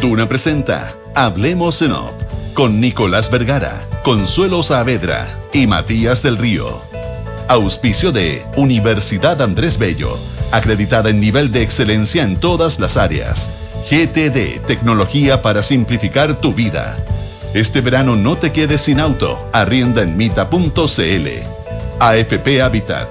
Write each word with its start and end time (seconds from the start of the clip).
Duna 0.00 0.26
presenta 0.26 0.94
Hablemos 1.14 1.82
en 1.82 1.92
Off 1.92 2.12
con 2.54 2.80
Nicolás 2.80 3.30
Vergara, 3.30 3.86
Consuelo 4.02 4.62
Saavedra 4.62 5.28
y 5.52 5.66
Matías 5.66 6.22
del 6.22 6.38
Río. 6.38 6.80
Auspicio 7.48 8.10
de 8.10 8.42
Universidad 8.56 9.42
Andrés 9.42 9.76
Bello, 9.76 10.18
acreditada 10.52 11.10
en 11.10 11.20
nivel 11.20 11.52
de 11.52 11.60
excelencia 11.60 12.22
en 12.22 12.36
todas 12.36 12.80
las 12.80 12.96
áreas. 12.96 13.50
GTD, 13.90 14.64
tecnología 14.66 15.42
para 15.42 15.62
simplificar 15.62 16.40
tu 16.40 16.54
vida. 16.54 16.96
Este 17.52 17.82
verano 17.82 18.16
no 18.16 18.38
te 18.38 18.52
quedes 18.52 18.80
sin 18.80 19.00
auto, 19.00 19.38
arrienda 19.52 20.00
en 20.00 20.16
mita.cl. 20.16 21.28
AFP 21.98 22.62
Habitat, 22.62 23.08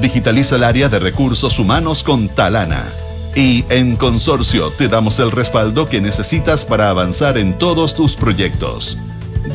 digitaliza 0.00 0.56
el 0.56 0.64
área 0.64 0.88
de 0.88 0.98
recursos 0.98 1.60
humanos 1.60 2.02
con 2.02 2.28
Talana. 2.28 3.03
Y 3.36 3.64
en 3.68 3.96
Consorcio 3.96 4.70
te 4.70 4.86
damos 4.86 5.18
el 5.18 5.32
respaldo 5.32 5.88
que 5.88 6.00
necesitas 6.00 6.64
para 6.64 6.88
avanzar 6.88 7.36
en 7.36 7.58
todos 7.58 7.96
tus 7.96 8.14
proyectos. 8.14 8.96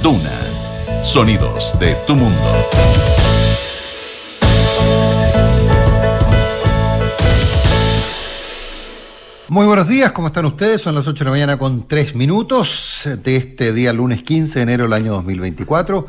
Duna, 0.03 0.38
sonidos 1.02 1.79
de 1.79 1.95
tu 2.05 2.13
mundo. 2.13 2.67
Muy 9.47 9.65
buenos 9.65 9.88
días, 9.88 10.11
¿cómo 10.11 10.27
están 10.27 10.45
ustedes? 10.45 10.81
Son 10.81 10.93
las 10.93 11.07
8 11.07 11.19
de 11.19 11.25
la 11.25 11.31
mañana 11.31 11.57
con 11.57 11.88
3 11.88 12.16
minutos 12.16 13.02
de 13.23 13.38
este 13.38 13.71
día 13.71 13.93
lunes 13.93 14.23
15 14.23 14.59
de 14.59 14.61
enero 14.61 14.83
del 14.83 14.93
año 14.93 15.13
2024. 15.13 16.05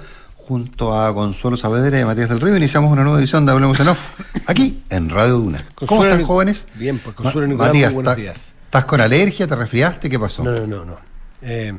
Junto 0.55 0.93
a 1.01 1.15
Consuelo 1.15 1.57
Saavedra 1.57 2.01
y 2.01 2.05
Matías 2.05 2.29
del 2.29 2.41
Río 2.41 2.57
iniciamos 2.57 2.91
una 2.91 3.05
nueva 3.05 3.21
edición 3.21 3.47
de 3.47 3.53
Hablemos 3.53 3.79
en 3.79 3.87
Off, 3.87 4.09
aquí 4.49 4.83
en 4.91 5.09
Radio 5.09 5.35
Duna. 5.35 5.65
¿Cómo 5.87 6.03
están, 6.05 6.25
jóvenes? 6.25 6.67
Bien, 6.75 6.99
pues 6.99 7.15
Consuelo 7.15 7.47
Ma- 7.47 7.53
Nicolás, 7.53 7.69
Matías, 7.69 7.91
muy 7.93 7.95
buenos 8.03 8.15
¿ta- 8.17 8.21
días. 8.21 8.53
¿estás 8.65 8.85
con 8.85 9.01
alergia? 9.01 9.47
¿Te 9.47 9.55
resfriaste? 9.55 10.11
¿Qué 10.11 10.19
pasó? 10.19 10.43
No, 10.43 10.51
no, 10.51 10.67
no, 10.67 10.85
no. 10.85 10.99
Eh, 11.43 11.73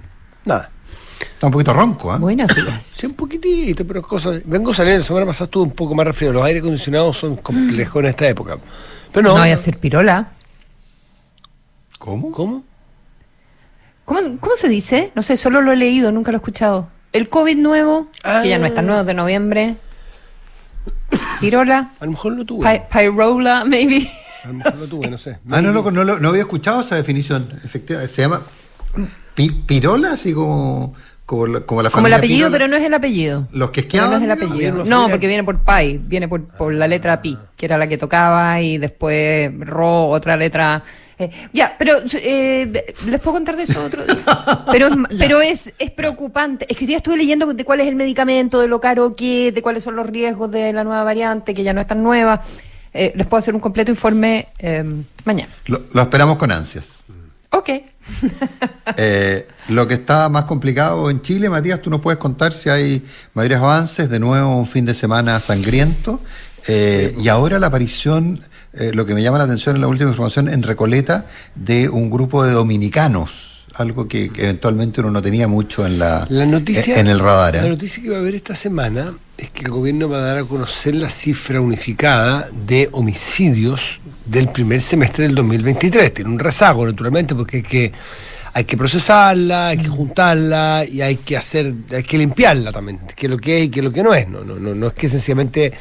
nada. 0.46 0.70
Está 1.20 1.48
un 1.48 1.52
poquito 1.52 1.74
ronco, 1.74 2.14
¿ah? 2.14 2.18
Buenos 2.18 2.48
días. 2.56 2.82
Sí, 2.82 3.08
un 3.08 3.14
poquitito, 3.16 3.86
pero 3.86 4.02
cosas. 4.02 4.42
Vengo 4.46 4.74
saliendo, 4.74 5.00
la 5.00 5.06
semana 5.06 5.26
pasada 5.26 5.46
estuve 5.48 5.64
un 5.64 5.72
poco 5.72 5.94
más 5.94 6.06
resfriado. 6.08 6.36
Los 6.36 6.46
aires 6.46 6.62
acondicionados 6.62 7.18
son 7.18 7.36
complejos 7.36 8.02
en 8.04 8.10
esta 8.10 8.30
época. 8.30 8.58
Pero 9.12 9.28
No, 9.28 9.34
no. 9.36 9.42
voy 9.42 9.52
a 9.52 9.56
hacer 9.56 9.80
pirola. 9.80 10.32
¿Cómo? 12.00 12.32
¿Cómo? 12.32 12.64
¿Cómo, 14.06 14.22
¿Cómo 14.40 14.56
se 14.56 14.70
dice? 14.70 15.12
No 15.14 15.22
sé, 15.24 15.36
solo 15.36 15.62
lo 15.62 15.74
he 15.74 15.76
leído, 15.76 16.14
nunca 16.14 16.32
lo 16.32 16.38
he 16.38 16.40
escuchado. 16.40 16.88
El 17.14 17.28
COVID 17.30 17.58
nuevo, 17.58 18.08
que 18.42 18.50
ya 18.50 18.58
no 18.58 18.66
es 18.66 18.74
tan 18.74 18.88
nuevo, 18.88 19.04
de 19.04 19.14
noviembre. 19.14 19.76
Pirola. 21.40 21.92
A 22.00 22.06
lo 22.06 22.12
mejor 22.12 22.34
lo 22.34 22.46
tuve. 22.46 22.70
Pi- 22.70 22.82
Pyrola, 22.92 23.66
maybe. 23.66 24.10
A 24.44 24.48
lo 24.48 24.54
mejor 24.56 24.78
lo 24.78 24.88
tuve, 24.88 25.10
no 25.10 25.18
sé. 25.18 25.38
Ah, 25.50 25.62
no, 25.62 25.72
no, 25.72 25.92
no, 25.92 26.04
lo- 26.04 26.20
no 26.20 26.30
había 26.30 26.42
escuchado 26.42 26.82
esa 26.82 26.96
definición. 26.96 27.48
Efectiva, 27.64 28.02
se 28.08 28.22
llama 28.22 28.42
pi- 29.36 29.52
pirola, 29.66 30.14
así 30.14 30.34
como, 30.34 30.96
como, 31.26 31.48
la, 31.48 31.60
como 31.62 31.82
la 31.84 31.90
Como 31.90 32.08
el 32.08 32.14
apellido, 32.14 32.48
Pirola. 32.48 32.52
pero 32.58 32.68
no 32.70 32.78
es 32.78 32.84
el 32.84 32.94
apellido. 32.94 33.48
Los 33.52 33.72
que 33.72 33.84
Pero 33.84 34.08
no 34.08 34.14
esquiaban. 34.16 34.16
es 34.16 34.24
el 34.24 34.32
apellido. 34.50 34.86
No, 34.86 35.10
porque 35.10 35.28
viene 35.28 35.44
por 35.44 35.60
Pi, 35.64 35.98
viene 36.02 36.28
por, 36.28 36.48
por 36.48 36.74
la 36.74 36.88
letra 36.88 37.22
Pi, 37.22 37.38
que 37.58 37.66
era 37.66 37.78
la 37.78 37.88
que 37.88 37.98
tocaba, 37.98 38.62
y 38.62 38.78
después 38.78 39.52
Ro, 39.60 40.08
otra 40.08 40.38
letra. 40.38 40.82
Eh, 41.22 41.32
ya, 41.54 41.76
pero 41.78 41.98
eh, 42.14 42.86
les 43.06 43.20
puedo 43.20 43.34
contar 43.34 43.56
de 43.56 43.64
eso 43.64 43.84
otro 43.84 44.06
día. 44.06 44.18
Pero, 44.72 44.88
es, 44.88 44.96
pero 45.20 45.42
es, 45.42 45.74
es 45.80 45.92
preocupante. 45.92 46.66
Es 46.70 46.78
que 46.78 46.84
hoy 46.84 46.88
día 46.88 46.98
estuve 46.98 47.18
leyendo 47.18 47.52
de 47.54 47.66
cuál 47.66 47.82
es 47.82 47.88
el 47.88 47.96
medicamento, 47.96 48.60
de 48.60 48.68
lo 48.68 48.80
caro 48.82 49.16
que 49.16 49.50
es, 49.50 49.54
de 49.54 49.62
cuáles 49.62 49.84
son 49.84 49.96
los 49.96 50.08
riesgos 50.08 50.52
de 50.52 50.74
la 50.74 50.84
nueva 50.84 51.04
variante, 51.04 51.54
que 51.54 51.64
ya 51.64 51.74
no 51.74 51.82
es 51.82 51.88
tan 51.88 52.04
nueva. 52.04 52.42
Eh, 52.94 53.14
les 53.16 53.26
puedo 53.28 53.40
hacer 53.40 53.56
un 53.56 53.62
completo 53.62 53.92
informe 53.92 54.48
eh, 54.60 54.84
mañana. 55.24 55.52
Lo, 55.66 55.82
lo 55.94 56.02
esperamos 56.02 56.38
con 56.38 56.52
ansias. 56.52 57.04
Ok. 57.52 57.70
Lo 59.68 59.88
que 59.88 59.94
está 59.94 60.28
más 60.28 60.46
complicado 60.46 61.10
en 61.10 61.22
Chile, 61.22 61.50
Matías, 61.50 61.82
tú 61.82 61.90
nos 61.90 62.02
puedes 62.02 62.20
contar 62.20 62.52
si 62.52 62.70
hay 62.70 63.06
mayores 63.34 63.60
avances, 63.60 64.10
de 64.10 64.20
nuevo 64.20 64.58
un 64.58 64.68
fin 64.68 64.86
de 64.86 64.96
semana 64.96 65.40
sangriento, 65.40 66.20
y 66.68 67.28
ahora 67.28 67.60
la 67.60 67.68
aparición, 67.68 68.42
eh, 68.74 68.92
lo 68.94 69.06
que 69.06 69.14
me 69.14 69.22
llama 69.22 69.38
la 69.38 69.44
atención 69.44 69.76
en 69.76 69.82
la 69.82 69.88
última 69.88 70.10
información, 70.10 70.48
en 70.48 70.64
Recoleta, 70.64 71.26
de 71.56 71.90
un 71.90 72.10
grupo 72.10 72.44
de 72.44 72.52
dominicanos, 72.52 73.68
algo 73.74 74.08
que, 74.08 74.30
que 74.30 74.44
eventualmente 74.44 75.02
uno 75.02 75.12
no 75.12 75.22
tenía 75.22 75.48
mucho 75.48 75.86
en 75.86 76.00
la, 76.00 76.26
La 76.30 76.46
noticia, 76.46 77.00
en 77.00 77.08
el 77.08 77.20
radar. 77.20 77.58
¿eh? 77.58 77.62
La 77.62 77.70
noticia 77.70 78.02
que 78.02 78.10
va 78.10 78.18
a 78.18 78.20
haber 78.20 78.36
esta 78.36 78.56
semana 78.56 79.14
es 79.38 79.52
que 79.52 79.66
el 79.66 79.72
gobierno 79.72 80.08
va 80.08 80.18
a 80.18 80.22
dar 80.22 80.38
a 80.38 80.44
conocer 80.46 80.96
la 80.96 81.10
cifra 81.10 81.60
unificada 81.60 82.50
de 82.66 82.90
homicidios 82.92 84.00
del 84.26 84.50
primer 84.50 84.82
semestre 84.82 85.26
del 85.26 85.36
2023. 85.36 86.14
Tiene 86.14 86.30
un 86.30 86.40
rezago, 86.40 86.86
naturalmente, 86.86 87.36
porque 87.36 87.58
hay 87.58 87.64
que, 87.64 87.92
hay 88.54 88.66
que 88.66 88.76
procesarla, 88.76 89.70
hay 89.70 89.78
que 89.78 89.88
juntarla 89.88 90.86
y 90.90 91.02
hay 91.02 91.16
que 91.16 91.38
hacer, 91.38 91.74
hay 91.92 92.04
que 92.04 92.18
limpiarla 92.18 92.72
también, 92.72 93.00
que 93.16 93.28
lo 93.30 93.38
que 93.38 93.60
es 93.60 93.66
y 93.66 93.70
que 93.70 93.82
lo 93.82 93.92
que 93.92 94.04
no 94.04 94.14
es. 94.14 94.28
No, 94.28 94.44
no, 94.44 94.56
no, 94.60 94.76
no 94.76 94.88
es 94.88 94.94
que 94.94 95.08
sencillamente 95.08 95.72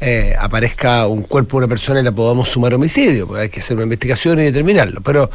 eh, 0.00 0.34
aparezca 0.38 1.06
un 1.06 1.22
cuerpo 1.22 1.56
de 1.58 1.64
una 1.64 1.68
persona 1.68 2.00
y 2.00 2.02
la 2.02 2.12
podamos 2.12 2.48
sumar 2.50 2.74
homicidio, 2.74 3.26
porque 3.26 3.42
hay 3.44 3.48
que 3.48 3.60
hacer 3.60 3.76
una 3.76 3.84
investigación 3.84 4.38
y 4.40 4.42
determinarlo. 4.44 5.00
Pero 5.02 5.30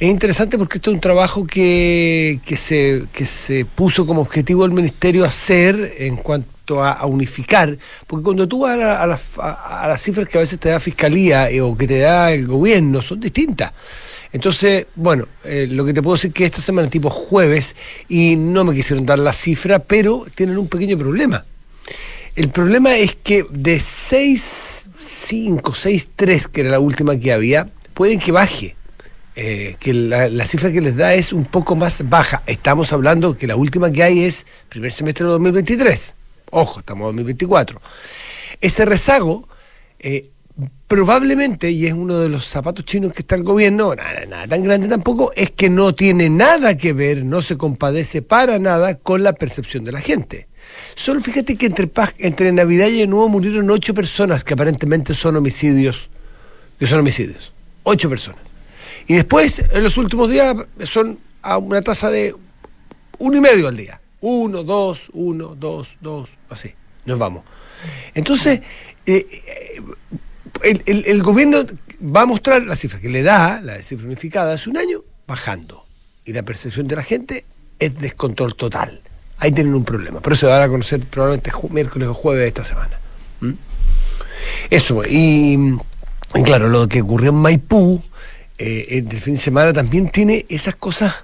es 0.00 0.08
interesante 0.08 0.58
porque 0.58 0.78
esto 0.78 0.90
es 0.90 0.94
un 0.94 1.00
trabajo 1.00 1.46
que, 1.46 2.40
que, 2.44 2.56
se, 2.56 3.04
que 3.12 3.24
se 3.26 3.64
puso 3.64 4.04
como 4.06 4.20
objetivo 4.22 4.64
el 4.64 4.72
ministerio 4.72 5.24
hacer 5.24 5.94
en 5.98 6.16
cuanto 6.16 6.82
a, 6.82 6.92
a 6.92 7.06
unificar, 7.06 7.76
porque 8.06 8.24
cuando 8.24 8.48
tú 8.48 8.60
vas 8.60 8.72
a, 8.72 8.76
la- 8.76 9.02
a 9.02 9.06
las- 9.06 9.38
a- 9.38 9.84
a 9.84 9.88
las 9.88 10.00
cifras 10.02 10.28
que 10.28 10.38
a 10.38 10.40
veces 10.40 10.58
te 10.58 10.68
da 10.70 10.80
fiscalía 10.80 11.50
eh, 11.50 11.60
o 11.60 11.76
que 11.76 11.86
te 11.86 11.98
da 12.00 12.32
el 12.32 12.46
gobierno, 12.46 13.00
son 13.02 13.20
distintas. 13.20 13.72
Entonces, 14.32 14.86
bueno, 14.94 15.28
eh, 15.44 15.66
lo 15.70 15.84
que 15.84 15.92
te 15.92 16.02
puedo 16.02 16.16
decir 16.16 16.30
es 16.30 16.34
que 16.34 16.46
esta 16.46 16.62
semana 16.62 16.88
tipo 16.88 17.10
jueves, 17.10 17.76
y 18.08 18.36
no 18.36 18.64
me 18.64 18.74
quisieron 18.74 19.04
dar 19.04 19.18
la 19.18 19.32
cifra, 19.32 19.78
pero 19.80 20.24
tienen 20.34 20.56
un 20.58 20.68
pequeño 20.68 20.96
problema. 20.96 21.44
El 22.34 22.48
problema 22.48 22.96
es 22.96 23.14
que 23.14 23.44
de 23.50 23.76
6.5, 23.76 25.60
6.3, 25.60 26.46
que 26.46 26.62
era 26.62 26.70
la 26.70 26.80
última 26.80 27.18
que 27.18 27.30
había, 27.32 27.68
pueden 27.92 28.18
que 28.18 28.32
baje. 28.32 28.74
Eh, 29.34 29.76
que 29.80 29.94
la, 29.94 30.28
la 30.28 30.46
cifra 30.46 30.70
que 30.72 30.82
les 30.82 30.94
da 30.96 31.14
es 31.14 31.32
un 31.32 31.44
poco 31.44 31.74
más 31.74 32.08
baja. 32.08 32.42
Estamos 32.46 32.92
hablando 32.92 33.36
que 33.36 33.46
la 33.46 33.56
última 33.56 33.90
que 33.90 34.02
hay 34.02 34.24
es 34.24 34.46
primer 34.68 34.92
semestre 34.92 35.24
de 35.26 35.32
2023. 35.32 36.14
Ojo, 36.50 36.80
estamos 36.80 37.02
en 37.10 37.16
2024. 37.16 37.80
Ese 38.60 38.84
rezago 38.84 39.48
eh, 39.98 40.30
probablemente, 40.86 41.70
y 41.70 41.86
es 41.86 41.94
uno 41.94 42.18
de 42.18 42.28
los 42.28 42.46
zapatos 42.46 42.84
chinos 42.84 43.12
que 43.12 43.22
está 43.22 43.34
el 43.34 43.42
gobierno, 43.42 43.94
nada, 43.94 44.26
nada 44.26 44.46
tan 44.46 44.62
grande 44.62 44.88
tampoco, 44.88 45.32
es 45.34 45.50
que 45.50 45.70
no 45.70 45.94
tiene 45.94 46.28
nada 46.28 46.76
que 46.76 46.92
ver, 46.92 47.24
no 47.24 47.40
se 47.40 47.56
compadece 47.56 48.22
para 48.22 48.58
nada 48.58 48.96
con 48.96 49.22
la 49.22 49.32
percepción 49.32 49.84
de 49.84 49.92
la 49.92 50.00
gente. 50.00 50.48
Solo 50.94 51.20
fíjate 51.20 51.56
que 51.56 51.66
entre, 51.66 52.52
Navidad 52.52 52.88
y 52.88 53.02
Año 53.02 53.10
Nuevo 53.10 53.28
murieron 53.28 53.70
ocho 53.70 53.94
personas 53.94 54.44
que 54.44 54.54
aparentemente 54.54 55.14
son 55.14 55.36
homicidios, 55.36 56.10
que 56.78 56.86
son 56.86 57.00
homicidios. 57.00 57.52
Ocho 57.84 58.08
personas. 58.08 58.40
Y 59.06 59.14
después, 59.14 59.62
en 59.72 59.82
los 59.82 59.96
últimos 59.96 60.30
días, 60.30 60.54
son 60.84 61.18
a 61.42 61.58
una 61.58 61.82
tasa 61.82 62.10
de 62.10 62.34
uno 63.18 63.36
y 63.36 63.40
medio 63.40 63.68
al 63.68 63.76
día. 63.76 64.00
Uno, 64.20 64.62
dos, 64.62 65.08
uno, 65.12 65.56
dos, 65.56 65.96
dos, 66.00 66.30
así. 66.48 66.72
Nos 67.04 67.18
vamos. 67.18 67.44
Entonces, 68.14 68.60
eh, 69.06 69.26
eh, 69.28 69.82
el, 70.62 70.82
el- 71.06 71.22
gobierno 71.22 71.64
va 72.04 72.22
a 72.22 72.26
mostrar 72.26 72.62
la 72.62 72.76
cifra 72.76 73.00
que 73.00 73.08
le 73.08 73.22
da, 73.22 73.60
la 73.60 73.82
cifra 73.82 74.06
unificada, 74.06 74.54
hace 74.54 74.70
un 74.70 74.76
año, 74.76 75.02
bajando. 75.26 75.84
Y 76.24 76.32
la 76.32 76.42
percepción 76.42 76.86
de 76.88 76.96
la 76.96 77.02
gente 77.02 77.44
es 77.78 77.98
descontrol 77.98 78.54
total. 78.54 79.00
Ahí 79.38 79.50
tienen 79.50 79.74
un 79.74 79.84
problema. 79.84 80.20
Pero 80.20 80.36
se 80.36 80.46
va 80.46 80.62
a 80.62 80.68
conocer 80.68 81.00
probablemente 81.00 81.50
miércoles 81.70 82.08
o 82.08 82.14
jueves 82.14 82.42
de 82.42 82.48
esta 82.48 82.64
semana. 82.64 82.98
¿Mm? 83.40 83.52
Eso, 84.70 85.02
y, 85.08 85.76
y 86.34 86.42
claro, 86.44 86.68
lo 86.68 86.88
que 86.88 87.02
ocurrió 87.02 87.30
en 87.30 87.36
Maipú 87.36 88.02
eh, 88.58 89.04
el 89.10 89.20
fin 89.20 89.34
de 89.34 89.40
semana 89.40 89.72
también 89.72 90.10
tiene 90.10 90.46
esas 90.48 90.76
cosas 90.76 91.14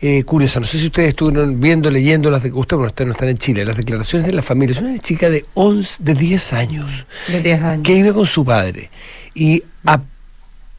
eh, 0.00 0.24
curiosas. 0.24 0.60
No 0.62 0.66
sé 0.66 0.78
si 0.78 0.86
ustedes 0.86 1.08
estuvieron 1.10 1.60
viendo, 1.60 1.90
leyendo 1.90 2.30
las 2.30 2.42
de 2.42 2.52
ustedes, 2.52 2.78
bueno, 2.78 2.88
ustedes 2.90 3.06
no 3.08 3.12
están 3.12 3.28
en 3.28 3.38
Chile, 3.38 3.64
las 3.64 3.76
declaraciones 3.76 4.26
de 4.26 4.32
la 4.32 4.42
familia. 4.42 4.76
Es 4.76 4.82
una 4.82 4.98
chica 4.98 5.28
de 5.30 5.44
11, 5.54 6.02
de 6.02 6.14
10 6.14 6.52
años 6.54 7.06
De 7.28 7.42
10 7.42 7.62
años. 7.62 7.86
que 7.86 7.94
vive 7.94 8.12
con 8.12 8.26
su 8.26 8.44
padre 8.44 8.90
y 9.34 9.62
a 9.84 10.00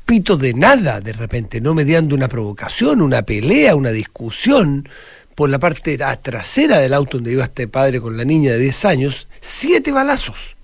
pito 0.05 0.35
de 0.37 0.53
nada 0.53 0.99
de 0.99 1.13
repente, 1.13 1.61
no 1.61 1.73
mediando 1.73 2.15
una 2.15 2.27
provocación, 2.27 3.01
una 3.01 3.21
pelea, 3.21 3.75
una 3.75 3.91
discusión 3.91 4.87
por 5.35 5.49
la 5.49 5.57
parte 5.59 5.97
tra- 5.97 6.19
trasera 6.21 6.79
del 6.79 6.93
auto 6.93 7.17
donde 7.17 7.31
iba 7.31 7.43
este 7.45 7.67
padre 7.67 8.01
con 8.01 8.17
la 8.17 8.25
niña 8.25 8.51
de 8.51 8.57
10 8.59 8.85
años, 8.85 9.27
siete 9.39 9.91
balazos. 9.91 10.55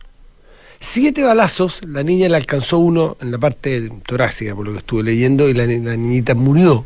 Siete 0.80 1.24
balazos, 1.24 1.81
la 1.88 2.04
niña 2.04 2.30
le 2.30 2.36
alcanzó 2.36 2.77
uno 2.77 3.18
en 3.21 3.31
la 3.31 3.39
parte 3.39 3.89
torácica, 4.06 4.54
por 4.54 4.65
lo 4.68 4.74
que 4.74 4.80
estuve 4.80 5.04
leyendo, 5.04 5.50
y 5.50 5.54
la 5.54 5.65
niñita 5.65 6.36
murió. 6.36 6.86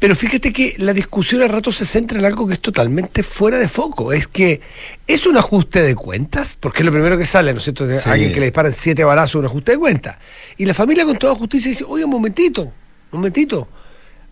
Pero 0.00 0.16
fíjate 0.16 0.50
que 0.52 0.74
la 0.78 0.92
discusión 0.94 1.42
a 1.42 1.46
rato 1.48 1.70
se 1.70 1.84
centra 1.84 2.18
en 2.18 2.24
algo 2.24 2.46
que 2.48 2.54
es 2.54 2.60
totalmente 2.60 3.22
fuera 3.22 3.58
de 3.58 3.68
foco. 3.68 4.12
Es 4.14 4.26
que 4.26 4.60
es 5.06 5.26
un 5.26 5.36
ajuste 5.36 5.82
de 5.82 5.94
cuentas, 5.94 6.56
porque 6.58 6.78
es 6.78 6.86
lo 6.86 6.90
primero 6.92 7.18
que 7.18 7.26
sale, 7.26 7.52
¿no 7.52 7.58
es 7.58 7.64
cierto? 7.64 7.86
De 7.86 8.00
Sí. 8.00 8.08
Alguien 8.08 8.32
que 8.32 8.40
le 8.40 8.46
disparan 8.46 8.72
siete 8.72 9.04
balazos, 9.04 9.36
un 9.40 9.44
ajuste 9.46 9.72
de 9.72 9.78
cuentas. 9.78 10.16
Y 10.56 10.64
la 10.64 10.72
familia 10.72 11.04
con 11.04 11.18
toda 11.18 11.34
justicia 11.34 11.68
dice, 11.70 11.84
oye, 11.86 12.04
un 12.04 12.10
momentito, 12.10 12.62
un 12.62 12.72
momentito, 13.20 13.68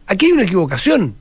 aquí 0.06 0.26
hay 0.26 0.32
una 0.32 0.42
equivocación. 0.44 1.14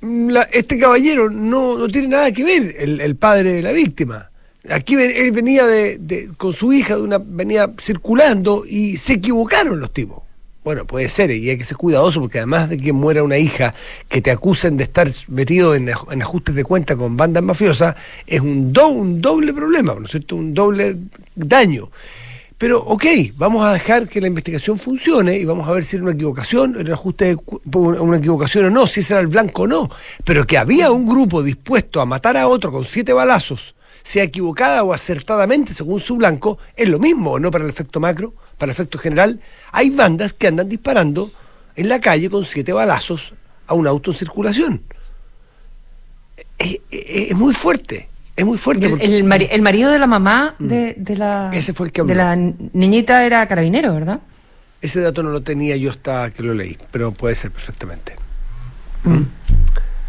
la- 0.00 0.42
este 0.52 0.78
caballero 0.78 1.28
no, 1.30 1.76
no 1.78 1.88
tiene 1.88 2.08
nada 2.08 2.30
que 2.32 2.44
ver, 2.44 2.74
el, 2.78 3.00
el 3.00 3.16
padre 3.16 3.52
de 3.54 3.62
la 3.62 3.72
víctima. 3.72 4.30
Aquí 4.70 4.94
ven- 4.96 5.10
él 5.14 5.32
venía 5.32 5.66
de, 5.66 5.98
de- 5.98 6.30
con 6.36 6.52
su 6.52 6.72
hija, 6.72 6.94
de 6.96 7.02
una, 7.02 7.18
venía 7.18 7.70
circulando 7.80 8.64
y 8.64 8.96
se 8.96 9.14
equivocaron 9.14 9.80
los 9.80 9.92
tipos. 9.92 10.22
Bueno, 10.64 10.86
puede 10.86 11.08
ser, 11.08 11.30
y 11.30 11.48
hay 11.48 11.56
que 11.56 11.64
ser 11.64 11.76
cuidadoso 11.78 12.20
porque 12.20 12.38
además 12.38 12.68
de 12.68 12.76
que 12.76 12.92
muera 12.92 13.22
una 13.22 13.38
hija 13.38 13.74
que 14.08 14.20
te 14.20 14.30
acusen 14.30 14.76
de 14.76 14.84
estar 14.84 15.08
metido 15.28 15.74
en, 15.74 15.86
aj- 15.88 16.12
en 16.12 16.20
ajustes 16.20 16.54
de 16.54 16.64
cuenta 16.64 16.94
con 16.96 17.16
bandas 17.16 17.42
mafiosas, 17.42 17.96
es 18.26 18.40
un, 18.40 18.72
do- 18.72 18.88
un 18.88 19.20
doble 19.22 19.54
problema, 19.54 19.94
¿no 19.94 20.04
es 20.04 20.10
cierto? 20.10 20.36
Un 20.36 20.52
doble 20.52 20.96
daño. 21.34 21.90
Pero, 22.58 22.80
ok, 22.82 23.04
vamos 23.36 23.64
a 23.64 23.72
dejar 23.72 24.08
que 24.08 24.20
la 24.20 24.26
investigación 24.26 24.78
funcione 24.80 25.38
y 25.38 25.44
vamos 25.44 25.66
a 25.68 25.72
ver 25.72 25.84
si 25.84 25.94
era 25.96 26.02
una 26.04 26.12
equivocación, 26.14 26.76
era 26.78 26.92
ajuste 26.94 27.36
una 27.72 28.16
equivocación 28.18 28.66
o 28.66 28.70
no, 28.70 28.86
si 28.88 29.00
ese 29.00 29.12
era 29.14 29.20
el 29.20 29.28
blanco 29.28 29.62
o 29.62 29.66
no. 29.68 29.88
Pero 30.24 30.44
que 30.44 30.58
había 30.58 30.90
un 30.90 31.06
grupo 31.06 31.42
dispuesto 31.42 32.00
a 32.00 32.04
matar 32.04 32.36
a 32.36 32.48
otro 32.48 32.72
con 32.72 32.84
siete 32.84 33.12
balazos, 33.12 33.76
sea 34.02 34.24
equivocada 34.24 34.82
o 34.82 34.92
acertadamente 34.92 35.72
según 35.72 36.00
su 36.00 36.16
blanco, 36.16 36.58
es 36.76 36.88
lo 36.88 36.98
mismo, 36.98 37.32
¿o 37.32 37.38
no? 37.40 37.50
Para 37.52 37.62
el 37.64 37.70
efecto 37.70 38.00
macro, 38.00 38.34
para 38.58 38.72
efecto 38.72 38.98
general. 38.98 39.40
Hay 39.72 39.90
bandas 39.90 40.32
que 40.32 40.48
andan 40.48 40.68
disparando 40.68 41.30
en 41.76 41.88
la 41.88 42.00
calle 42.00 42.28
con 42.28 42.44
siete 42.44 42.72
balazos 42.72 43.32
a 43.66 43.74
un 43.74 43.86
auto 43.86 44.10
en 44.10 44.16
circulación. 44.16 44.82
Es, 46.58 46.78
es- 46.90 47.30
es 47.30 47.36
muy 47.36 47.54
fuerte, 47.54 48.08
es 48.36 48.44
muy 48.44 48.58
fuerte. 48.58 48.86
El, 48.86 48.90
porque- 48.92 49.04
el 49.04 49.24
mari- 49.24 49.48
el 49.50 49.62
marido 49.62 49.90
de 49.90 49.98
la 49.98 50.06
mamá 50.06 50.54
de, 50.58 50.94
de 50.96 51.16
la 51.16 51.50
Ese 51.52 51.72
fue 51.72 51.86
el 51.86 51.92
que 51.92 52.02
de 52.02 52.12
habló. 52.12 52.14
la 52.14 52.36
niñita 52.72 53.24
era 53.24 53.46
carabinero, 53.46 53.94
¿verdad? 53.94 54.20
Ese 54.80 55.00
dato 55.00 55.22
no 55.22 55.30
lo 55.30 55.40
tenía 55.42 55.76
yo 55.76 55.90
hasta 55.90 56.30
que 56.30 56.42
lo 56.42 56.54
leí, 56.54 56.76
pero 56.92 57.10
puede 57.12 57.34
ser 57.34 57.50
perfectamente. 57.50 58.14
Mm. 59.04 59.22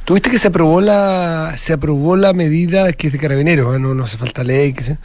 ¿Tuviste 0.05 0.31
que 0.31 0.39
se 0.39 0.47
aprobó 0.47 0.81
la 0.81 1.53
se 1.57 1.73
aprobó 1.73 2.15
la 2.15 2.33
medida 2.33 2.91
que 2.93 3.07
es 3.07 3.13
de 3.13 3.19
carabineros? 3.19 3.75
ah? 3.75 3.79
No, 3.79 3.93
no 3.93 4.03
hace 4.05 4.17
falta 4.17 4.43
ley, 4.43 4.73
que 4.73 4.83
sea, 4.83 4.97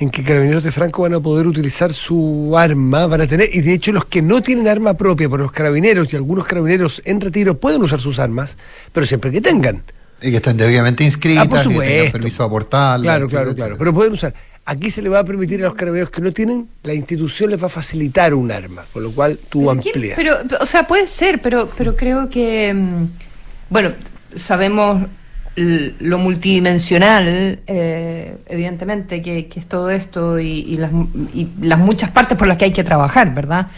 en 0.00 0.10
que 0.10 0.24
carabineros 0.24 0.62
de 0.64 0.72
Franco 0.72 1.02
van 1.02 1.14
a 1.14 1.20
poder 1.20 1.46
utilizar 1.46 1.92
su 1.92 2.54
arma, 2.56 3.06
van 3.06 3.20
a 3.20 3.26
tener, 3.26 3.48
y 3.52 3.60
de 3.60 3.74
hecho 3.74 3.92
los 3.92 4.06
que 4.06 4.22
no 4.22 4.40
tienen 4.42 4.66
arma 4.66 4.94
propia, 4.94 5.28
por 5.28 5.40
los 5.40 5.52
carabineros 5.52 6.12
y 6.12 6.16
algunos 6.16 6.46
carabineros 6.46 7.02
en 7.04 7.20
retiro 7.20 7.58
pueden 7.60 7.82
usar 7.82 8.00
sus 8.00 8.18
armas, 8.18 8.56
pero 8.92 9.04
siempre 9.06 9.30
que 9.30 9.40
tengan. 9.40 9.82
Y 10.22 10.30
que 10.30 10.36
estén 10.38 10.56
debidamente 10.56 11.04
inscritas, 11.04 11.46
Ah, 11.46 11.48
por 11.48 11.62
que 11.62 11.78
tengan 11.88 12.12
permiso 12.12 12.42
a 12.42 12.46
aportarla. 12.46 13.02
Claro, 13.04 13.24
etcétera, 13.26 13.42
claro, 13.44 13.56
claro. 13.56 13.76
Pero 13.78 13.94
pueden 13.94 14.12
usar. 14.14 14.34
Aquí 14.66 14.90
se 14.90 15.00
le 15.02 15.08
va 15.08 15.20
a 15.20 15.24
permitir 15.24 15.60
a 15.60 15.64
los 15.64 15.74
carabineros 15.74 16.10
que 16.10 16.20
no 16.20 16.32
tienen, 16.32 16.68
la 16.82 16.94
institución 16.94 17.50
les 17.50 17.62
va 17.62 17.66
a 17.66 17.70
facilitar 17.70 18.34
un 18.34 18.50
arma, 18.52 18.84
con 18.92 19.02
lo 19.02 19.10
cual 19.12 19.38
tú 19.48 19.60
Pero 19.66 19.80
quién- 19.82 19.94
amplías. 19.96 20.16
Pero, 20.16 20.36
o 20.60 20.66
sea, 20.66 20.86
puede 20.86 21.06
ser, 21.06 21.40
pero, 21.42 21.70
pero 21.76 21.96
creo 21.96 22.28
que, 22.28 22.72
mm, 22.72 23.04
bueno, 23.70 23.92
sabemos 24.34 25.06
lo 25.60 26.18
multidimensional, 26.18 27.60
eh, 27.66 28.36
evidentemente, 28.46 29.22
que, 29.22 29.48
es 29.54 29.66
todo 29.66 29.90
esto 29.90 30.40
y, 30.40 30.60
y 30.60 30.76
las, 30.76 30.90
y 31.34 31.48
las 31.60 31.78
muchas 31.78 32.10
partes 32.10 32.36
por 32.36 32.48
las 32.48 32.56
que 32.56 32.66
hay 32.66 32.72
que 32.72 32.84
trabajar, 32.84 33.34
¿verdad? 33.34 33.68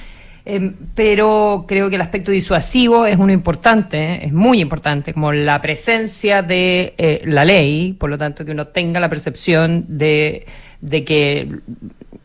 Em, 0.44 0.74
pero 0.96 1.66
creo 1.68 1.88
que 1.88 1.94
el 1.94 2.02
aspecto 2.02 2.32
disuasivo 2.32 3.06
es 3.06 3.16
uno 3.16 3.32
importante, 3.32 4.14
¿eh? 4.14 4.26
es 4.26 4.32
muy 4.32 4.60
importante, 4.60 5.14
como 5.14 5.32
la 5.32 5.60
presencia 5.62 6.42
de 6.42 6.94
eh, 6.98 7.22
la 7.26 7.44
ley, 7.44 7.92
por 7.92 8.10
lo 8.10 8.18
tanto 8.18 8.44
que 8.44 8.50
uno 8.50 8.66
tenga 8.66 8.98
la 8.98 9.08
percepción 9.08 9.84
de, 9.86 10.44
que 10.80 11.48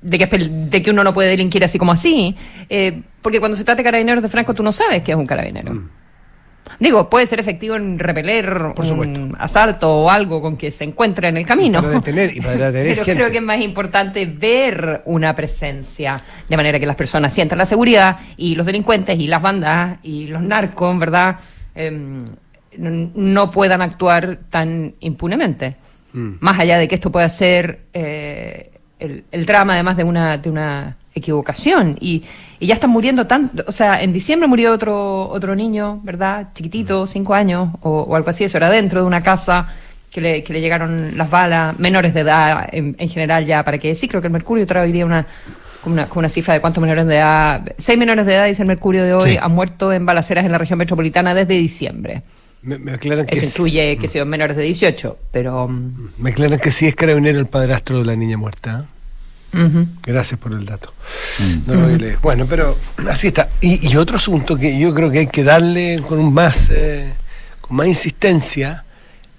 de 0.02 0.82
que, 0.82 0.90
uno 0.90 1.04
no 1.04 1.14
puede 1.14 1.30
delinquir 1.30 1.64
así 1.64 1.78
como 1.78 1.92
así, 1.92 2.36
eh, 2.70 3.02
porque 3.22 3.40
cuando 3.40 3.56
se 3.56 3.64
trata 3.64 3.78
de 3.78 3.84
carabineros 3.84 4.24
de 4.24 4.30
Franco 4.30 4.56
tú 4.56 4.64
no 4.64 4.72
sabes 4.72 5.04
que 5.04 5.12
es 5.12 5.18
un 5.18 5.28
carabinero. 5.28 5.84
Digo, 6.80 7.10
puede 7.10 7.26
ser 7.26 7.40
efectivo 7.40 7.76
en 7.76 7.98
repeler 7.98 8.74
Por 8.76 8.86
un 8.86 9.36
asalto 9.40 9.92
o 10.04 10.10
algo 10.10 10.42
con 10.42 10.58
que 10.58 10.70
se 10.72 10.84
encuentre 10.84 11.28
en 11.28 11.38
el 11.38 11.46
camino. 11.46 11.82
Para 11.82 11.96
detener- 12.00 12.36
y 12.36 12.42
para 12.42 12.72
detener 12.72 12.94
Pero 12.94 13.06
gente. 13.06 13.20
creo 13.20 13.32
que 13.32 13.38
es 13.38 13.44
más 13.44 13.62
importante 13.62 14.26
ver 14.26 15.02
una 15.06 15.36
presencia, 15.36 16.18
de 16.48 16.58
manera 16.58 16.80
que 16.80 16.86
las 16.86 16.96
personas 16.96 17.34
sientan 17.34 17.58
la 17.58 17.66
seguridad 17.66 18.18
y 18.38 18.56
los 18.56 18.66
delincuentes 18.66 19.18
y 19.20 19.28
las 19.28 19.42
bandas 19.42 19.98
y 20.04 20.28
los 20.28 20.42
narcos, 20.42 20.98
¿verdad? 21.00 21.38
Em, 21.76 22.20
no 22.78 23.50
puedan 23.52 23.82
actuar 23.82 24.38
tan 24.50 24.94
impunemente. 25.00 25.76
Mm. 26.14 26.34
Más 26.40 26.60
allá 26.60 26.78
de 26.78 26.88
que 26.88 26.96
esto 26.96 27.12
pueda 27.12 27.28
ser 27.30 27.82
eh, 27.94 28.72
el, 29.00 29.24
el 29.32 29.46
drama 29.46 29.74
además 29.74 29.98
de 29.98 30.04
una, 30.04 30.38
de 30.38 30.50
una 30.50 30.97
equivocación. 31.18 31.98
Y, 32.00 32.24
y 32.60 32.68
ya 32.68 32.74
están 32.74 32.90
muriendo 32.90 33.28
tanto. 33.28 33.64
O 33.68 33.72
sea, 33.72 34.02
en 34.02 34.14
diciembre 34.14 34.48
murió 34.48 34.72
otro, 34.74 35.28
otro 35.30 35.56
niño, 35.56 36.00
¿verdad? 36.04 36.50
Chiquitito, 36.54 37.06
cinco 37.08 37.34
años 37.34 37.70
o, 37.82 38.02
o 38.02 38.16
algo 38.16 38.30
así. 38.30 38.44
Eso 38.44 38.58
era 38.58 38.70
dentro 38.70 39.02
de 39.02 39.08
una 39.08 39.22
casa 39.22 39.68
que 40.12 40.22
le, 40.22 40.44
que 40.44 40.54
le 40.54 40.62
llegaron 40.62 41.18
las 41.18 41.30
balas, 41.30 41.78
menores 41.80 42.14
de 42.14 42.22
edad 42.22 42.68
en, 42.72 42.96
en 42.98 43.10
general 43.10 43.46
ya, 43.46 43.64
para 43.64 43.78
que 43.78 43.90
decir, 43.90 44.10
creo 44.10 44.22
que 44.22 44.28
el 44.28 44.34
Mercurio 44.34 44.66
trae 44.66 44.86
hoy 44.86 44.92
día 44.92 45.06
una, 45.06 45.28
como 45.84 45.94
una, 45.94 46.08
como 46.08 46.20
una 46.20 46.30
cifra 46.30 46.54
de 46.56 46.62
cuántos 46.62 46.82
menores 46.82 47.06
de 47.06 47.18
edad, 47.18 47.62
seis 47.78 48.00
menores 48.00 48.26
de 48.26 48.34
edad, 48.34 48.46
dice 48.48 48.64
el 48.64 48.68
Mercurio 48.68 49.04
de 49.04 49.14
hoy, 49.14 49.32
Sí. 49.32 49.38
han 49.40 49.52
muerto 49.52 49.92
en 49.94 50.06
balaceras 50.06 50.46
en 50.46 50.52
la 50.54 50.58
región 50.58 50.80
metropolitana 50.80 51.34
desde 51.36 51.54
diciembre. 51.56 52.24
Me, 52.64 52.80
me 52.80 52.94
aclaran 52.94 53.28
que 53.28 53.36
Eso 53.36 53.46
es- 53.46 53.52
incluye 53.52 53.98
que 53.98 54.08
sean 54.08 54.28
menores 54.28 54.58
de 54.58 54.64
18, 54.64 55.18
pero... 55.32 55.68
mm, 55.68 56.10
Me 56.18 56.32
aclaran 56.32 56.58
que 56.58 56.72
sí 56.72 56.88
es 56.88 56.96
carabinero 56.96 57.38
el 57.38 57.46
padrastro 57.46 58.00
de 58.00 58.06
la 58.06 58.16
niña 58.16 58.38
muerta. 58.38 58.86
Gracias 60.04 60.40
por 60.40 60.52
el 60.54 60.66
dato. 60.66 60.94
No 61.66 61.74
lo. 61.76 62.20
Bueno, 62.22 62.46
pero 62.48 62.78
así 63.10 63.28
está. 63.28 63.50
Y, 63.62 63.88
y 63.88 63.96
otro 63.98 64.18
asunto 64.18 64.56
que 64.56 64.78
yo 64.80 64.94
creo 64.94 65.10
que 65.10 65.20
hay 65.20 65.28
que 65.28 65.44
darle 65.44 66.00
con 66.08 66.20
un 66.20 66.34
más, 66.34 66.70
eh, 66.70 67.12
con 67.62 67.78
más 67.78 67.88
insistencia 67.88 68.84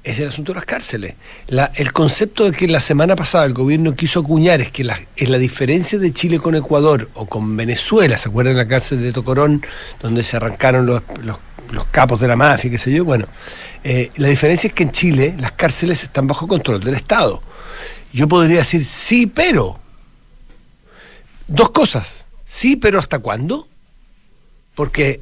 es 0.02 0.18
el 0.18 0.28
asunto 0.28 0.52
de 0.52 0.56
las 0.56 0.64
cárceles. 0.64 1.14
La- 1.48 1.70
el 1.74 1.92
concepto 1.92 2.44
de 2.44 2.52
que 2.52 2.66
la 2.66 2.80
semana 2.80 3.14
pasada 3.14 3.44
el 3.44 3.52
gobierno 3.52 3.94
quiso 3.94 4.20
acuñar 4.20 4.60
es 4.60 4.70
que 4.72 4.82
la, 4.84 4.98
es 5.16 5.28
la 5.28 5.38
diferencia 5.38 5.98
de 5.98 6.12
Chile 6.12 6.38
con 6.38 6.54
Ecuador 6.54 7.10
o 7.14 7.26
con 7.26 7.56
Venezuela, 7.56 8.16
¿se 8.18 8.28
acuerdan 8.28 8.56
la 8.56 8.66
cárcel 8.66 9.02
de 9.02 9.12
Tocorón, 9.12 9.62
donde 10.00 10.24
se 10.24 10.36
arrancaron 10.36 10.86
los, 10.86 11.02
los- 11.22 11.38
los 11.70 11.84
capos 11.90 12.18
de 12.20 12.28
la 12.28 12.36
mafia, 12.36 12.70
qué 12.70 12.78
sé 12.78 12.90
yo? 12.90 13.04
Bueno, 13.04 13.26
eh, 13.84 14.10
la 14.16 14.28
diferencia 14.28 14.68
es 14.68 14.74
que 14.74 14.84
en 14.84 14.92
Chile 14.92 15.34
las 15.38 15.52
cárceles 15.52 16.02
están 16.02 16.26
bajo 16.26 16.48
control 16.48 16.80
del 16.82 16.94
Estado. 16.94 17.42
Yo 18.12 18.26
podría 18.26 18.58
decir 18.60 18.84
sí, 18.86 19.26
pero 19.26 19.78
Dos 21.48 21.70
cosas. 21.70 22.26
Sí, 22.44 22.76
pero 22.76 22.98
¿hasta 22.98 23.18
cuándo? 23.18 23.66
Porque, 24.74 25.20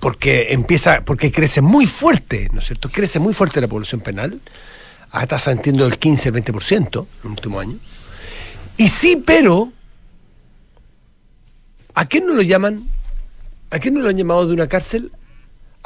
porque 0.00 0.52
empieza, 0.52 1.04
porque 1.04 1.30
crece 1.30 1.60
muy 1.60 1.86
fuerte, 1.86 2.48
¿no 2.52 2.60
es 2.60 2.66
cierto? 2.66 2.88
Crece 2.88 3.18
muy 3.18 3.34
fuerte 3.34 3.60
la 3.60 3.68
población 3.68 4.00
penal, 4.00 4.40
a 5.10 5.26
tasa 5.26 5.52
entiendo 5.52 5.84
del 5.84 5.98
15 5.98 6.28
al 6.30 6.34
20% 6.36 7.00
en 7.00 7.06
el 7.24 7.30
último 7.30 7.60
año. 7.60 7.76
Y 8.76 8.88
sí, 8.88 9.22
pero 9.24 9.72
¿a 11.94 12.06
quién 12.06 12.26
no 12.26 12.34
lo 12.34 12.42
llaman? 12.42 12.88
¿A 13.70 13.78
quién 13.78 13.94
no 13.94 14.00
lo 14.00 14.08
han 14.08 14.16
llamado 14.16 14.46
de 14.46 14.54
una 14.54 14.68
cárcel? 14.68 15.12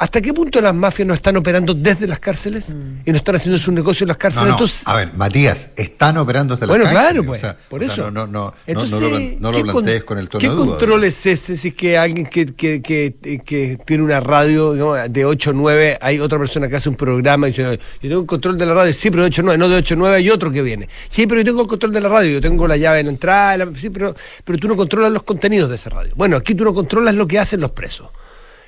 ¿Hasta 0.01 0.21
qué 0.21 0.33
punto 0.33 0.61
las 0.61 0.73
mafias 0.73 1.05
no 1.05 1.13
están 1.13 1.35
operando 1.35 1.73
desde 1.73 2.07
las 2.07 2.19
cárceles 2.19 2.73
y 3.05 3.11
no 3.11 3.17
están 3.17 3.35
haciendo 3.35 3.57
su 3.59 3.69
negocio 3.73 4.05
en 4.05 4.07
las 4.07 4.15
cárceles? 4.17 4.47
no, 4.47 4.53
Entonces, 4.53 4.83
a 4.87 4.95
ver, 4.95 5.09
Matías, 5.13 5.71
están 5.75 6.15
operando 6.17 6.55
desde 6.55 6.67
las 6.67 6.69
bueno, 6.77 6.85
cárceles, 6.85 7.03
claro, 7.11 7.21
o 7.21 7.25
pues. 7.25 7.41
sea, 7.41 7.57
por 7.69 7.83
sea, 7.83 7.91
eso. 7.93 8.03
no, 8.03 8.11
no, 8.11 8.27
no, 8.27 8.43
no, 8.45 8.53
Entonces, 8.65 8.91
no 8.93 8.99
lo, 9.01 9.09
plan- 9.09 9.35
no 9.41 9.51
lo 9.51 9.57
¿qué 9.57 9.63
con- 9.63 9.71
plantees 9.73 10.03
con 10.05 10.17
el 10.19 10.29
tono 10.29 10.39
¿Qué 10.39 10.47
de 10.47 10.55
duda. 10.55 10.65
control 10.67 11.03
es 11.03 11.25
ese 11.25 11.57
si 11.57 11.67
es 11.67 11.73
que 11.73 11.97
alguien 11.97 12.25
que, 12.27 12.45
que, 12.45 12.81
que, 12.81 13.13
que 13.45 13.77
tiene 13.85 14.03
una 14.03 14.21
radio 14.21 14.71
digamos, 14.71 14.97
de 15.11 15.25
8 15.25 15.49
o 15.49 15.53
9, 15.53 15.97
hay 15.99 16.19
otra 16.21 16.39
persona 16.39 16.69
que 16.69 16.77
hace 16.77 16.87
un 16.87 16.95
programa 16.95 17.47
y 17.47 17.51
dice, 17.51 17.63
yo 18.01 18.09
tengo 18.09 18.21
el 18.21 18.25
control 18.27 18.57
de 18.57 18.65
la 18.65 18.73
radio, 18.73 18.93
sí, 18.93 19.09
pero 19.11 19.23
de 19.23 19.27
8 19.27 19.41
o 19.41 19.45
9, 19.45 19.57
no 19.57 19.67
de 19.67 19.75
8 19.75 19.95
o 19.95 19.97
9 19.97 20.15
hay 20.15 20.29
otro 20.29 20.49
que 20.49 20.61
viene. 20.61 20.87
Sí, 21.09 21.27
pero 21.27 21.41
yo 21.41 21.45
tengo 21.45 21.61
el 21.63 21.67
control 21.67 21.91
de 21.91 21.99
la 21.99 22.07
radio, 22.07 22.31
yo 22.31 22.39
tengo 22.41 22.65
la 22.69 22.77
llave 22.77 22.99
en 23.01 23.07
la 23.07 23.11
entrada, 23.11 23.57
la- 23.57 23.69
sí, 23.77 23.89
pero, 23.89 24.15
pero 24.45 24.57
tú 24.57 24.69
no 24.69 24.77
controlas 24.77 25.11
los 25.11 25.23
contenidos 25.23 25.69
de 25.69 25.75
esa 25.75 25.89
radio. 25.89 26.13
Bueno, 26.15 26.37
aquí 26.37 26.55
tú 26.55 26.63
no 26.63 26.73
controlas 26.73 27.13
lo 27.15 27.27
que 27.27 27.37
hacen 27.37 27.59
los 27.59 27.71
presos. 27.71 28.07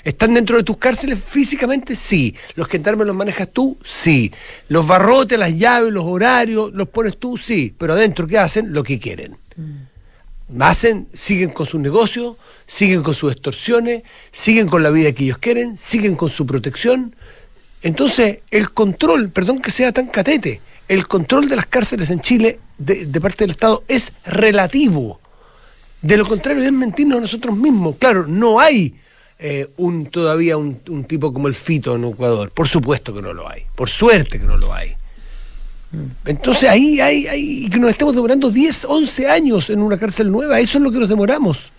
¿Están 0.04 0.34
dentro 0.34 0.58
de 0.58 0.64
tus 0.64 0.78
cárceles 0.78 1.20
físicamente? 1.24 1.96
Sí. 1.96 2.36
¿Los 2.56 2.68
gendarmes 2.68 3.06
los 3.06 3.16
manejas 3.16 3.50
tú? 3.52 3.78
Sí. 3.84 4.32
¿Los 4.68 4.88
barrotes, 4.88 5.38
las 5.38 5.56
llaves, 5.56 5.92
los 5.92 6.06
horarios, 6.06 6.74
los 6.74 6.88
pones 6.90 7.18
tú? 7.18 7.38
Sí. 7.38 7.74
Pero 7.78 7.94
adentro, 7.94 8.26
¿qué 8.26 8.38
hacen? 8.38 8.74
Lo 8.74 8.84
que 8.84 9.00
quieren. 9.00 9.38
Hacen, 10.60 11.08
siguen 11.14 11.52
con 11.52 11.66
sus 11.66 11.80
negocios, 11.80 12.36
siguen 12.66 13.04
con 13.04 13.14
sus 13.14 13.32
extorsiones, 13.32 14.04
siguen 14.32 14.68
con 14.68 14.84
la 14.84 14.90
vida 14.90 15.12
que 15.12 15.26
ellos 15.26 15.38
quieren, 15.38 15.78
siguen 15.78 16.16
con 16.16 16.30
su 16.30 16.46
protección. 16.46 17.16
Entonces, 17.84 18.40
el 18.50 18.72
control, 18.72 19.30
perdón 19.30 19.62
que 19.62 19.72
sea 19.72 19.92
tan 19.92 20.08
catete, 20.08 20.62
el 20.88 21.08
control 21.08 21.48
de 21.48 21.56
las 21.56 21.68
cárceles 21.68 22.10
en 22.10 22.22
Chile 22.22 22.60
de, 22.78 23.06
de 23.06 23.22
parte 23.22 23.44
del 23.44 23.52
Estado 23.52 23.84
es 23.88 24.12
relativo. 24.26 25.20
De 26.02 26.18
lo 26.18 26.28
contrario, 26.28 26.64
es 26.64 26.72
mentirnos 26.72 27.20
a 27.20 27.22
nosotros 27.22 27.56
mismos. 27.56 27.96
Claro, 27.98 28.26
no 28.28 28.60
hay 28.60 28.96
eh, 29.44 29.68
un 29.78 30.06
todavía 30.06 30.56
un, 30.56 30.80
un 30.90 31.04
tipo 31.06 31.34
como 31.34 31.48
el 31.48 31.56
Fito 31.56 31.96
en 31.96 32.06
Ecuador. 32.06 32.52
Por 32.52 32.68
supuesto 32.68 33.14
que 33.14 33.24
no 33.24 33.34
lo 33.34 33.50
hay. 33.50 33.64
Por 33.76 33.90
suerte 33.90 34.40
que 34.40 34.46
no 34.46 34.56
lo 34.56 34.72
hay. 34.72 34.96
Entonces 36.26 36.70
ahí 36.70 37.02
hay, 37.02 37.28
y 37.66 37.70
que 37.70 37.80
nos 37.80 37.90
estemos 37.90 38.16
demorando 38.16 38.50
10, 38.50 38.86
11 38.86 39.28
años 39.28 39.70
en 39.72 39.82
una 39.82 39.98
cárcel 39.98 40.32
nueva. 40.32 40.60
Eso 40.60 40.78
es 40.78 40.84
lo 40.84 40.92
que 40.92 41.00
nos 41.00 41.10
demoramos. 41.10 41.72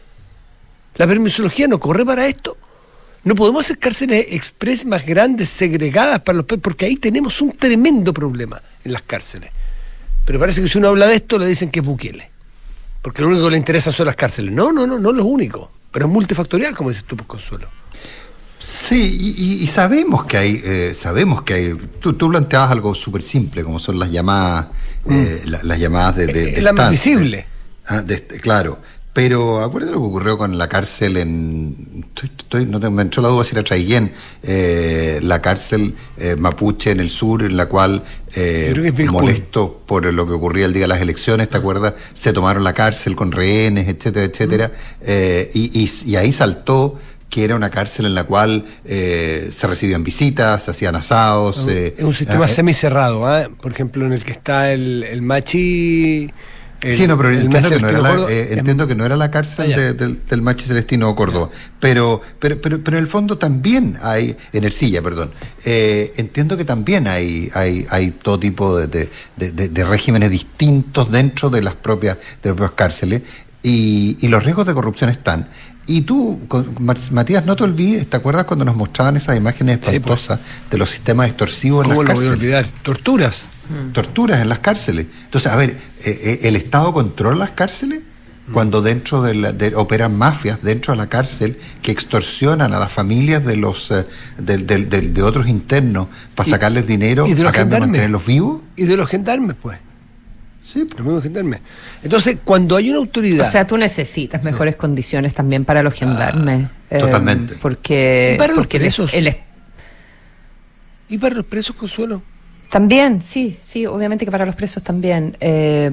La 0.97 1.07
permisología 1.07 1.69
no 1.69 1.79
corre 1.79 2.05
para 2.05 2.27
esto. 2.27 2.57
No 3.25 3.37
podemos 3.37 3.65
hacer 3.65 3.79
cárceles 3.79 4.27
express 4.31 4.85
más 4.85 5.07
grandes, 5.07 5.49
segregadas 5.49 6.21
para 6.23 6.39
los 6.39 6.47
porque 6.47 6.87
ahí 6.87 6.97
tenemos 6.97 7.41
un 7.41 7.53
tremendo 7.53 8.13
problema 8.13 8.61
en 8.85 8.93
las 8.93 9.03
cárceles. 9.03 9.51
Pero 10.25 10.41
parece 10.41 10.61
que 10.61 10.69
si 10.69 10.79
uno 10.79 10.89
habla 10.89 11.07
de 11.07 11.15
esto 11.15 11.39
le 11.39 11.47
dicen 11.47 11.71
que 11.71 11.79
es 11.79 11.87
Bukele. 11.87 12.29
Porque 13.01 13.23
lo 13.23 13.29
único 13.29 13.45
que 13.45 13.53
le 13.53 13.57
interesa 13.57 13.93
son 13.93 14.07
las 14.07 14.17
cárceles. 14.17 14.53
No, 14.53 14.73
no, 14.73 14.87
no, 14.87 14.99
no 14.99 15.11
es 15.11 15.17
lo 15.17 15.25
único. 15.25 15.71
Pero 15.93 16.07
es 16.07 16.13
multifactorial, 16.13 16.75
como 16.75 16.89
dices 16.91 17.05
tú, 17.05 17.17
pues, 17.17 17.29
Consuelo. 17.29 17.69
Sí, 18.59 19.35
y, 19.37 19.65
y 19.65 19.67
sabemos 19.67 20.25
que 20.25 20.37
hay, 20.37 20.61
eh, 20.65 20.95
sabemos 20.99 21.43
que 21.43 21.55
hay. 21.55 21.75
Tú, 22.01 22.13
tú 22.13 22.31
planteabas 22.31 22.71
algo 22.71 22.95
súper 22.95 23.21
simple, 23.23 23.65
como 23.65 23.79
son 23.81 23.99
las 23.99 24.11
llamadas, 24.13 24.67
eh, 25.11 25.43
la- 25.47 25.63
las 25.65 25.79
llamadas 25.81 26.15
de. 26.17 26.27
de, 26.29 26.63
la 26.63 26.73
más 26.73 26.91
visible. 26.91 27.47
Ah, 27.87 28.03
de 28.03 28.23
claro. 28.25 28.81
Pero 29.15 29.61
acuérdate 29.61 29.93
lo 29.93 30.01
que 30.01 30.07
ocurrió 30.07 30.39
con 30.39 30.57
la 30.57 30.69
cárcel 30.69 31.19
en. 31.19 32.05
Estoy, 32.15 32.31
estoy- 32.39 32.67
no 32.67 32.81
te, 32.81 32.89
me 32.89 33.03
entró 33.03 33.23
la 33.23 33.29
duda 33.29 33.45
si 33.45 33.55
era 33.55 33.63
Traiguén, 33.63 34.11
eh, 34.43 35.19
la 35.23 35.43
cárcel 35.43 35.95
eh, 36.17 36.35
mapuche 36.39 36.93
en 36.93 37.01
el 37.01 37.11
sur, 37.11 37.43
en 37.43 37.57
la 37.59 37.67
cual, 37.67 38.03
eh, 38.35 38.65
Yo 38.69 38.73
creo 38.73 38.83
que 38.85 38.89
es 38.89 38.97
Vilcún. 38.97 39.21
molesto 39.21 39.83
por 39.85 40.07
lo 40.11 40.27
que 40.27 40.33
ocurría 40.33 40.65
el 40.65 40.73
día 40.73 40.83
de 40.83 40.89
las 40.89 41.01
elecciones, 41.03 41.51
¿te 41.51 41.59
acuerdas? 41.59 41.93
Se 42.15 42.33
tomaron 42.33 42.65
la 42.65 42.73
cárcel 42.73 43.15
con 43.15 43.33
rehenes, 43.33 43.87
etcétera, 43.87 44.25
etcétera. 44.25 44.73
eh, 45.03 45.51
y, 45.53 45.79
y- 45.85 46.11
y 46.11 46.17
ahí 46.17 46.33
saltó 46.33 46.99
que 47.29 47.45
era 47.45 47.55
una 47.55 47.69
cárcel 47.71 48.07
en 48.07 48.15
la 48.15 48.25
cual 48.25 48.65
eh, 48.87 49.49
se 49.53 49.67
recibían 49.67 50.05
visitas, 50.05 50.63
se 50.65 50.71
hacían 50.71 50.97
asados. 50.97 51.67
Es 51.67 52.03
un 52.03 52.15
sistema 52.15 52.45
ah, 52.45 52.49
eh, 52.49 52.55
semicerrado, 52.55 53.27
¿ah? 53.27 53.49
por 53.61 53.73
ejemplo, 53.73 54.07
en 54.07 54.13
el 54.15 54.25
que 54.25 54.33
está 54.33 54.73
el, 54.73 55.03
el 55.05 55.21
machi. 55.21 56.31
El- 56.83 56.97
sí, 56.97 57.07
no, 57.07 57.17
pero 57.17 57.31
el 57.31 57.37
entiendo 57.43 57.69
Machi 57.71 57.75
que, 57.77 57.81
no 57.83 57.89
era 57.89 57.99
la, 58.01 58.11
Celestino 58.11 58.29
eh, 58.29 58.59
entiendo 58.59 58.87
que 58.87 58.95
no 58.95 59.05
era 59.07 59.17
la 59.17 59.31
cárcel 59.31 59.75
de- 59.75 59.93
del, 59.95 60.21
del 60.29 60.43
Machi 60.43 60.65
Celestino 60.67 61.15
Córdoba, 61.15 61.49
pero, 61.81 62.21
pero, 62.39 62.61
pero, 62.61 62.83
pero 62.83 62.97
en 62.99 63.05
el 63.05 63.09
fondo 63.09 63.39
también 63.39 63.99
hay, 64.03 64.37
en 64.53 64.65
Ercilla, 64.65 65.01
perdón, 65.03 65.31
eh, 65.65 66.13
entiendo 66.17 66.57
que 66.57 66.65
también 66.65 67.07
hay, 67.09 67.51
hay, 67.55 67.87
hay 67.91 68.11
todo 68.11 68.39
tipo 68.39 68.77
de, 68.79 68.87
de- 68.89 69.11
de- 69.37 69.53
de- 69.53 69.69
de 69.69 69.85
regímenes 69.85 70.31
distintos 70.31 71.11
dentro 71.11 71.51
de 71.51 71.63
las 71.63 71.75
propias, 71.75 72.17
de 72.43 72.51
las 72.51 72.57
propias 72.57 72.73
cárceles 72.77 73.23
y, 73.63 74.17
y 74.21 74.29
los 74.29 74.43
riesgos 74.43 74.67
de 74.67 74.75
corrupción 74.75 75.09
están. 75.11 75.49
Y 75.87 76.03
tú, 76.03 76.41
Matías, 77.11 77.45
no 77.45 77.57
te 77.57 77.65
olvides, 77.65 78.09
¿te 78.09 78.17
acuerdas 78.17 78.45
cuando 78.45 78.65
nos 78.65 78.77
mostraban 78.77 79.17
esas 79.17 79.37
imágenes 79.37 79.79
pues. 79.79 79.93
espantosas 79.95 80.39
de 80.71 80.79
los 80.79 80.91
sistemas 80.91 81.27
extorsivos 81.29 81.85
en 81.85 81.91
¿Cómo 81.91 82.03
las 82.05 82.15
lo 82.15 82.21
voy 82.21 82.27
a 82.27 82.31
cárceles? 82.31 82.55
olvidar? 82.57 82.83
Torturas. 82.83 83.45
torturas 83.93 84.41
en 84.43 84.49
las 84.49 84.59
cárceles. 84.61 85.07
Entonces, 85.25 85.51
a 85.51 85.57
ver, 85.57 85.71
eh, 85.71 85.77
eh, 86.05 86.39
¿el 86.43 86.57
Estado 86.57 86.93
controla 86.93 87.37
las 87.37 87.51
cárceles? 87.51 88.01
Cuando 88.53 88.83
dentro 88.83 89.23
de, 89.23 89.35
la- 89.35 89.53
de- 89.53 89.75
operan 89.77 90.19
mafias 90.19 90.61
dentro 90.63 90.93
de 90.93 90.99
la 90.99 91.07
cárcel 91.09 91.59
que 91.81 91.91
extorsionan 91.93 92.75
a 92.75 92.79
las 92.81 92.91
familias 92.93 93.45
de 93.45 93.57
los 93.57 93.91
eh, 93.93 94.05
del- 94.37 94.67
de 95.15 95.23
otros 95.23 95.49
internos 95.49 96.09
para 96.35 96.51
sacarles 96.51 96.87
dinero 96.87 97.27
y 97.27 97.35
de 97.35 97.43
los 97.45 97.51
a 97.51 97.53
cambio 97.53 97.77
de 97.77 97.83
gendarmes. 97.83 97.89
mantenerlos 97.89 98.27
vivos. 98.27 98.63
Y 98.77 98.85
de 98.85 98.97
los 98.97 99.09
gendarmes, 99.09 99.57
pues. 99.63 99.79
Sí, 100.73 100.81
Los 100.89 101.01
mismos 101.05 101.23
gendarmes. 101.23 101.61
Entonces, 102.03 102.39
cuando 102.45 102.77
hay 102.77 102.89
una 102.91 102.99
autoridad. 103.01 103.47
O 103.47 103.51
sea, 103.51 103.67
tú 103.67 103.77
necesitas 103.77 104.43
mejores 104.43 104.77
condiciones 104.77 105.35
también 105.35 105.65
para 105.67 105.83
los 105.83 105.93
gendarmes. 105.93 106.67
eh, 106.91 106.99
totalmente. 106.99 107.57
Porque, 107.61 108.33
¿Y 108.35 108.39
para 108.39 108.53
los 108.55 108.59
porque 108.65 108.77
el- 108.79 108.83
presos? 108.83 109.13
el- 109.13 109.37
¿Y 111.09 111.19
para 111.19 111.35
los 111.35 111.45
presos, 111.45 111.77
Consuelo? 111.77 112.23
también, 112.71 113.21
sí, 113.21 113.59
sí, 113.63 113.85
obviamente 113.85 114.25
que 114.25 114.31
para 114.31 114.47
los 114.47 114.55
presos 114.55 114.83
también. 114.83 115.37
eh, 115.41 115.91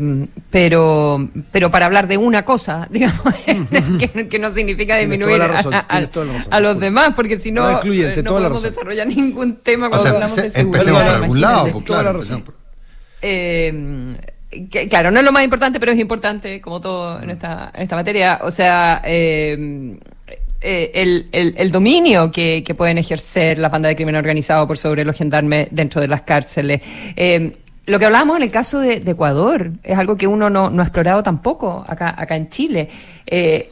pero, 0.49 1.29
pero 1.51 1.69
para 1.69 1.85
hablar 1.87 2.07
de 2.07 2.15
una 2.15 2.45
cosa, 2.45 2.87
digamos, 2.91 3.19
que, 3.99 4.29
que 4.29 4.39
no 4.39 4.49
significa 4.53 4.95
disminuir 4.95 5.39
razón, 5.39 5.73
a, 5.73 6.59
los 6.61 6.79
demás, 6.79 7.11
porque 7.17 7.37
si 7.37 7.51
no, 7.51 7.63
No 7.69 7.81
eh, 7.83 8.21
no 8.23 8.31
podemos 8.31 8.63
desarrollar 8.63 9.07
ningún 9.07 9.57
tema 9.57 9.87
o 9.87 9.89
cuando 9.89 10.05
sea, 10.05 10.13
hablamos 10.15 10.35
se- 10.35 10.41
de 10.43 10.51
seguridad. 10.51 10.79
empecemos 10.79 11.01
por 11.03 11.11
algún 11.23 11.41
lado, 11.41 11.67
pues, 11.69 11.83
claro. 11.83 12.13
por- 12.45 12.55
Eh, 13.21 14.17
que- 14.49 14.87
claro, 14.87 15.11
no 15.11 15.19
es 15.19 15.25
lo 15.25 15.31
más 15.31 15.43
importante, 15.43 15.79
pero 15.79 15.91
es 15.91 15.99
importante, 15.99 16.59
como 16.61 16.81
todo 16.81 17.21
en 17.21 17.29
esta, 17.29 17.71
en 17.73 17.81
esta 17.83 17.95
materia. 17.95 18.39
O 18.43 18.51
sea, 18.51 19.01
eh, 19.05 19.97
eh, 20.61 20.91
el, 20.93 21.27
el- 21.31 21.55
el 21.57 21.71
dominio 21.71 22.31
que, 22.31 22.63
que 22.65 22.75
pueden 22.75 22.97
ejercer 22.97 23.59
las 23.59 23.71
bandas 23.71 23.89
de 23.89 23.95
crimen 23.95 24.15
organizado 24.15 24.67
por 24.67 24.77
sobre 24.77 25.05
los 25.05 25.15
gendarmes 25.15 25.67
dentro 25.71 26.01
de 26.01 26.07
las 26.07 26.23
cárceles. 26.23 26.81
Eh, 27.15 27.57
lo 27.85 27.97
que 27.97 28.05
hablábamos 28.05 28.37
en 28.37 28.43
el 28.43 28.51
caso 28.51 28.79
de, 28.81 28.99
de 28.99 29.11
Ecuador 29.11 29.71
es 29.83 29.97
algo 29.97 30.15
que 30.15 30.27
uno 30.27 30.49
no, 30.49 30.69
no 30.69 30.81
ha 30.81 30.85
explorado 30.85 31.23
tampoco 31.23 31.83
acá, 31.87 32.13
acá 32.17 32.35
en 32.35 32.49
Chile. 32.49 32.89
Eh, 33.25 33.71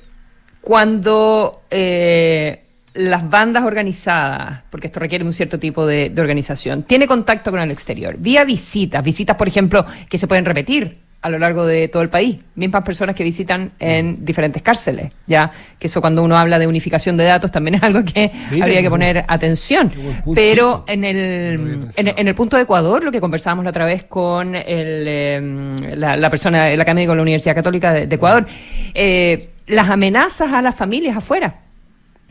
cuando 0.62 1.62
eh, 1.69 2.63
las 2.98 3.30
bandas 3.30 3.63
organizadas, 3.63 4.63
porque 4.70 4.88
esto 4.88 5.00
requiere 5.00 5.24
un 5.24 5.32
cierto 5.32 5.60
tipo 5.60 5.86
de, 5.86 6.10
de 6.10 6.22
organización, 6.22 6.84
tiene 6.84 7.08
contacto 7.08 7.51
con 7.51 7.60
el 7.60 7.72
exterior, 7.72 8.16
vía 8.18 8.44
visitas, 8.44 9.04
visitas, 9.04 9.36
por 9.36 9.48
ejemplo, 9.48 9.86
que 10.10 10.18
se 10.18 10.27
pueden 10.27 10.46
repetir 10.46 10.98
a 11.20 11.30
lo 11.30 11.39
largo 11.39 11.66
de 11.66 11.88
todo 11.88 12.04
el 12.04 12.10
país, 12.10 12.38
mismas 12.56 12.84
personas 12.84 13.16
que 13.16 13.24
visitan 13.24 13.72
en 13.80 14.24
diferentes 14.24 14.62
cárceles, 14.62 15.12
ya 15.25 15.51
que 15.77 15.88
eso 15.88 16.00
cuando 16.00 16.24
uno 16.24 16.38
habla 16.38 16.58
de 16.60 16.68
unificación 16.68 17.18
de 17.18 17.25
datos 17.25 17.51
también 17.51 17.75
es 17.75 17.84
algo 17.84 18.04
que 18.06 18.32
habría 18.62 18.82
que 18.82 18.89
poner 18.89 19.25
atención. 19.27 19.92
Pero 20.34 20.86
en 20.88 21.04
el, 21.04 21.80
en, 21.96 22.08
en 22.08 22.27
el 22.27 22.36
punto 22.36 22.56
de 22.56 22.63
Ecuador, 22.63 23.04
lo 23.04 23.12
que 23.12 23.20
conversábamos 23.20 23.63
la 23.63 23.72
otra 23.72 23.86
vez 23.86 24.04
con 24.04 24.56
el, 24.56 24.63
eh, 24.66 25.96
la, 25.98 26.16
la 26.18 26.30
persona, 26.30 26.70
el 26.70 26.80
académico 26.80 27.12
de 27.12 27.18
la 27.18 27.24
Universidad 27.24 27.56
Católica 27.56 27.94
de, 27.94 28.08
de 28.08 28.16
Ecuador, 28.16 28.46
eh, 28.94 29.50
las 29.66 29.89
amenazas 29.89 30.54
a 30.54 30.62
las 30.62 30.75
familias 30.75 31.18
afuera. 31.18 31.67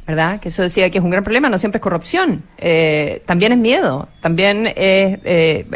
¿Verdad? 0.06 0.38
Que 0.38 0.50
eso 0.50 0.62
decía 0.62 0.88
que 0.88 0.98
es 0.98 1.04
un 1.04 1.10
gran 1.10 1.25
problema, 1.25 1.48
no 1.48 1.58
siempre 1.58 1.78
es 1.78 1.82
corrupción, 1.82 2.44
eh, 2.58 3.22
también 3.26 3.50
es 3.50 3.58
miedo, 3.58 4.08
también 4.20 4.68
es 4.68 5.18
eh, 5.25 5.66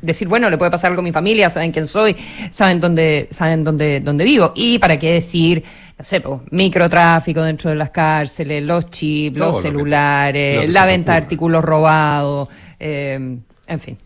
decir, 0.00 0.28
bueno, 0.28 0.48
le 0.48 0.56
puede 0.58 0.70
pasar 0.70 0.90
algo 0.90 1.00
a 1.00 1.02
mi 1.02 1.10
familia, 1.10 1.50
saben 1.50 1.72
quién 1.72 1.88
soy, 1.88 2.14
saben 2.50 2.78
dónde, 2.78 3.26
saben 3.32 3.64
dónde, 3.64 3.98
dónde 3.98 4.22
vivo. 4.22 4.52
Y 4.54 4.78
para 4.78 4.96
qué 4.96 5.14
decir, 5.14 5.64
no 5.98 6.04
sé, 6.04 6.20
pues, 6.20 6.40
microtráfico 6.52 7.42
dentro 7.42 7.70
de 7.70 7.76
las 7.76 7.90
cárceles, 7.90 8.62
los 8.62 8.90
chips, 8.90 9.36
Todo 9.36 9.46
los 9.46 9.56
lo 9.56 9.62
que 9.62 9.68
celulares, 9.68 10.54
lo 10.54 10.60
que 10.60 10.66
se 10.68 10.72
la 10.72 10.86
venta 10.86 11.12
de 11.12 11.18
artículos 11.18 11.64
robados, 11.64 12.48
eh, 12.78 13.38
en 13.66 13.80
fin. 13.80 13.98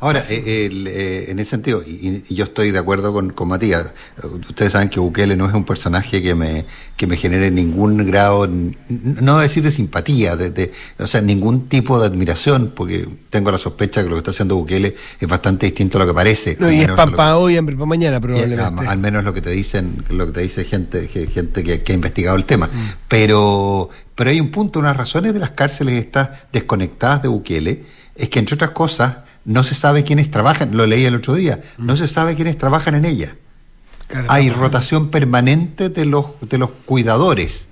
Ahora, 0.00 0.24
eh, 0.30 0.68
el, 0.70 0.86
eh, 0.86 1.30
en 1.30 1.38
ese 1.38 1.50
sentido, 1.50 1.82
y, 1.86 2.22
y 2.28 2.34
yo 2.34 2.44
estoy 2.44 2.70
de 2.70 2.78
acuerdo 2.78 3.12
con, 3.12 3.28
con 3.30 3.48
Matías, 3.48 3.92
eh, 4.22 4.26
ustedes 4.48 4.72
saben 4.72 4.88
que 4.88 5.00
Bukele 5.00 5.36
no 5.36 5.46
es 5.46 5.52
un 5.54 5.64
personaje 5.66 6.22
que 6.22 6.34
me, 6.34 6.64
que 6.96 7.06
me 7.06 7.18
genere 7.18 7.50
ningún 7.50 7.98
grado, 8.06 8.48
no 8.88 9.38
decir 9.38 9.62
de 9.62 9.70
simpatía, 9.70 10.34
de, 10.34 10.48
de- 10.50 10.72
o 10.98 11.06
sea, 11.06 11.20
ningún 11.20 11.68
tipo 11.68 12.00
de 12.00 12.06
admiración, 12.06 12.72
porque 12.74 13.06
tengo 13.28 13.50
la 13.52 13.58
sospecha 13.58 14.02
que 14.02 14.08
lo 14.08 14.14
que 14.14 14.20
está 14.20 14.30
haciendo 14.30 14.56
Bukele 14.56 14.96
es 15.20 15.28
bastante 15.28 15.66
distinto 15.66 15.98
a 15.98 16.02
lo 16.02 16.06
que 16.06 16.14
parece. 16.14 16.56
No, 16.58 16.72
y 16.72 16.80
es 16.80 16.88
pan 16.88 17.12
para 17.12 17.32
que- 17.32 17.36
hoy, 17.36 17.56
hambre 17.58 17.76
para 17.76 17.86
mañana, 17.86 18.16
y, 18.16 18.20
probablemente. 18.20 18.62
a- 18.86 18.90
al 18.90 18.98
menos 18.98 19.24
lo 19.24 19.34
que 19.34 19.42
te 19.42 19.50
dicen, 19.50 20.02
lo 20.08 20.24
que 20.28 20.32
te 20.32 20.40
dice 20.40 20.64
gente, 20.64 21.06
ge- 21.06 21.26
gente 21.26 21.62
que, 21.62 21.82
que 21.82 21.92
ha 21.92 21.94
investigado 21.94 22.38
el 22.38 22.46
tema. 22.46 22.70
Pero, 23.08 23.90
pero 24.14 24.30
hay 24.30 24.40
un 24.40 24.50
punto, 24.50 24.78
unas 24.78 24.96
razones 24.96 25.34
de 25.34 25.38
las 25.40 25.50
cárceles 25.50 25.98
estas 25.98 26.30
desconectadas 26.50 27.20
de 27.22 27.28
Bukele, 27.28 27.84
es 28.16 28.28
que 28.30 28.38
entre 28.38 28.54
otras 28.54 28.70
cosas, 28.70 29.18
no 29.44 29.64
se 29.64 29.74
sabe 29.74 30.04
quiénes 30.04 30.30
trabajan, 30.30 30.76
lo 30.76 30.86
leí 30.86 31.04
el 31.04 31.14
otro 31.14 31.34
día, 31.34 31.60
no 31.78 31.96
se 31.96 32.08
sabe 32.08 32.36
quiénes 32.36 32.58
trabajan 32.58 32.94
en. 32.94 33.36
Claro. 34.06 34.26
Hay 34.28 34.50
rotación 34.50 35.10
permanente 35.10 35.88
de 35.88 36.04
los, 36.04 36.26
de 36.42 36.58
los 36.58 36.70
cuidadores 36.84 37.69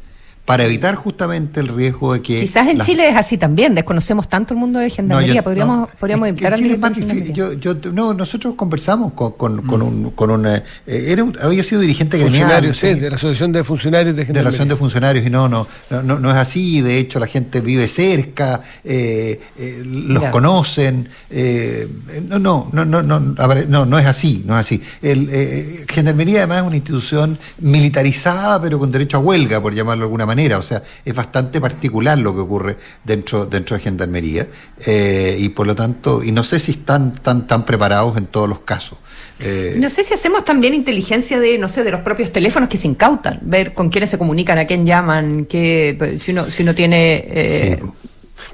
para 0.49 0.65
evitar 0.65 0.95
justamente 0.97 1.61
el 1.61 1.69
riesgo 1.69 2.15
de 2.15 2.23
que... 2.23 2.41
Quizás 2.41 2.67
en 2.69 2.79
las- 2.79 2.87
Chile 2.87 3.09
es 3.09 3.17
así 3.17 3.39
también, 3.39 3.75
desconocemos 3.75 4.29
tanto 4.29 4.55
el 4.55 4.59
mundo 4.61 4.79
de 4.79 4.91
gendarmería, 4.91 5.35
yo- 5.37 5.45
podríamos, 5.45 5.91
no, 5.91 5.99
podríamos 6.01 6.29
invitar 6.29 6.53
al 6.55 6.59
Chile 6.59 6.75
es 6.75 6.81
director 6.81 6.91
más 6.91 6.99
de 7.09 7.15
difícil. 7.15 7.35
gendarmería. 7.37 7.61
Yo, 7.63 7.81
yo- 7.81 7.93
no, 7.93 8.15
nosotros 8.15 8.55
conversamos 8.57 9.13
con, 9.13 9.33
con, 9.33 9.63
con 9.67 9.83
un, 9.83 10.11
con 10.13 10.31
un 10.31 10.47
eh, 10.47 10.63
era 10.87 11.23
un- 11.23 11.37
había 11.43 11.63
sido 11.63 11.81
dirigente 11.83 12.17
gremial 12.19 12.75
sí, 12.75 12.95
de 12.95 13.11
la 13.11 13.17
Asociación 13.17 13.53
de 13.53 13.63
Funcionarios 13.63 14.17
de 14.17 14.25
de 14.25 14.43
la 14.43 14.49
acción 14.49 14.69
de 14.69 14.75
Gendarmería. 14.75 14.77
funcionarios 14.79 15.27
y 15.27 15.31
no, 15.31 15.49
no, 15.49 15.67
no, 15.91 16.03
no, 16.03 16.19
no 16.19 16.31
es 16.31 16.37
así, 16.37 16.81
de 16.81 16.99
hecho 16.99 17.19
la 17.21 17.27
gente 17.27 17.61
vive 17.61 17.87
cerca, 17.87 18.63
eh, 18.85 19.41
eh, 19.59 19.83
los 19.85 20.23
Ya. 20.23 20.31
conocen, 20.31 21.09
eh, 21.31 21.87
no, 22.29 22.39
no, 22.39 22.69
no, 22.73 22.85
no, 22.85 23.03
no, 23.03 23.21
no, 23.21 23.87
no 23.87 23.99
es 23.99 24.07
así, 24.07 24.43
no 24.47 24.55
es 24.55 24.61
así. 24.61 24.83
El, 25.03 25.29
eh, 25.31 25.85
Gendarmería 25.89 26.39
además 26.39 26.59
es 26.59 26.63
una 26.69 26.77
institución 26.77 27.39
militarizada 27.61 28.61
pero 28.63 28.79
con 28.79 28.91
derecho 28.91 29.19
a 29.19 29.21
huelga, 29.21 29.61
por 29.61 29.75
llamarlo 29.75 30.03
de 30.03 30.07
alguna 30.07 30.27
manera, 30.27 30.38
o 30.59 30.63
sea, 30.63 30.83
es 31.05 31.15
bastante 31.15 31.61
particular 31.61 32.17
lo 32.19 32.33
que 32.35 32.41
ocurre 32.41 32.77
dentro, 33.05 33.47
dentro 33.47 33.77
de 33.77 33.83
Gendarmería 33.83 34.47
eh, 34.87 35.37
y 35.39 35.49
por 35.51 35.67
lo 35.67 35.75
tanto, 35.75 36.23
y 36.23 36.31
no 36.33 36.45
sé 36.45 36.61
si 36.61 36.73
están 36.73 37.13
tan, 37.13 37.47
tan 37.47 37.65
preparados 37.65 38.17
en 38.17 38.27
todos 38.27 38.49
los 38.49 38.61
casos. 38.61 38.99
Eh, 39.41 39.77
No 39.79 39.89
sé 39.89 40.03
si 40.05 40.15
hacemos 40.15 40.45
también 40.45 40.75
inteligencia 40.75 41.39
de, 41.39 41.59
no 41.59 41.69
sé, 41.69 41.85
de 41.85 41.91
los 41.91 42.01
propios 42.01 42.33
teléfonos 42.33 42.69
que 42.69 42.77
se 42.77 42.89
incautan, 42.89 43.39
ver 43.43 43.73
con 43.75 43.89
quiénes 43.89 44.11
se 44.11 44.19
comunican, 44.19 44.59
a 44.59 44.67
quién 44.67 44.85
llaman, 44.87 45.47
qué, 45.47 45.95
pues, 45.99 46.23
si 46.23 46.33
uno, 46.33 46.51
si 46.51 46.63
uno 46.63 46.75
tiene, 46.75 47.25
eh, 47.29 47.79
sí, 47.81 47.87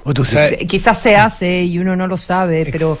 O 0.03 0.13
tú 0.13 0.23
sabes, 0.25 0.59
quizás 0.67 0.99
se 1.01 1.15
hace 1.15 1.63
y 1.63 1.79
uno 1.79 1.95
no 1.95 2.05
lo 2.07 2.17
sabe, 2.17 2.67
pero 2.71 2.95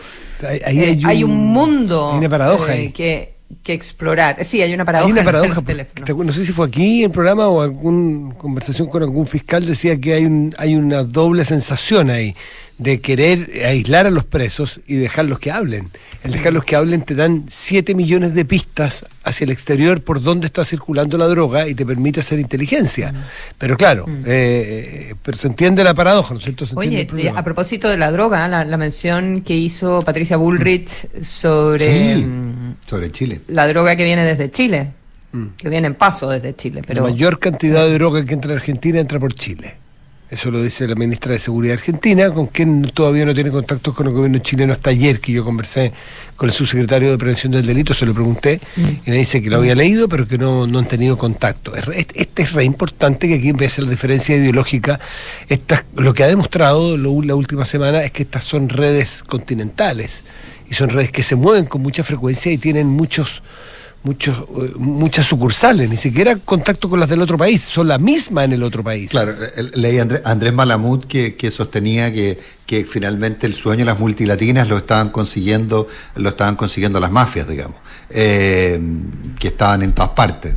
ahí- 0.47 0.57
eh, 0.57 0.63
hay 0.65 0.79
un- 1.03 1.05
hay 1.05 1.23
un 1.23 1.35
mundo 1.37 2.11
hay 2.13 2.19
una 2.19 2.29
paradoja 2.29 2.73
eh, 2.75 2.77
ahí. 2.79 2.91
que, 2.91 3.34
que 3.63 3.73
explorar. 3.73 4.43
Sí, 4.43 4.61
hay 4.61 4.73
una 4.73 4.85
paradoja. 4.85 5.07
Hay 5.07 5.11
una 5.11 5.21
en 5.21 5.27
el 5.27 5.33
paradoja. 5.33 5.61
teléfono. 5.61 6.23
No 6.23 6.33
sé 6.33 6.45
si 6.45 6.51
fue 6.51 6.67
aquí 6.67 6.99
en 6.99 7.05
el 7.05 7.11
programa 7.11 7.47
o 7.47 7.61
alguna 7.61 8.33
conversación 8.35 8.87
con 8.87 9.03
algún 9.03 9.27
fiscal 9.27 9.65
decía 9.65 9.99
que 9.99 10.13
hay, 10.13 10.25
un, 10.25 10.53
hay 10.57 10.75
una 10.75 11.03
doble 11.03 11.45
sensación 11.45 12.09
ahí 12.09 12.35
de 12.77 12.99
querer 12.99 13.49
aislar 13.65 14.05
a 14.05 14.09
los 14.09 14.25
presos 14.25 14.81
y 14.85 14.95
dejarlos 14.95 15.39
que 15.39 15.49
hablen. 15.49 15.89
El 16.23 16.31
dejarlos 16.31 16.65
que 16.65 16.75
hablen 16.75 17.03
te 17.03 17.15
dan 17.15 17.45
7 17.49 17.95
millones 17.95 18.33
de 18.33 18.43
pistas 18.43 19.05
hacia 19.23 19.45
el 19.45 19.51
exterior 19.51 20.01
por 20.01 20.21
dónde 20.21 20.47
está 20.47 20.65
circulando 20.65 21.17
la 21.17 21.27
droga 21.27 21.67
y 21.69 21.73
te 21.75 21.85
permite 21.85 22.19
hacer 22.19 22.37
inteligencia. 22.39 23.13
Pero 23.57 23.77
claro, 23.77 24.05
eh, 24.25 25.13
pero 25.23 25.37
se 25.37 25.47
entiende 25.47 25.83
la 25.85 25.93
paradoja, 25.93 26.33
¿no 26.33 26.39
es 26.39 26.43
cierto? 26.43 26.65
Se 26.65 26.73
entiende 26.73 27.07
Oye, 27.13 27.21
el 27.21 27.27
eh, 27.27 27.33
a 27.33 27.43
propósito 27.43 27.87
de 27.87 27.97
la 27.97 28.11
droga, 28.11 28.45
la, 28.49 28.65
la 28.65 28.77
mención 28.77 29.41
que 29.41 29.55
hizo 29.55 30.01
Patricia 30.01 30.35
Bullrich 30.35 30.89
sobre 31.21 32.15
Sí, 32.15 32.25
mm, 32.25 32.75
sobre 32.85 33.09
Chile. 33.11 33.39
la 33.47 33.67
droga 33.67 33.95
que 33.95 34.03
viene 34.03 34.25
desde 34.25 34.51
Chile, 34.51 34.91
que 35.57 35.69
viene 35.69 35.87
en 35.87 35.95
paso 35.95 36.29
desde 36.29 36.55
Chile, 36.55 36.81
pero 36.85 37.03
La 37.03 37.11
mayor 37.11 37.39
cantidad 37.39 37.85
de 37.85 37.93
droga 37.93 38.25
que 38.25 38.33
entra 38.33 38.51
a 38.51 38.55
Argentina 38.55 38.99
entra 38.99 39.19
por 39.19 39.33
Chile. 39.33 39.75
Eso 40.35 40.51
lo 40.51 40.61
dice 40.61 40.85
la 40.85 40.95
ministra 40.95 41.31
de 41.31 41.39
Seguridad 41.39 41.75
Argentina, 41.75 42.29
con 42.29 42.47
quien 42.47 42.81
todavía 42.81 43.25
no 43.25 43.33
tiene 43.33 43.51
contactos 43.51 43.95
con 43.95 44.07
el 44.07 44.11
gobierno 44.11 44.37
chileno 44.39 44.73
hasta 44.73 44.89
ayer, 44.89 45.21
que 45.21 45.31
yo 45.31 45.45
conversé 45.45 45.93
con 46.35 46.49
el 46.49 46.53
subsecretario 46.53 47.09
de 47.09 47.17
Prevención 47.17 47.53
del 47.53 47.65
Delito, 47.65 47.93
se 47.93 48.05
lo 48.05 48.13
pregunté, 48.13 48.59
y 48.75 49.09
me 49.09 49.15
dice 49.15 49.41
que 49.41 49.49
lo 49.49 49.55
había 49.55 49.75
leído, 49.75 50.09
pero 50.09 50.27
que 50.27 50.37
no, 50.37 50.67
no 50.67 50.79
han 50.79 50.89
tenido 50.89 51.17
contacto. 51.17 51.73
Este 51.73 52.43
es 52.43 52.51
re 52.51 52.65
importante 52.65 53.29
que 53.29 53.35
aquí 53.35 53.47
empiece 53.47 53.81
la 53.81 53.89
diferencia 53.89 54.35
ideológica. 54.35 54.99
Estas, 55.47 55.85
lo 55.95 56.13
que 56.13 56.25
ha 56.25 56.27
demostrado 56.27 56.97
la 56.97 57.35
última 57.35 57.65
semana 57.65 58.03
es 58.03 58.11
que 58.11 58.23
estas 58.23 58.43
son 58.43 58.67
redes 58.67 59.23
continentales, 59.25 60.21
y 60.69 60.73
son 60.73 60.89
redes 60.89 61.13
que 61.13 61.23
se 61.23 61.37
mueven 61.37 61.65
con 61.65 61.81
mucha 61.81 62.03
frecuencia 62.03 62.51
y 62.51 62.57
tienen 62.57 62.87
muchos 62.87 63.41
muchos, 64.05 64.37
eh, 64.37 64.71
muchas 64.77 65.25
sucursales, 65.25 65.89
ni 65.89 65.97
siquiera 65.97 66.37
contacto 66.37 66.89
con 66.89 66.99
las 66.99 67.09
del 67.09 67.21
otro 67.21 67.37
país, 67.37 67.61
son 67.61 67.87
la 67.89 67.97
misma 67.97 68.43
en 68.45 68.53
el 68.53 68.63
otro 68.63 68.83
país. 68.83 69.09
Claro, 69.11 69.33
el- 69.57 69.71
leí 69.75 69.99
Andrés, 69.99 70.21
Andrés 70.23 70.53
Malamud 70.53 71.03
que, 71.05 71.35
que 71.35 71.51
sostenía 71.51 72.13
que, 72.13 72.39
que 72.65 72.85
finalmente 72.85 73.45
el 73.47 73.53
sueño 73.53 73.79
de 73.79 73.85
las 73.85 73.99
multilatinas 73.99 74.67
lo 74.69 74.77
estaban 74.77 75.09
consiguiendo, 75.09 75.87
lo 76.15 76.29
estaban 76.29 76.55
consiguiendo 76.55 76.99
las 76.99 77.11
mafias, 77.11 77.47
digamos, 77.47 77.77
eh, 78.11 78.79
que 79.39 79.49
estaban 79.49 79.81
en 79.83 79.91
todas 79.93 80.11
partes. 80.11 80.53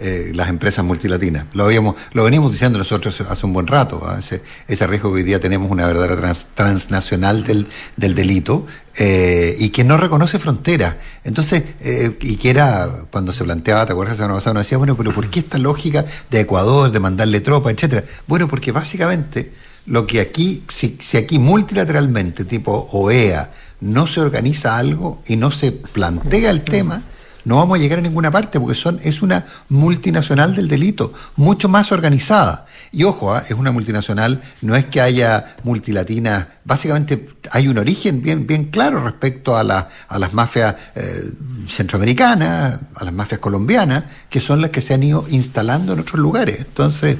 Eh, 0.00 0.32
las 0.34 0.48
empresas 0.48 0.84
multilatinas. 0.84 1.44
Lo 1.52 1.64
habíamos, 1.64 1.94
lo 2.12 2.24
venimos 2.24 2.50
diciendo 2.50 2.78
nosotros 2.78 3.20
hace 3.20 3.46
un 3.46 3.52
buen 3.52 3.66
rato, 3.66 4.02
¿ah? 4.06 4.16
ese, 4.18 4.42
ese 4.66 4.86
riesgo 4.86 5.10
que 5.10 5.16
hoy 5.16 5.22
día 5.22 5.40
tenemos 5.40 5.70
una 5.70 5.86
verdadera 5.86 6.16
trans- 6.16 6.48
transnacional 6.54 7.44
del, 7.44 7.66
del 7.96 8.14
delito 8.14 8.66
eh, 8.96 9.54
y 9.58 9.70
que 9.70 9.84
no 9.84 9.96
reconoce 9.96 10.38
fronteras. 10.38 10.96
Entonces, 11.24 11.62
eh, 11.80 12.16
y 12.20 12.36
que 12.36 12.50
era 12.50 12.88
cuando 13.10 13.32
se 13.32 13.44
planteaba, 13.44 13.86
¿te 13.86 13.92
acuerdas? 13.92 14.18
La 14.18 14.24
semana 14.24 14.34
pasada 14.38 14.52
uno 14.52 14.60
decía, 14.60 14.78
bueno, 14.78 14.96
pero 14.96 15.12
¿por 15.12 15.28
qué 15.28 15.40
esta 15.40 15.58
lógica 15.58 16.04
de 16.30 16.40
Ecuador, 16.40 16.90
de 16.90 17.00
mandarle 17.00 17.40
tropas, 17.40 17.74
etcétera? 17.74 18.04
Bueno, 18.26 18.48
porque 18.48 18.72
básicamente 18.72 19.52
lo 19.86 20.06
que 20.06 20.20
aquí, 20.20 20.64
si, 20.68 20.96
si 21.00 21.16
aquí 21.16 21.38
multilateralmente, 21.38 22.44
tipo 22.44 22.88
OEA, 22.92 23.50
no 23.80 24.06
se 24.06 24.20
organiza 24.20 24.76
algo 24.76 25.22
y 25.26 25.36
no 25.36 25.50
se 25.50 25.72
plantea 25.72 26.50
el 26.50 26.62
tema, 26.62 27.02
no 27.44 27.56
vamos 27.56 27.78
a 27.78 27.80
llegar 27.80 27.98
a 27.98 28.02
ninguna 28.02 28.30
parte 28.30 28.60
porque 28.60 28.74
son, 28.74 29.00
es 29.02 29.22
una 29.22 29.44
multinacional 29.68 30.54
del 30.54 30.68
delito, 30.68 31.12
mucho 31.36 31.68
más 31.68 31.92
organizada. 31.92 32.66
Y 32.92 33.04
ojo, 33.04 33.32
¿ah? 33.34 33.42
es 33.44 33.52
una 33.52 33.70
multinacional, 33.72 34.42
no 34.62 34.74
es 34.76 34.84
que 34.86 35.00
haya 35.00 35.56
multilatinas, 35.62 36.46
básicamente 36.64 37.26
hay 37.52 37.68
un 37.68 37.78
origen 37.78 38.20
bien, 38.20 38.46
bien 38.46 38.64
claro 38.66 39.02
respecto 39.04 39.56
a, 39.56 39.62
la- 39.64 39.88
a 40.08 40.18
las 40.18 40.32
mafias 40.34 40.74
eh, 40.96 41.30
centroamericanas, 41.68 42.80
a 42.96 43.04
las 43.04 43.12
mafias 43.14 43.40
colombianas, 43.40 44.04
que 44.28 44.40
son 44.40 44.60
las 44.60 44.70
que 44.70 44.80
se 44.80 44.94
han 44.94 45.02
ido 45.02 45.24
instalando 45.30 45.92
en 45.92 46.00
otros 46.00 46.20
lugares. 46.20 46.58
Entonces, 46.60 47.16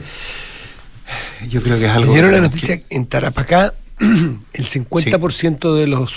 yo 1.49 1.63
creo 1.63 1.79
que 1.79 1.87
es 1.87 1.91
algo... 1.93 2.13
Dieron 2.13 2.33
la 2.33 2.41
noticia 2.41 2.79
que 2.79 2.87
en 2.91 3.07
Tarapacá 3.07 3.73
el 4.01 4.67
50% 4.67 5.75
de 5.77 5.87
los 5.87 6.13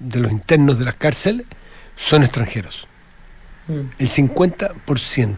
de 0.00 0.20
los 0.20 0.30
internos 0.30 0.78
de 0.78 0.84
las 0.84 0.94
cárceles 0.94 1.46
son 1.96 2.22
extranjeros. 2.22 2.86
El 3.68 4.08
50%. 4.08 5.36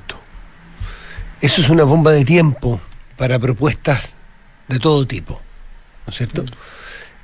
Eso 1.40 1.60
es 1.62 1.68
una 1.68 1.84
bomba 1.84 2.12
de 2.12 2.24
tiempo 2.24 2.80
para 3.16 3.38
propuestas 3.38 4.14
de 4.68 4.78
todo 4.78 5.06
tipo. 5.06 5.40
¿No 6.06 6.10
es 6.10 6.16
cierto? 6.16 6.44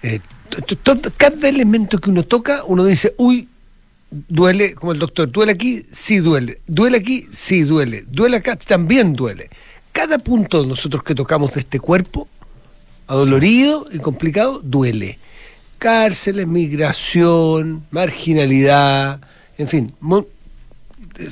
Eh, 0.02 0.20
to- 0.48 0.96
to- 0.96 1.12
cada 1.16 1.48
elemento 1.48 1.98
que 1.98 2.10
uno 2.10 2.22
toca, 2.22 2.64
uno 2.64 2.84
dice, 2.84 3.14
uy, 3.18 3.48
duele, 4.10 4.74
como 4.74 4.92
el 4.92 4.98
doctor, 4.98 5.30
duele 5.30 5.52
aquí, 5.52 5.86
sí 5.92 6.18
duele, 6.18 6.60
duele 6.66 6.98
aquí, 6.98 7.26
sí 7.32 7.62
duele, 7.62 8.04
duele 8.08 8.38
acá, 8.38 8.56
también 8.56 9.12
duele. 9.14 9.50
Cada 9.92 10.18
punto 10.18 10.62
de 10.62 10.68
nosotros 10.68 11.02
que 11.02 11.14
tocamos 11.14 11.54
de 11.54 11.60
este 11.60 11.80
cuerpo, 11.80 12.28
adolorido 13.06 13.86
y 13.92 13.98
complicado, 13.98 14.60
duele. 14.62 15.18
Cárceles, 15.78 16.46
migración, 16.46 17.84
marginalidad, 17.90 19.20
en 19.58 19.68
fin, 19.68 19.94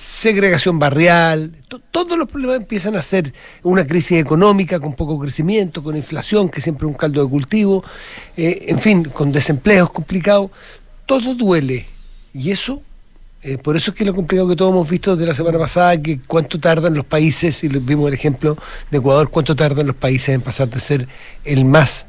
segregación 0.01 0.79
barrial, 0.79 1.53
to- 1.69 1.81
todos 1.91 2.17
los 2.19 2.29
problemas 2.29 2.57
empiezan 2.57 2.97
a 2.97 3.03
ser 3.03 3.33
una 3.63 3.87
crisis 3.87 4.19
económica 4.19 4.81
con 4.81 4.95
poco 4.95 5.19
crecimiento, 5.19 5.83
con 5.83 5.97
inflación, 5.97 6.49
que 6.49 6.61
siempre 6.61 6.87
es 6.87 6.91
un 6.93 6.97
caldo 6.97 7.23
de 7.23 7.29
cultivo, 7.31 7.85
eh, 8.37 8.67
en 8.69 8.79
fin, 8.81 9.05
con 9.05 9.31
desempleos 9.33 9.91
complicados, 9.91 10.51
todo 11.07 11.35
duele. 11.35 11.87
Y 12.33 12.51
eso, 12.51 12.83
eh, 13.43 13.59
por 13.59 13.77
eso 13.77 13.91
es 13.91 13.97
que 13.97 14.05
lo 14.05 14.15
complicado 14.15 14.49
que 14.49 14.57
todos 14.57 14.73
hemos 14.73 14.89
visto 14.89 15.15
desde 15.15 15.27
la 15.27 15.35
semana 15.35 15.59
pasada, 15.59 16.01
que 16.01 16.19
cuánto 16.27 16.59
tardan 16.59 16.95
los 16.95 17.05
países, 17.05 17.63
y 17.63 17.69
vimos 17.69 18.09
el 18.09 18.15
ejemplo 18.15 18.57
de 18.91 18.99
Ecuador, 18.99 19.29
cuánto 19.31 19.55
tardan 19.55 19.87
los 19.87 19.97
países 19.97 20.31
en 20.31 20.41
pasar 20.41 20.69
de 20.71 20.81
ser 20.81 21.09
el 21.45 21.65
más 21.65 22.07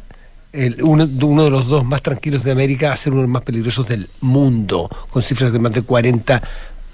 uno, 0.83 1.05
de 1.05 1.25
uno 1.25 1.43
de 1.43 1.49
los 1.49 1.67
dos 1.67 1.83
más 1.83 2.01
tranquilos 2.01 2.45
de 2.45 2.51
América 2.53 2.93
a 2.93 2.95
ser 2.95 3.11
uno 3.11 3.23
de 3.23 3.27
los 3.27 3.33
más 3.33 3.41
peligrosos 3.41 3.85
del 3.89 4.09
mundo, 4.21 4.89
con 5.09 5.21
cifras 5.21 5.51
de 5.51 5.59
más 5.59 5.73
de 5.73 5.81
40 5.81 6.41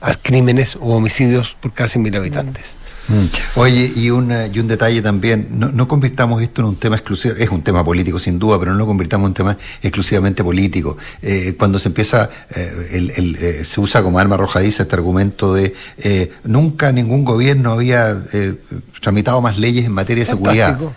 a- 0.01 0.13
crímenes 0.15 0.75
o 0.75 0.95
homicidios 0.95 1.55
por 1.61 1.73
cada 1.73 1.89
100.000 1.89 2.15
habitantes. 2.17 2.75
Mm. 3.07 3.59
Oye, 3.59 3.91
y, 3.95 4.09
una- 4.11 4.45
y 4.47 4.59
un 4.59 4.67
detalle 4.67 5.01
también, 5.01 5.47
no, 5.51 5.71
no 5.71 5.87
convirtamos 5.87 6.41
esto 6.41 6.61
en 6.61 6.67
un 6.67 6.75
tema 6.75 6.95
exclusivo, 6.95 7.33
es 7.37 7.49
un 7.49 7.61
tema 7.63 7.83
político 7.83 8.19
sin 8.19 8.37
duda, 8.39 8.59
pero 8.59 8.71
no 8.71 8.77
lo 8.77 8.85
convirtamos 8.85 9.25
en 9.25 9.29
un 9.29 9.33
tema 9.33 9.57
exclusivamente 9.81 10.43
político. 10.43 10.97
Eh, 11.21 11.55
cuando 11.57 11.79
se 11.79 11.89
empieza, 11.89 12.29
eh, 12.55 12.71
el- 12.93 13.11
el, 13.17 13.35
eh, 13.37 13.65
se 13.65 13.81
usa 13.81 14.03
como 14.03 14.19
arma 14.19 14.35
arrojadiza 14.35 14.83
este 14.83 14.95
argumento 14.95 15.53
de 15.53 15.73
nunca 16.43 16.91
ningún 16.91 17.25
gobierno 17.25 17.71
había 17.71 18.11
eh, 18.33 18.53
tramitado 19.01 19.41
más 19.41 19.57
leyes 19.57 19.85
en 19.85 19.93
materia 19.93 20.23
de 20.23 20.29
seguridad. 20.29 20.77
Fantástico. 20.77 20.93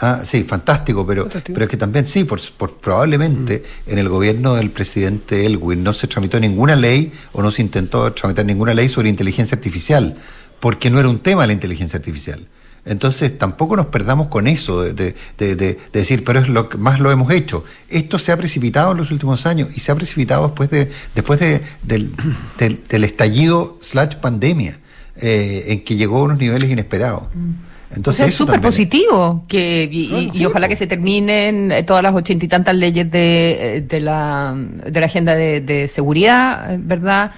Ah, 0.00 0.22
sí, 0.24 0.44
fantástico, 0.44 1.04
pero, 1.06 1.24
Fantástico. 1.24 1.54
pero 1.54 1.64
es 1.64 1.70
que 1.70 1.76
también 1.76 2.06
sí, 2.06 2.22
por, 2.24 2.40
por- 2.56 2.76
probablemente 2.76 3.64
en 3.86 3.98
el 3.98 4.08
gobierno 4.08 4.54
del 4.54 4.70
presidente 4.70 5.44
Elwin 5.44 5.82
no 5.82 5.92
se 5.92 6.06
tramitó 6.06 6.38
ninguna 6.38 6.76
ley 6.76 7.12
o 7.32 7.42
no 7.42 7.50
se 7.50 7.62
intentó 7.62 8.12
tramitar 8.12 8.46
ninguna 8.46 8.74
ley 8.74 8.88
sobre 8.88 9.08
inteligencia 9.08 9.56
artificial, 9.56 10.14
porque 10.60 10.88
no 10.90 11.00
era 11.00 11.08
un 11.08 11.18
tema 11.18 11.46
la 11.48 11.52
inteligencia 11.52 11.96
artificial. 11.98 12.46
Entonces 12.84 13.36
tampoco 13.36 13.76
nos 13.76 13.86
perdamos 13.86 14.28
con 14.28 14.46
eso 14.46 14.82
de, 14.82 14.92
de- 14.92 15.14
de- 15.36 15.56
de- 15.56 15.74
de 15.74 15.78
decir, 15.92 16.22
pero 16.24 16.38
es 16.40 16.48
lo 16.48 16.68
que 16.68 16.78
más 16.78 17.00
lo 17.00 17.10
hemos 17.10 17.30
hecho. 17.32 17.64
Esto 17.88 18.18
se 18.20 18.30
ha 18.30 18.36
precipitado 18.36 18.92
en 18.92 18.98
los 18.98 19.10
últimos 19.10 19.46
años 19.46 19.76
y 19.76 19.80
se 19.80 19.90
ha 19.90 19.94
precipitado 19.96 20.46
después 20.46 20.70
de, 20.70 20.88
después 21.14 21.40
de, 21.40 21.60
del, 21.82 22.14
del- 22.56 22.80
del 22.88 23.04
estallido 23.04 23.76
slash 23.80 24.14
pandemia, 24.16 24.78
eh, 25.16 25.64
en 25.68 25.82
que 25.84 25.96
llegó 25.96 26.18
a 26.18 26.22
unos 26.22 26.38
niveles 26.38 26.70
inesperados. 26.70 27.24
o 27.24 27.67
Entonces, 27.94 28.18
sea, 28.18 28.26
es 28.26 28.34
súper 28.34 28.60
positivo 28.60 29.44
que, 29.48 29.88
y, 29.90 30.44
ojalá 30.44 30.68
que 30.68 30.76
se 30.76 30.86
terminen 30.86 31.72
eh, 31.72 31.82
todas 31.84 32.02
las 32.02 32.14
ochenta 32.14 32.44
y 32.44 32.48
tantas 32.48 32.74
leyes 32.74 33.10
de, 33.10 33.76
eh, 33.76 33.80
de, 33.80 34.00
la, 34.00 34.54
de 34.54 35.00
la 35.00 35.06
agenda 35.06 35.34
de, 35.34 35.60
de 35.62 35.88
seguridad, 35.88 36.74
eh, 36.74 36.78
¿verdad? 36.80 37.30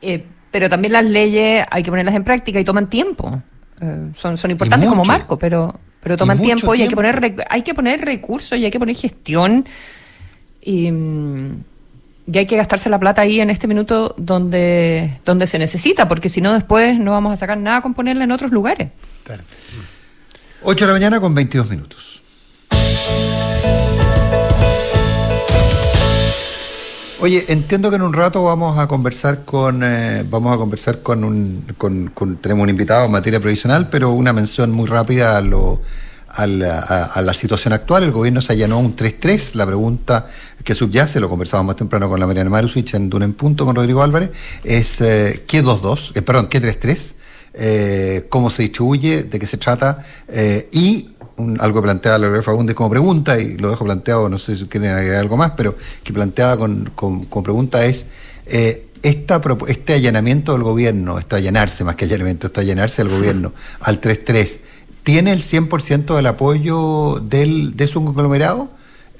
Eh, 0.00 0.24
pero 0.50 0.70
también 0.70 0.92
las 0.92 1.04
leyes 1.04 1.66
hay 1.70 1.82
que 1.82 1.90
ponerlas 1.90 2.14
en 2.14 2.24
práctica 2.24 2.60
y 2.60 2.64
toman 2.64 2.88
tiempo. 2.88 3.42
Eh, 3.80 4.10
son, 4.14 4.36
son 4.36 4.50
importantes 4.50 4.88
como 4.88 5.04
marco, 5.04 5.38
pero, 5.38 5.78
pero 6.00 6.16
toman 6.16 6.38
tiempo 6.38 6.74
y 6.74 6.82
hay 6.82 6.88
que, 6.88 6.96
poner, 6.96 7.46
hay 7.50 7.62
que 7.62 7.74
poner 7.74 8.00
recursos 8.04 8.58
y 8.58 8.64
hay 8.64 8.70
que 8.70 8.78
poner 8.78 8.94
gestión. 8.96 9.66
Y, 10.62 10.90
mm, 10.90 11.64
y 12.32 12.38
hay 12.38 12.46
que 12.46 12.56
gastarse 12.56 12.88
la 12.88 12.98
plata 12.98 13.22
ahí 13.22 13.40
en 13.40 13.50
este 13.50 13.68
minuto 13.68 14.14
donde, 14.16 15.18
donde 15.24 15.46
se 15.46 15.58
necesita, 15.58 16.08
porque 16.08 16.28
si 16.28 16.40
no 16.40 16.52
después 16.52 16.98
no 16.98 17.12
vamos 17.12 17.32
a 17.32 17.36
sacar 17.36 17.58
nada 17.58 17.82
con 17.82 17.94
ponerla 17.94 18.24
en 18.24 18.32
otros 18.32 18.50
lugares. 18.50 18.88
8 20.68 20.84
de 20.84 20.86
la 20.88 20.92
mañana 20.94 21.20
con 21.20 21.32
22 21.34 21.70
minutos. 21.70 22.22
Oye, 27.20 27.44
entiendo 27.48 27.88
que 27.90 27.96
en 27.96 28.02
un 28.02 28.12
rato 28.12 28.44
vamos 28.44 28.78
a 28.78 28.86
conversar 28.86 29.44
con, 29.44 29.82
eh, 29.82 30.24
vamos 30.28 30.54
a 30.54 30.58
conversar 30.58 31.00
con 31.00 31.24
un, 31.24 31.64
con, 31.78 32.08
con- 32.10 32.36
tenemos 32.36 32.64
un 32.64 32.70
invitado 32.70 33.06
en 33.06 33.10
materia 33.10 33.40
provisional, 33.40 33.88
pero 33.88 34.10
una 34.10 34.32
mención 34.32 34.70
muy 34.70 34.86
rápida 34.86 35.36
a 35.36 35.40
lo, 35.40 35.80
a 36.28 36.46
la, 36.46 36.78
a 36.80 37.22
la 37.22 37.32
situación 37.32 37.72
actual. 37.72 38.02
El 38.02 38.12
gobierno 38.12 38.42
se 38.42 38.52
allanó 38.52 38.78
un 38.80 38.94
3-3. 38.94 39.54
La 39.54 39.64
pregunta 39.66 40.26
que 40.62 40.74
subyace, 40.74 41.18
lo 41.20 41.28
conversábamos 41.30 41.68
más 41.68 41.76
temprano 41.76 42.08
con 42.08 42.20
la 42.20 42.26
Mariana 42.26 42.50
Marusich 42.50 42.94
en 42.94 43.08
Duna 43.08 43.24
en 43.24 43.32
Punto 43.32 43.64
con 43.64 43.74
Rodrigo 43.76 44.02
Álvarez, 44.02 44.30
es 44.62 45.00
eh, 45.00 45.44
¿qué 45.48 45.64
2-2? 45.64 46.12
Eh, 46.16 46.22
perdón, 46.22 46.48
¿qué 46.48 46.60
3-3? 46.60 47.14
Eh, 47.58 48.26
¿Cómo 48.28 48.50
se 48.50 48.62
distribuye? 48.62 49.24
¿De 49.24 49.38
qué 49.38 49.46
se 49.46 49.56
trata? 49.56 50.04
Eh, 50.28 50.68
y 50.72 51.10
un- 51.36 51.60
algo 51.60 51.80
que 51.80 51.84
planteaba 51.84 52.18
Lorena 52.18 52.42
Fagundes 52.42 52.74
como 52.76 52.90
pregunta, 52.90 53.38
y 53.40 53.56
lo 53.56 53.70
dejo 53.70 53.84
planteado, 53.84 54.28
no 54.28 54.38
sé 54.38 54.56
si 54.56 54.64
quieren 54.66 54.90
agregar 54.90 55.20
algo 55.20 55.36
más, 55.36 55.52
pero 55.56 55.74
que 56.02 56.12
planteaba 56.12 56.56
con, 56.56 56.90
con- 56.94 57.24
como 57.26 57.42
pregunta 57.42 57.84
es, 57.84 58.06
eh, 58.46 58.82
esta, 59.02 59.40
este 59.68 59.94
allanamiento 59.94 60.52
del 60.52 60.62
gobierno, 60.62 61.18
este 61.18 61.36
allanarse 61.36 61.84
más 61.84 61.96
que 61.96 62.06
allanamiento, 62.06 62.46
este 62.48 62.60
allanarse 62.60 63.02
del 63.04 63.12
gobierno 63.12 63.52
al 63.80 64.00
3-3, 64.00 64.58
¿tiene 65.02 65.32
el 65.32 65.42
100% 65.42 66.16
del 66.16 66.26
apoyo 66.26 67.20
del, 67.22 67.76
de 67.76 67.86
su 67.86 68.04
conglomerado? 68.04 68.68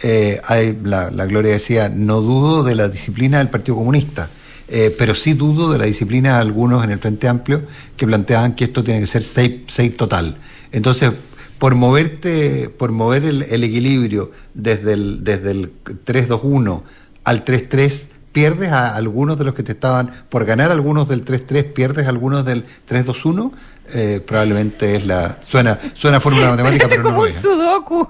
Eh, 0.03 0.40
hay- 0.49 0.79
la, 0.85 1.11
la 1.11 1.27
Gloria 1.27 1.53
decía, 1.53 1.88
no 1.88 2.20
dudo 2.20 2.64
de 2.64 2.75
la 2.75 2.88
disciplina 2.88 3.38
del 3.38 3.49
Partido 3.49 3.77
Comunista, 3.77 4.29
eh, 4.69 4.95
pero 4.99 5.15
sí 5.15 5.35
dudo 5.35 5.73
de 5.73 5.79
la 5.79 5.85
disciplina 5.85 6.35
de 6.35 6.41
algunos 6.41 6.83
en 6.85 6.91
el 6.91 6.99
Frente 6.99 7.29
Amplio 7.29 7.63
que 7.97 8.07
planteaban 8.07 8.55
que 8.55 8.65
esto 8.65 8.83
tiene 8.83 9.01
que 9.01 9.07
ser 9.07 9.23
6 9.23 9.97
total. 9.97 10.37
Entonces, 10.73 11.13
por 11.59 11.75
moverte, 11.75 12.69
por 12.69 12.93
mover 12.93 13.25
el, 13.25 13.43
el 13.43 13.65
equilibrio 13.65 14.31
desde 14.55 14.93
el, 14.93 15.25
desde 15.25 15.51
el 15.53 15.73
3-2-1 15.85 16.83
al 17.25 17.45
3-3, 17.45 18.09
pierdes 18.37 18.71
a 18.71 18.95
algunos 18.95 19.39
de 19.39 19.45
los 19.45 19.55
que 19.55 19.63
te 19.63 19.73
estaban, 19.73 20.13
por 20.29 20.45
ganar 20.45 20.71
algunos 20.71 21.09
del 21.09 21.25
3-3, 21.25 21.73
pierdes 21.73 22.05
a 22.05 22.11
algunos 22.11 22.45
del 22.45 22.67
3-2-1, 22.87 23.51
eh, 23.95 24.21
probablemente 24.27 24.97
es 24.97 25.07
la, 25.07 25.39
suena, 25.43 25.79
suena 25.95 26.21
fórmula 26.21 26.51
matemática, 26.51 26.87
pero 26.91 27.03
no 27.05 27.13
lo 27.13 27.25
es. 27.25 27.35
sudoku. 27.35 28.07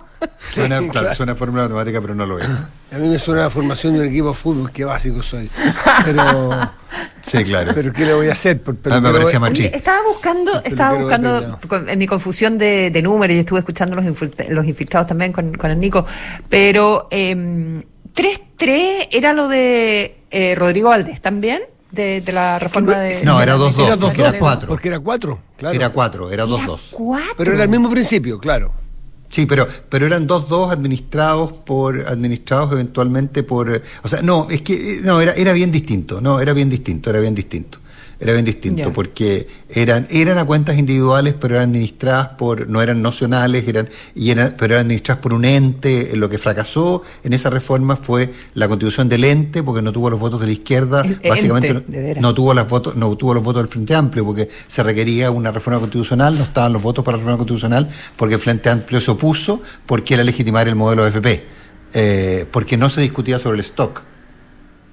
Suena, 0.53 0.81
claro, 0.91 1.15
suena 1.15 1.37
fórmula 1.37 1.63
matemática, 1.65 2.01
pero 2.01 2.17
no 2.17 2.27
lo 2.27 2.41
es. 2.41 2.49
A 2.93 2.99
mí 2.99 3.09
me 3.09 3.19
suena 3.19 3.43
la 3.43 3.51
formación 3.51 3.95
de 3.95 4.01
un 4.01 4.07
equipo 4.07 4.29
de 4.29 4.35
fútbol, 4.35 4.71
qué 4.71 4.85
básico 4.85 5.23
soy. 5.23 5.51
Pero, 6.05 6.51
Sí, 7.21 7.43
claro. 7.45 7.73
pero 7.75 7.93
¿qué 7.93 8.05
le 8.07 8.15
voy 8.15 8.29
a 8.29 8.33
hacer? 8.33 8.61
Pero, 8.61 8.79
Ah, 8.95 9.01
me 9.01 9.11
parecía 9.13 9.41
chiste. 9.53 9.77
estaba 9.77 9.99
buscando, 10.07 10.63
estaba 10.63 10.97
buscando 10.97 11.59
en 11.89 11.99
mi 11.99 12.07
confusión 12.07 12.57
de, 12.59 12.91
de 12.91 13.03
números 13.03 13.35
y 13.35 13.41
estuve 13.41 13.59
escuchando 13.59 13.97
los, 13.97 14.05
los 14.49 14.67
infiltrados 14.67 15.09
también 15.09 15.33
con, 15.33 15.53
con 15.55 15.71
el 15.73 15.81
Nico, 15.81 16.07
pero 16.49 17.09
eh, 17.11 17.83
3-3 18.15 19.09
era 19.11 19.33
lo 19.33 19.49
de 19.49 20.21
eh, 20.31 20.55
Rodrigo 20.57 20.91
Valdés 20.91 21.21
también, 21.21 21.63
de, 21.91 22.21
de 22.21 22.33
la 22.33 22.59
reforma 22.59 22.99
de... 22.99 23.25
no, 23.25 23.41
era 23.43 23.55
de- 23.55 23.65
2-2, 23.65 23.91
de- 23.91 23.97
porque 23.97 24.21
era 24.23 24.39
4. 24.39 24.69
Porque 24.69 24.89
era 24.89 24.99
cuatro, 25.01 25.39
claro. 25.57 25.75
Era 25.75 25.89
4, 25.91 26.31
era 26.31 26.45
Era 26.45 26.53
2-2. 26.53 26.81
cuatro. 26.93 27.35
Pero 27.37 27.53
era 27.55 27.65
el 27.65 27.69
mismo 27.69 27.91
principio, 27.91 28.39
claro. 28.39 28.73
Sí, 29.29 29.47
pero, 29.47 29.67
pero 29.89 30.07
eran 30.07 30.27
2-2 30.27 30.71
administrados 30.71 31.53
por, 31.53 32.01
administrados 32.07 32.73
eventualmente 32.73 33.43
por, 33.43 33.83
o 34.03 34.09
sea, 34.09 34.23
no, 34.23 34.47
es 34.51 34.63
que, 34.63 34.75
eh, 34.75 35.01
no, 35.03 35.21
era, 35.21 35.33
era 35.33 35.53
bien 35.53 35.73
distinto, 35.73 36.21
no, 36.21 36.41
era 36.41 36.53
bien 36.53 36.71
distinto, 36.71 37.11
era 37.11 37.21
bien 37.21 37.35
distinto. 37.35 37.79
Era 38.19 38.33
bien 38.33 38.47
distinto, 38.47 38.83
porque 38.95 39.47
eran, 39.69 40.07
eran 40.11 40.39
a 40.39 40.47
cuentas 40.47 40.79
individuales, 40.79 41.35
pero 41.39 41.57
eran 41.57 41.69
administradas 41.69 42.29
por, 42.39 42.67
no 42.67 42.81
eran 42.81 43.03
nocionales, 43.03 43.69
eran, 43.69 43.91
y 44.15 44.31
eran, 44.31 44.55
pero 44.57 44.73
eran 44.75 44.87
administradas 44.87 45.21
por 45.21 45.35
un 45.35 45.45
ente. 45.45 46.17
Lo 46.17 46.31
que 46.31 46.39
fracasó 46.39 47.03
en 47.23 47.35
esa 47.35 47.51
reforma 47.51 47.95
fue 47.97 48.33
la 48.55 48.69
constitución 48.69 49.11
del 49.11 49.25
ente, 49.25 49.63
porque 49.63 49.83
no 49.83 49.93
tuvo 49.93 50.09
los 50.09 50.19
votos 50.19 50.41
de 50.41 50.47
la 50.47 50.53
izquierda, 50.55 51.03
El 51.03 51.29
básicamente 51.29 51.69
ente, 51.69 52.21
no- 52.23 52.29
de 52.31 52.35
tuvo 52.35 52.55
las 52.55 52.67
votos, 52.67 52.97
no 52.97 53.15
tuvo 53.17 53.35
los 53.35 53.43
votos 53.45 53.63
del 53.63 53.69
Frente 53.71 53.95
Amplio, 53.95 54.25
porque 54.25 54.49
se 54.67 54.83
requería 54.83 55.31
una 55.31 55.53
reforma 55.53 55.81
constitucional, 55.81 56.39
no 56.39 56.45
estaban 56.45 56.73
los 56.73 56.83
votos 56.83 57.05
para 57.05 57.19
la 57.19 57.21
reforma 57.23 57.37
constitucional, 57.37 57.87
porque 58.17 58.37
el 58.37 58.41
Frente 58.41 58.71
Amplio 58.71 58.99
se 59.03 59.11
opuso, 59.11 59.61
porque 59.85 60.15
era 60.15 60.25
legitimar 60.25 60.67
el 60.69 60.75
modelo 60.75 61.07
FP, 61.07 61.45
eh, 61.93 62.47
porque 62.51 62.79
no 62.79 62.89
se 62.89 63.03
discutía 63.03 63.39
sobre 63.39 63.57
el 63.57 63.61
stock. 63.61 64.01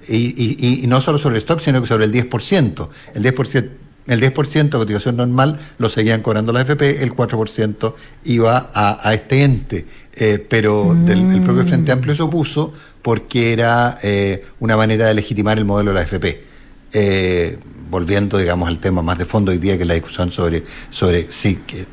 Y, 0.08 0.82
y- 0.82 0.86
no 0.86 1.00
solo 1.00 1.18
sobre 1.18 1.36
el 1.36 1.38
stock, 1.38 1.60
sino 1.60 1.80
que 1.80 1.86
sobre 1.86 2.04
el 2.04 2.12
10%. 2.12 2.88
El 3.14 3.22
10%, 3.22 3.68
el 4.06 4.20
10% 4.20 4.62
de 4.64 4.70
cotización 4.70 5.16
normal 5.16 5.58
lo 5.78 5.88
seguían 5.88 6.20
cobrando 6.22 6.52
la 6.52 6.60
FP, 6.60 7.02
el 7.02 7.12
4% 7.14 7.94
iba 8.24 8.70
a, 8.74 9.08
a 9.08 9.14
este 9.14 9.42
ente. 9.42 9.86
Eh, 10.16 10.44
pero 10.48 10.94
del, 10.94 11.30
el 11.32 11.40
propio 11.42 11.64
Frente 11.64 11.90
Amplio 11.90 12.14
se 12.14 12.22
opuso 12.22 12.72
porque 13.02 13.52
era 13.52 13.98
eh, 14.02 14.44
una 14.60 14.76
manera 14.76 15.06
de 15.08 15.14
legitimar 15.14 15.58
el 15.58 15.64
modelo 15.64 15.90
de 15.90 15.94
la 15.94 16.02
FP. 16.02 16.44
Eh, 16.92 17.58
volviendo, 17.90 18.38
digamos, 18.38 18.68
al 18.68 18.78
tema 18.78 19.02
más 19.02 19.18
de 19.18 19.24
fondo 19.24 19.52
hoy 19.52 19.58
día, 19.58 19.76
que 19.76 19.82
es 19.82 19.88
la 19.88 19.94
discusión 19.94 20.30
sobre, 20.30 20.64
sobre 20.90 21.30
si, 21.30 21.56
que, 21.56 21.84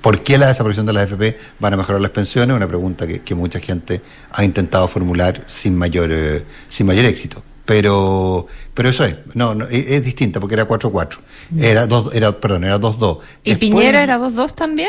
por 0.00 0.22
qué 0.22 0.38
la 0.38 0.48
desaparición 0.48 0.86
de 0.86 0.92
la 0.92 1.02
AFP 1.02 1.36
van 1.58 1.74
a 1.74 1.76
mejorar 1.76 2.00
las 2.00 2.10
pensiones, 2.12 2.54
una 2.56 2.68
pregunta 2.68 3.06
que, 3.06 3.20
que 3.20 3.34
mucha 3.34 3.58
gente 3.60 4.00
ha 4.30 4.44
intentado 4.44 4.86
formular 4.88 5.42
sin 5.46 5.76
mayor, 5.76 6.10
eh, 6.12 6.44
sin 6.68 6.86
mayor 6.86 7.04
éxito. 7.06 7.42
Pero, 7.68 8.46
pero 8.72 8.88
eso 8.88 9.04
es, 9.04 9.16
no, 9.34 9.54
no, 9.54 9.66
es, 9.66 9.90
es 9.90 10.02
distinta 10.02 10.40
porque 10.40 10.54
era 10.54 10.66
4-4. 10.66 11.18
Era 11.60 11.86
dos, 11.86 12.14
era, 12.14 12.32
perdón, 12.32 12.64
era 12.64 12.80
2-2. 12.80 13.18
¿Y 13.44 13.50
Después, 13.50 13.58
Piñera 13.58 14.02
era 14.02 14.18
2-2 14.18 14.54
también? 14.54 14.88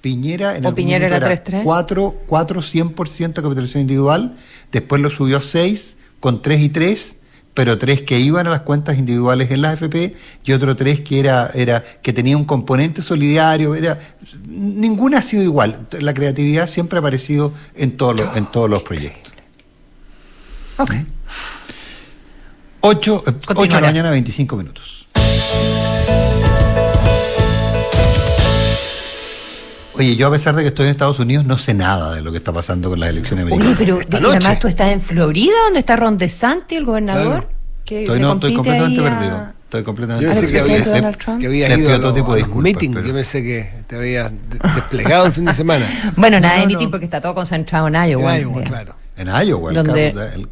Piñera 0.00 0.56
en 0.56 0.64
¿O 0.64 0.72
Piñera 0.72 1.08
era 1.08 1.18
3-3? 1.44 1.64
4, 1.64 2.14
4 2.24 2.60
100% 2.60 3.34
de 3.34 3.42
capitalización 3.42 3.80
individual, 3.80 4.36
después 4.70 5.02
lo 5.02 5.10
subió 5.10 5.38
a 5.38 5.42
6 5.42 5.96
con 6.20 6.40
3 6.40 6.60
y 6.60 6.68
3, 6.68 7.16
pero 7.52 7.78
3 7.78 8.02
que 8.02 8.20
iban 8.20 8.46
a 8.46 8.50
las 8.50 8.60
cuentas 8.60 8.96
individuales 8.96 9.50
en 9.50 9.62
la 9.62 9.70
AFP 9.70 10.14
y 10.44 10.52
otro 10.52 10.76
3 10.76 11.00
que 11.00 11.18
era, 11.18 11.50
era 11.52 11.82
que 11.82 12.12
tenía 12.12 12.36
un 12.36 12.44
componente 12.44 13.02
solidario, 13.02 13.74
era 13.74 13.98
ninguna 14.46 15.18
ha 15.18 15.22
sido 15.22 15.42
igual. 15.42 15.88
La 15.98 16.14
creatividad 16.14 16.68
siempre 16.68 16.96
ha 16.96 17.00
aparecido 17.00 17.52
en 17.74 17.96
todos 17.96 18.14
los, 18.14 18.36
en 18.36 18.46
todos 18.46 18.70
los 18.70 18.84
proyectos. 18.84 19.32
Ok. 20.78 20.94
8, 22.86 23.22
8 23.54 23.62
de 23.76 23.80
la 23.80 23.86
mañana, 23.86 24.10
25 24.10 24.56
minutos. 24.56 25.06
Oye, 29.94 30.16
yo 30.16 30.26
a 30.26 30.30
pesar 30.30 30.54
de 30.54 30.62
que 30.62 30.68
estoy 30.68 30.84
en 30.86 30.90
Estados 30.90 31.18
Unidos, 31.20 31.46
no 31.46 31.56
sé 31.56 31.72
nada 31.72 32.14
de 32.14 32.20
lo 32.20 32.30
que 32.30 32.38
está 32.38 32.52
pasando 32.52 32.90
con 32.90 33.00
las 33.00 33.08
elecciones 33.08 33.46
Oye, 33.46 33.54
americanas. 33.54 33.78
pero 33.78 34.18
y 34.18 34.22
noche. 34.22 34.36
además 34.36 34.58
tú 34.58 34.68
estás 34.68 34.90
en 34.90 35.00
Florida, 35.00 35.54
donde 35.66 35.78
está 35.78 35.96
Ron 35.96 36.18
DeSantis, 36.18 36.76
el 36.76 36.84
gobernador. 36.84 37.40
Claro. 37.40 37.48
Que 37.86 38.00
Estoy, 38.02 38.20
no, 38.20 38.28
completamente 38.40 39.00
a- 39.00 39.04
perdido. 39.04 39.48
Estoy 39.64 39.82
completamente 39.84 40.24
Yo 40.26 40.30
¿Al 40.32 40.38
pensé 40.38 40.52
que 40.52 40.60
había, 40.60 40.84
Donald 40.84 41.16
Trump? 41.16 41.40
que 41.40 41.46
había 41.46 41.68
Le 41.68 41.74
ido 41.76 41.86
pido 41.86 41.96
a 41.96 42.00
todo 42.00 42.12
tipo 42.14 42.32
de 42.32 42.38
disculpas, 42.38 42.62
meetings. 42.64 42.94
pero- 42.96 43.06
Yo 43.08 43.14
pensé 43.14 43.42
que 43.42 43.70
te 43.86 43.96
había 43.96 44.24
de- 44.28 44.58
desplegado 44.74 45.26
el 45.26 45.32
fin 45.32 45.44
de 45.46 45.52
semana. 45.54 46.12
Bueno, 46.16 46.38
nada 46.40 46.54
No, 46.56 46.60
de 46.60 46.66
no, 46.66 46.68
meeting 46.68 46.84
no. 46.86 46.90
porque 46.90 47.04
está 47.06 47.20
todo 47.20 47.34
concentrado 47.34 47.88
en 47.88 47.94
Iowa. 47.94 48.36
En 48.36 48.42
Iowa, 48.42 48.58
ya. 48.62 48.68
claro. 48.68 48.94
En 49.16 49.28
Iowa, 49.48 49.70
el, 49.70 49.76
Donde- 49.76 50.08
el, 50.10 50.18
el. 50.18 50.48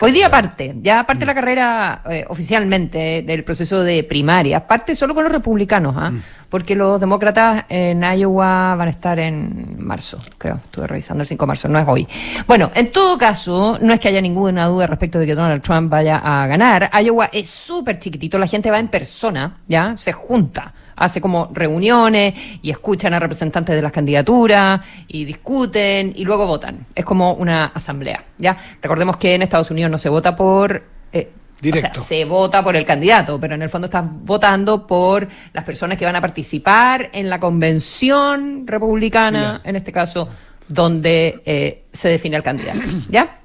Hoy 0.00 0.12
día 0.12 0.30
parte, 0.30 0.74
ya 0.80 1.04
parte 1.04 1.26
la 1.26 1.34
carrera 1.34 2.02
eh, 2.08 2.24
oficialmente 2.28 3.22
del 3.22 3.44
proceso 3.44 3.82
de 3.82 4.02
primaria, 4.04 4.66
parte 4.66 4.94
solo 4.94 5.14
con 5.14 5.24
los 5.24 5.32
republicanos, 5.32 5.94
¿ah? 5.96 6.12
porque 6.48 6.74
los 6.74 7.00
demócratas 7.00 7.64
en 7.68 8.02
Iowa 8.02 8.74
van 8.76 8.88
a 8.88 8.90
estar 8.90 9.18
en 9.18 9.76
marzo, 9.78 10.22
creo, 10.38 10.60
estuve 10.64 10.86
revisando 10.86 11.22
el 11.22 11.26
5 11.26 11.44
de 11.44 11.46
marzo, 11.46 11.68
no 11.68 11.78
es 11.78 11.86
hoy. 11.88 12.06
Bueno, 12.46 12.70
en 12.74 12.90
todo 12.92 13.18
caso, 13.18 13.78
no 13.80 13.92
es 13.92 14.00
que 14.00 14.08
haya 14.08 14.20
ninguna 14.20 14.66
duda 14.66 14.86
respecto 14.86 15.18
de 15.18 15.26
que 15.26 15.34
Donald 15.34 15.62
Trump 15.62 15.90
vaya 15.90 16.18
a 16.18 16.46
ganar, 16.46 16.90
Iowa 17.02 17.30
es 17.32 17.48
súper 17.48 17.98
chiquitito, 17.98 18.38
la 18.38 18.46
gente 18.46 18.70
va 18.70 18.78
en 18.78 18.88
persona, 18.88 19.58
¿ya? 19.66 19.96
Se 19.96 20.12
junta 20.12 20.72
hace 20.96 21.20
como 21.20 21.50
reuniones 21.52 22.34
y 22.62 22.70
escuchan 22.70 23.14
a 23.14 23.20
representantes 23.20 23.74
de 23.74 23.82
las 23.82 23.92
candidaturas 23.92 24.80
y 25.08 25.24
discuten 25.24 26.12
y 26.14 26.24
luego 26.24 26.46
votan. 26.46 26.86
Es 26.94 27.04
como 27.04 27.34
una 27.34 27.66
asamblea, 27.66 28.24
¿ya? 28.38 28.56
Recordemos 28.82 29.16
que 29.16 29.34
en 29.34 29.42
Estados 29.42 29.70
Unidos 29.70 29.90
no 29.90 29.98
se 29.98 30.08
vota 30.08 30.34
por... 30.36 30.84
eh, 31.12 31.30
Directo. 31.60 31.88
O 31.92 31.94
sea, 31.94 32.02
se 32.02 32.24
vota 32.26 32.62
por 32.62 32.76
el 32.76 32.84
candidato, 32.84 33.40
pero 33.40 33.54
en 33.54 33.62
el 33.62 33.70
fondo 33.70 33.86
están 33.86 34.26
votando 34.26 34.86
por 34.86 35.26
las 35.54 35.64
personas 35.64 35.96
que 35.96 36.04
van 36.04 36.16
a 36.16 36.20
participar 36.20 37.08
en 37.12 37.30
la 37.30 37.38
convención 37.38 38.66
republicana, 38.66 39.62
en 39.64 39.76
este 39.76 39.90
caso, 39.90 40.28
donde 40.68 41.42
eh, 41.46 41.84
se 41.90 42.08
define 42.08 42.36
el 42.36 42.42
candidato, 42.42 42.80
¿ya? 43.08 43.38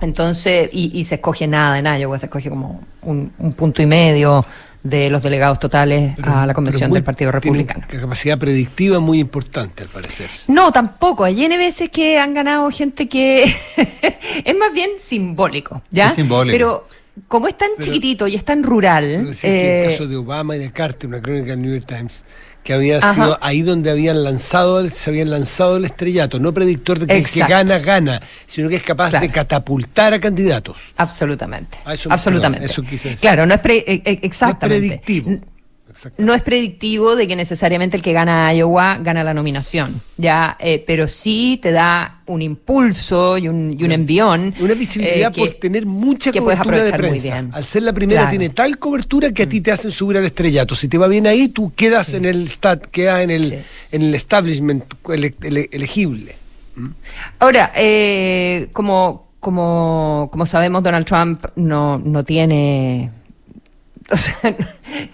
Entonces, 0.00 0.68
y, 0.72 0.98
y 0.98 1.04
se 1.04 1.14
escoge 1.14 1.46
nada 1.46 1.78
en 1.78 1.86
Iowa, 1.86 2.18
se 2.18 2.26
escoge 2.26 2.50
como 2.50 2.82
un, 3.02 3.32
un 3.38 3.52
punto 3.54 3.80
y 3.80 3.86
medio 3.86 4.44
de 4.88 5.10
los 5.10 5.22
delegados 5.22 5.58
totales 5.58 6.14
Pero- 6.16 6.30
a 6.32 6.34
la 6.40 6.46
pero 6.46 6.54
convención 6.54 6.90
muy- 6.90 6.96
del 6.98 7.04
Partido 7.04 7.30
tiene 7.30 7.40
Republicano. 7.40 7.84
Una 7.90 8.00
capacidad 8.00 8.38
predictiva 8.38 9.00
muy 9.00 9.18
importante, 9.20 9.82
al 9.84 9.88
parecer. 9.88 10.28
No, 10.48 10.72
tampoco. 10.72 11.24
Hay 11.24 11.44
N 11.44 11.56
veces 11.56 11.90
que 11.90 12.18
han 12.18 12.34
ganado 12.34 12.70
gente 12.70 13.08
que 13.08 13.44
es 14.44 14.56
más 14.56 14.72
bien 14.72 14.90
simbólico, 14.98 15.82
¿ya? 15.90 16.08
Es 16.08 16.14
simbólico. 16.14 16.52
Pero 16.52 16.88
como 17.28 17.48
es 17.48 17.56
tan 17.56 17.70
Pero- 17.76 17.86
chiquitito 17.86 18.26
y 18.28 18.34
es 18.36 18.44
tan 18.44 18.62
rural, 18.62 19.04
Quiero 19.06 19.28
decir 19.30 19.50
que 19.50 19.78
el 19.84 19.84
eh, 19.86 19.90
caso 19.92 20.06
de 20.06 20.16
Obama 20.16 20.56
y 20.56 20.58
de 20.58 20.70
Carter, 20.72 21.08
una 21.08 21.20
crónica 21.22 21.50
del 21.50 21.62
New 21.62 21.72
York 21.74 21.86
Times, 21.86 22.22
que 22.66 22.72
había 22.74 22.98
Ajá. 22.98 23.14
sido 23.14 23.38
ahí 23.42 23.62
donde 23.62 23.90
habían 23.90 24.24
lanzado 24.24 24.90
se 24.90 25.08
habían 25.10 25.30
lanzado 25.30 25.76
el 25.76 25.84
estrellato, 25.84 26.40
no 26.40 26.52
predictor 26.52 26.98
de 26.98 27.06
que 27.06 27.18
el 27.18 27.26
que 27.28 27.40
gana, 27.40 27.78
gana, 27.78 28.20
sino 28.48 28.68
que 28.68 28.74
es 28.74 28.82
capaz 28.82 29.10
Claro. 29.10 29.24
de 29.26 29.32
catapultar 29.32 30.12
a 30.14 30.20
candidatos. 30.20 30.76
absolutamente. 30.96 31.78
A 31.84 31.94
eso 31.94 32.08
me- 32.08 32.14
absolutamente. 32.14 32.66
eso 32.66 32.82
quise 32.82 33.10
decir. 33.10 33.18
Claro, 33.20 33.46
no 33.46 33.54
es 33.54 33.60
pre- 33.60 33.84
eh, 33.86 34.02
eh, 34.04 34.18
exactamente. 34.22 34.98
predictivo. 34.98 35.38
No 36.18 36.34
es 36.34 36.42
predictivo 36.42 37.16
de 37.16 37.26
que 37.26 37.36
necesariamente 37.36 37.96
el 37.96 38.02
que 38.02 38.12
gana 38.12 38.52
Iowa 38.52 38.98
gana 38.98 39.24
la 39.24 39.32
nominación, 39.32 40.00
ya, 40.16 40.56
eh, 40.58 40.82
pero 40.86 41.08
sí 41.08 41.58
te 41.62 41.70
da 41.70 42.22
un 42.26 42.42
impulso 42.42 43.38
y 43.38 43.48
un, 43.48 43.74
y 43.78 43.84
un 43.84 43.92
envión. 43.92 44.54
Una 44.60 44.74
visibilidad 44.74 45.32
eh, 45.34 45.40
por 45.40 45.50
tener 45.54 45.86
mucha 45.86 46.32
cobertura 46.32 46.82
de 46.82 46.92
prensa. 46.92 47.44
Al 47.52 47.64
ser 47.64 47.84
la 47.84 47.92
primera 47.92 48.28
tiene 48.28 48.50
tal 48.50 48.78
cobertura 48.78 49.32
que 49.32 49.44
a 49.44 49.48
ti 49.48 49.60
te 49.60 49.72
hacen 49.72 49.90
subir 49.90 50.18
al 50.18 50.24
estrellato. 50.24 50.74
Si 50.74 50.88
te 50.88 50.98
va 50.98 51.08
bien 51.08 51.26
ahí, 51.26 51.48
tú 51.48 51.72
quedas 51.74 52.14
en 52.14 52.24
el 52.24 52.48
stat, 52.48 52.86
quedas 52.86 53.22
en 53.22 53.30
el, 53.30 53.64
en 53.92 54.02
el 54.02 54.14
establishment 54.14 54.84
elegible. 55.08 56.34
¿Mm? 56.74 56.88
Ahora, 57.38 57.72
eh, 57.74 58.68
como, 58.72 59.28
como, 59.40 60.28
como 60.30 60.46
sabemos, 60.46 60.82
Donald 60.82 61.06
Trump 61.06 61.46
no, 61.54 61.98
no 61.98 62.24
tiene 62.24 63.10
o 64.10 64.16
sea, 64.16 64.50
no, 64.50 64.66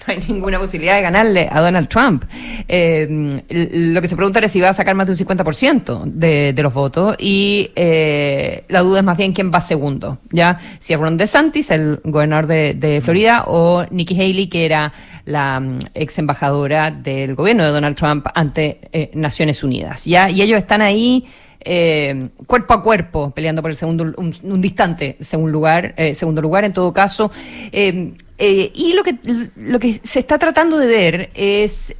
hay 0.06 0.18
ninguna 0.28 0.58
posibilidad 0.58 0.96
de 0.96 1.02
ganarle 1.02 1.48
a 1.50 1.60
Donald 1.60 1.88
Trump. 1.88 2.24
Eh, 2.68 3.06
lo 3.48 4.02
que 4.02 4.08
se 4.08 4.16
pregunta 4.16 4.38
es 4.40 4.52
si 4.52 4.60
va 4.60 4.68
a 4.68 4.74
sacar 4.74 4.94
más 4.94 5.06
de 5.06 5.12
un 5.12 5.18
50% 5.18 6.04
de, 6.04 6.52
de 6.52 6.62
los 6.62 6.74
votos 6.74 7.16
y 7.18 7.70
eh, 7.74 8.64
la 8.68 8.80
duda 8.80 8.98
es 8.98 9.04
más 9.04 9.16
bien 9.16 9.32
quién 9.32 9.50
va 9.50 9.62
segundo, 9.62 10.18
¿ya? 10.30 10.58
Si 10.78 10.92
es 10.92 11.00
Ron 11.00 11.16
DeSantis, 11.16 11.70
el 11.70 12.00
gobernador 12.04 12.46
de, 12.46 12.74
de 12.74 13.00
Florida, 13.00 13.44
o 13.46 13.86
Nikki 13.90 14.14
Haley, 14.14 14.48
que 14.48 14.66
era 14.66 14.92
la 15.24 15.60
mm, 15.60 15.78
ex 15.94 16.18
embajadora 16.18 16.90
del 16.90 17.34
gobierno 17.34 17.64
de 17.64 17.70
Donald 17.70 17.96
Trump 17.96 18.26
ante 18.34 18.80
eh, 18.92 19.10
Naciones 19.14 19.64
Unidas, 19.64 20.04
¿ya? 20.04 20.28
Y 20.28 20.42
ellos 20.42 20.58
están 20.58 20.82
ahí 20.82 21.26
eh, 21.64 22.28
cuerpo 22.46 22.74
a 22.74 22.82
cuerpo, 22.82 23.30
peleando 23.30 23.62
por 23.62 23.70
el 23.70 23.76
segundo, 23.76 24.12
un, 24.16 24.60
distante 24.60 25.16
segundo 25.20 25.52
lugar, 25.52 25.94
eh, 25.96 26.14
segundo 26.14 26.42
lugar 26.42 26.64
en 26.64 26.72
todo 26.72 26.92
caso. 26.92 27.30
Eh, 27.70 28.14
y 28.38 28.92
lo 28.94 29.04
que, 29.04 29.16
lo 29.56 29.78
que 29.78 29.92
se 29.92 30.18
está 30.18 30.38
tratando 30.38 30.76
de 30.76 30.86
ver 30.86 31.30
es, 31.34 31.94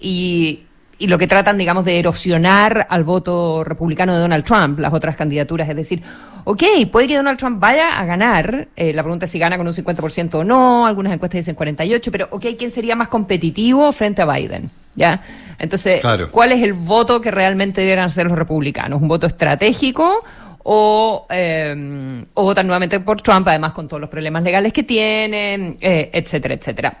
y, 0.00 0.60
y 0.98 1.06
lo 1.06 1.18
que 1.18 1.26
tratan, 1.26 1.58
digamos, 1.58 1.84
de 1.84 1.98
erosionar 1.98 2.86
al 2.88 3.04
voto 3.04 3.64
republicano 3.64 4.14
de 4.14 4.20
Donald 4.20 4.44
Trump, 4.44 4.78
las 4.78 4.92
otras 4.92 5.16
candidaturas, 5.16 5.68
es 5.68 5.76
decir, 5.76 6.02
ok, 6.44 6.62
puede 6.90 7.08
que 7.08 7.16
Donald 7.16 7.38
Trump 7.38 7.58
vaya 7.58 7.98
a 7.98 8.04
ganar, 8.04 8.68
la 8.76 9.02
pregunta 9.02 9.24
es 9.24 9.30
si 9.30 9.38
gana 9.38 9.56
con 9.56 9.66
un 9.66 9.72
50% 9.72 10.34
o 10.34 10.44
no, 10.44 10.86
algunas 10.86 11.12
encuestas 11.12 11.38
dicen 11.38 11.54
48, 11.54 12.12
pero 12.12 12.28
ok, 12.30 12.46
¿quién 12.58 12.70
sería 12.70 12.94
más 12.94 13.08
competitivo 13.08 13.90
frente 13.92 14.22
a 14.22 14.26
Biden? 14.26 14.70
¿Ya? 14.94 15.22
Entonces, 15.58 16.02
¿cuál 16.30 16.52
es 16.52 16.62
el 16.62 16.72
voto 16.72 17.20
que 17.20 17.30
realmente 17.30 17.80
deberán 17.80 18.06
hacer 18.06 18.26
los 18.26 18.38
republicanos? 18.38 19.02
¿Un 19.02 19.08
voto 19.08 19.26
estratégico 19.26 20.22
o, 20.62 21.26
eh, 21.30 22.24
o 22.34 22.42
votar 22.42 22.64
nuevamente 22.64 23.00
por 23.00 23.20
Trump, 23.20 23.48
además 23.48 23.72
con 23.72 23.88
todos 23.88 24.00
los 24.00 24.10
problemas 24.10 24.42
legales 24.42 24.72
que 24.72 24.82
tiene, 24.82 25.76
eh, 25.80 26.10
etcétera, 26.12 26.54
etcétera? 26.54 26.98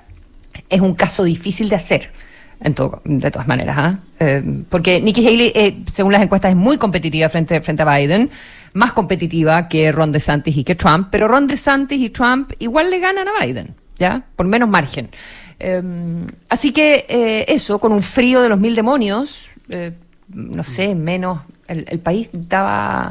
Es 0.68 0.80
un 0.80 0.94
caso 0.94 1.24
difícil 1.24 1.68
de 1.68 1.76
hacer. 1.76 2.10
En 2.64 2.74
todo, 2.74 3.02
de 3.04 3.30
todas 3.30 3.46
maneras, 3.46 3.76
¿ah? 3.78 3.98
eh, 4.18 4.42
porque 4.70 5.00
Nikki 5.00 5.26
Haley, 5.26 5.84
según 5.86 6.12
las 6.12 6.22
encuestas, 6.22 6.50
es 6.50 6.56
muy 6.56 6.78
competitiva 6.78 7.28
frente, 7.28 7.60
frente 7.60 7.82
a 7.82 7.96
Biden, 7.96 8.30
más 8.72 8.92
competitiva 8.92 9.68
que 9.68 9.92
Ron 9.92 10.12
DeSantis 10.12 10.56
y 10.56 10.64
que 10.64 10.74
Trump, 10.74 11.08
pero 11.10 11.28
Ron 11.28 11.46
DeSantis 11.46 12.00
y 12.00 12.08
Trump 12.08 12.52
igual 12.58 12.90
le 12.90 13.00
ganan 13.00 13.28
a 13.28 13.44
Biden, 13.44 13.74
¿ya? 13.98 14.24
Por 14.34 14.46
menos 14.46 14.68
margen. 14.68 15.10
Em, 15.58 16.26
así 16.48 16.72
que 16.72 17.06
eh, 17.08 17.44
eso, 17.48 17.78
con 17.78 17.92
un 17.92 18.02
frío 18.02 18.42
de 18.42 18.48
los 18.48 18.58
mil 18.58 18.74
demonios, 18.74 19.50
eh, 19.68 19.92
no 20.28 20.62
sé, 20.62 20.94
menos, 20.94 21.40
el, 21.68 21.98
país 22.00 22.28
daba, 22.32 23.10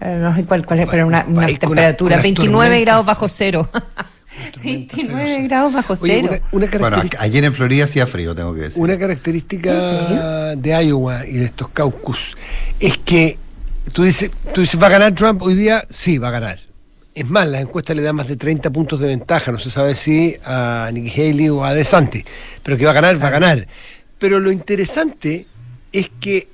eh, 0.00 0.18
no 0.20 0.34
sé 0.34 0.44
cuál, 0.44 0.64
cuál 0.66 0.86
pero 0.90 1.06
una, 1.06 1.24
temperatura, 1.24 2.18
29 2.18 2.80
grados 2.80 3.06
bajo 3.06 3.28
cero. 3.28 3.68
29 4.62 5.42
grados 5.42 5.72
bajo 5.72 5.96
cero. 5.96 6.30
bueno, 6.52 7.02
ayer 7.18 7.44
en 7.44 7.54
Florida 7.54 7.84
hacía 7.84 8.06
frío, 8.06 8.34
tengo 8.34 8.54
que 8.54 8.62
decir. 8.62 8.82
Una 8.82 8.98
característica 8.98 10.54
de 10.56 10.84
Iowa 10.84 11.26
y 11.26 11.34
de 11.34 11.46
estos 11.46 11.68
caucus 11.68 12.36
es 12.78 12.98
que 12.98 13.38
tú 13.92 14.02
dices, 14.02 14.30
tú 14.54 14.60
dices, 14.60 14.80
¿va 14.80 14.86
a 14.86 14.90
ganar 14.90 15.14
Trump 15.14 15.42
hoy 15.42 15.54
día? 15.54 15.84
Sí, 15.90 16.18
va 16.18 16.28
a 16.28 16.32
ganar. 16.32 16.60
Es 17.14 17.28
más, 17.28 17.46
las 17.48 17.62
encuestas 17.62 17.96
le 17.96 18.02
dan 18.02 18.16
más 18.16 18.28
de 18.28 18.36
30 18.36 18.70
puntos 18.70 19.00
de 19.00 19.08
ventaja, 19.08 19.50
no 19.50 19.58
se 19.58 19.70
sabe 19.70 19.96
si 19.96 20.36
a 20.44 20.88
Nikki 20.92 21.20
Haley 21.20 21.48
o 21.48 21.64
a 21.64 21.74
DeSantis, 21.74 22.24
pero 22.62 22.76
que 22.76 22.84
va 22.84 22.92
a 22.92 22.94
ganar, 22.94 23.22
va 23.22 23.28
a 23.28 23.32
ganar. 23.32 23.66
Pero 24.18 24.38
lo 24.38 24.52
interesante 24.52 25.46
es 25.92 26.10
que 26.20 26.48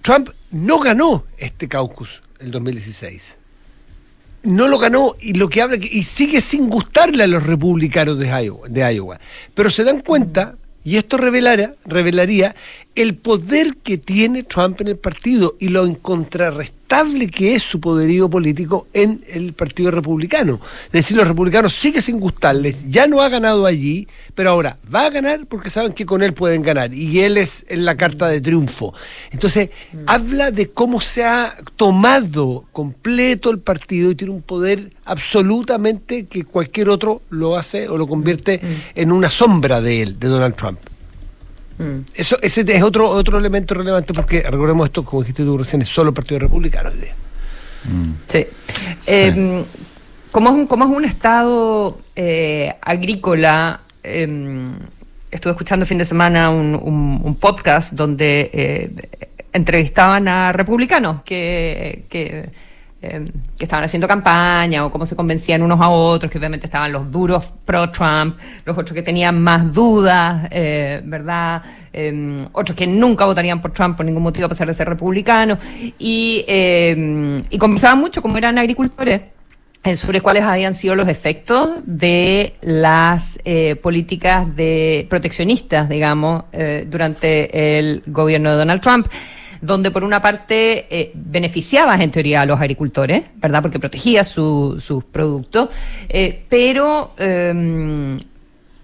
Trump 0.00 0.30
no 0.50 0.80
ganó 0.80 1.24
este 1.38 1.68
caucus 1.68 2.22
el 2.38 2.50
2016. 2.50 3.38
No 4.42 4.68
lo 4.68 4.78
ganó 4.78 5.14
y 5.20 5.34
lo 5.34 5.48
que 5.48 5.62
habla 5.62 5.76
y 5.80 6.02
sigue 6.02 6.40
sin 6.40 6.68
gustarle 6.68 7.22
a 7.22 7.26
los 7.28 7.42
republicanos 7.44 8.18
de 8.18 8.94
Iowa. 8.94 9.20
Pero 9.54 9.70
se 9.70 9.84
dan 9.84 10.00
cuenta 10.00 10.56
y 10.84 10.96
esto 10.96 11.16
revelaría, 11.16 11.74
revelaría 11.84 12.56
el 12.94 13.14
poder 13.16 13.76
que 13.82 13.98
tiene 13.98 14.42
Trump 14.42 14.80
en 14.80 14.88
el 14.88 14.96
partido 14.96 15.56
y 15.58 15.68
lo 15.68 15.86
incontrarrestable 15.86 16.82
que 17.30 17.54
es 17.54 17.62
su 17.62 17.80
poderío 17.80 18.28
político 18.28 18.86
en 18.92 19.24
el 19.32 19.54
Partido 19.54 19.90
Republicano. 19.90 20.60
Es 20.86 20.92
decir, 20.92 21.16
los 21.16 21.26
republicanos 21.26 21.72
siguen 21.72 22.02
sin 22.02 22.20
gustarles, 22.20 22.90
ya 22.90 23.06
no 23.06 23.22
ha 23.22 23.30
ganado 23.30 23.64
allí, 23.64 24.08
pero 24.34 24.50
ahora 24.50 24.76
va 24.94 25.06
a 25.06 25.10
ganar 25.10 25.46
porque 25.46 25.70
saben 25.70 25.94
que 25.94 26.04
con 26.04 26.22
él 26.22 26.34
pueden 26.34 26.60
ganar 26.60 26.92
y 26.92 27.20
él 27.20 27.38
es 27.38 27.64
en 27.68 27.86
la 27.86 27.96
carta 27.96 28.28
de 28.28 28.42
triunfo. 28.42 28.92
Entonces, 29.30 29.70
mm. 29.92 29.98
habla 30.06 30.50
de 30.50 30.68
cómo 30.68 31.00
se 31.00 31.24
ha 31.24 31.56
tomado 31.76 32.64
completo 32.72 33.50
el 33.50 33.60
partido 33.60 34.10
y 34.10 34.14
tiene 34.14 34.34
un 34.34 34.42
poder 34.42 34.90
absolutamente 35.06 36.26
que 36.26 36.44
cualquier 36.44 36.90
otro 36.90 37.22
lo 37.30 37.56
hace 37.56 37.88
o 37.88 37.96
lo 37.96 38.06
convierte 38.06 38.58
mm. 38.62 39.00
en 39.00 39.12
una 39.12 39.30
sombra 39.30 39.80
de 39.80 40.02
él, 40.02 40.18
de 40.18 40.28
Donald 40.28 40.56
Trump. 40.56 40.78
Mm. 41.78 42.00
Eso, 42.14 42.36
ese 42.42 42.64
es 42.66 42.82
otro, 42.82 43.08
otro 43.08 43.38
elemento 43.38 43.74
relevante 43.74 44.12
porque 44.12 44.42
recordemos 44.42 44.86
esto, 44.86 45.04
como 45.04 45.22
dijiste 45.22 45.44
tú 45.44 45.58
recién, 45.58 45.82
es 45.82 45.88
solo 45.88 46.10
el 46.10 46.14
Partido 46.14 46.40
Republicano 46.40 46.90
mm. 47.84 48.12
Sí. 48.26 48.46
Em, 49.06 49.64
como, 50.30 50.50
es 50.50 50.54
un, 50.54 50.66
como 50.66 50.84
es 50.84 50.90
un 50.90 51.04
estado 51.04 51.98
eh, 52.14 52.74
agrícola, 52.80 53.80
em, 54.02 54.74
estuve 55.30 55.52
escuchando 55.52 55.84
el 55.84 55.88
fin 55.88 55.98
de 55.98 56.04
semana 56.04 56.50
un, 56.50 56.74
un, 56.74 57.34
podcast 57.36 57.92
donde 57.92 58.50
eh, 58.52 58.90
entrevistaban 59.52 60.28
a 60.28 60.52
republicanos 60.52 61.22
que, 61.22 62.04
que 62.08 62.50
Em, 63.04 63.26
que 63.58 63.64
estaban 63.64 63.84
haciendo 63.84 64.06
campaña 64.06 64.86
o 64.86 64.92
cómo 64.92 65.04
se 65.04 65.16
convencían 65.16 65.60
unos 65.60 65.80
a 65.80 65.88
otros, 65.88 66.30
que 66.30 66.38
obviamente 66.38 66.66
estaban 66.66 66.92
los 66.92 67.10
duros 67.10 67.52
pro-Trump, 67.64 68.38
los 68.64 68.78
otros 68.78 68.94
que 68.94 69.02
tenían 69.02 69.42
más 69.42 69.72
dudas, 69.72 70.46
eh, 70.52 71.00
¿verdad? 71.04 71.62
Em, 71.92 72.46
otros 72.52 72.76
que 72.76 72.86
nunca 72.86 73.24
votarían 73.24 73.60
por 73.60 73.72
Trump 73.72 73.96
por 73.96 74.06
ningún 74.06 74.22
motivo 74.22 74.46
a 74.46 74.48
pesar 74.48 74.68
de 74.68 74.74
ser 74.74 74.88
republicanos, 74.88 75.58
y, 75.98 76.44
em, 76.46 77.42
y 77.50 77.58
conversaban 77.58 77.98
mucho, 77.98 78.22
como 78.22 78.38
eran 78.38 78.56
agricultores, 78.56 79.22
eh, 79.82 79.96
sobre 79.96 80.20
cuáles 80.20 80.44
habían 80.44 80.72
sido 80.72 80.94
los 80.94 81.08
efectos 81.08 81.80
de 81.84 82.54
las 82.60 83.40
eh, 83.44 83.74
políticas 83.82 84.54
de 84.54 85.08
proteccionistas, 85.10 85.88
digamos, 85.88 86.44
durante 86.86 87.78
el 87.80 88.04
gobierno 88.06 88.52
de 88.52 88.56
Donald 88.58 88.80
Trump 88.80 89.08
donde 89.62 89.92
por 89.92 90.02
una 90.04 90.20
parte 90.20 90.86
eh, 90.90 91.12
beneficiaba 91.14 91.94
en 91.94 92.10
teoría 92.10 92.42
a 92.42 92.46
los 92.46 92.60
agricultores, 92.60 93.22
¿verdad? 93.36 93.62
Porque 93.62 93.78
protegía 93.78 94.24
sus 94.24 95.04
productos, 95.10 95.68
eh, 96.08 96.42
pero 96.48 97.14
em, 97.16 98.18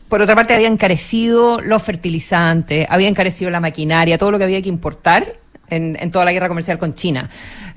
por 0.09 0.23
otra 0.23 0.37
parte 0.37 0.55
había 0.55 0.69
encarecido 0.69 1.61
los 1.61 1.83
fertilizantes, 1.83 2.87
había 2.89 3.09
encarecido 3.09 3.51
la 3.51 3.61
maquinaria, 3.61 4.17
todo 4.17 4.31
lo 4.31 4.39
que 4.39 4.45
había 4.45 4.63
que 4.63 4.69
importar 4.69 5.35
en, 5.69 5.99
en 6.01 6.11
toda 6.13 6.25
la 6.25 6.33
guerra 6.33 6.49
comercial 6.49 6.79
con 6.79 6.95
China. 6.95 7.29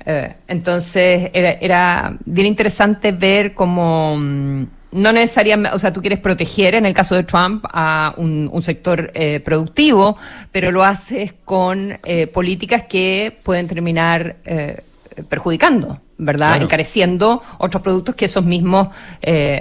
Eh, 0.06 0.34
entonces 0.46 1.30
era, 1.34 1.52
era, 1.52 2.16
bien 2.24 2.46
interesante 2.46 3.10
ver 3.10 3.52
cómo 3.52 4.16
mm, 4.16 4.64
no 4.92 5.12
necesariamente, 5.12 5.74
o 5.74 5.78
sea, 5.78 5.92
tú 5.92 6.00
quieres 6.00 6.18
proteger, 6.18 6.74
en 6.74 6.86
el 6.86 6.94
caso 6.94 7.14
de 7.14 7.24
Trump, 7.24 7.64
a 7.72 8.14
un, 8.16 8.50
sector 8.62 9.10
eh, 9.14 9.40
productivo, 9.40 10.16
pero 10.52 10.70
lo 10.70 10.84
haces 10.84 11.34
con 11.44 11.98
eh, 12.04 12.26
políticas 12.26 12.84
que 12.88 13.36
pueden 13.42 13.66
terminar 13.66 14.36
eh, 14.44 14.84
perjudicando, 15.28 16.00
¿verdad? 16.18 16.62
Encareciendo 16.62 17.42
otros 17.58 17.82
productos 17.82 18.14
que 18.14 18.26
esos 18.26 18.44
mismos 18.44 18.88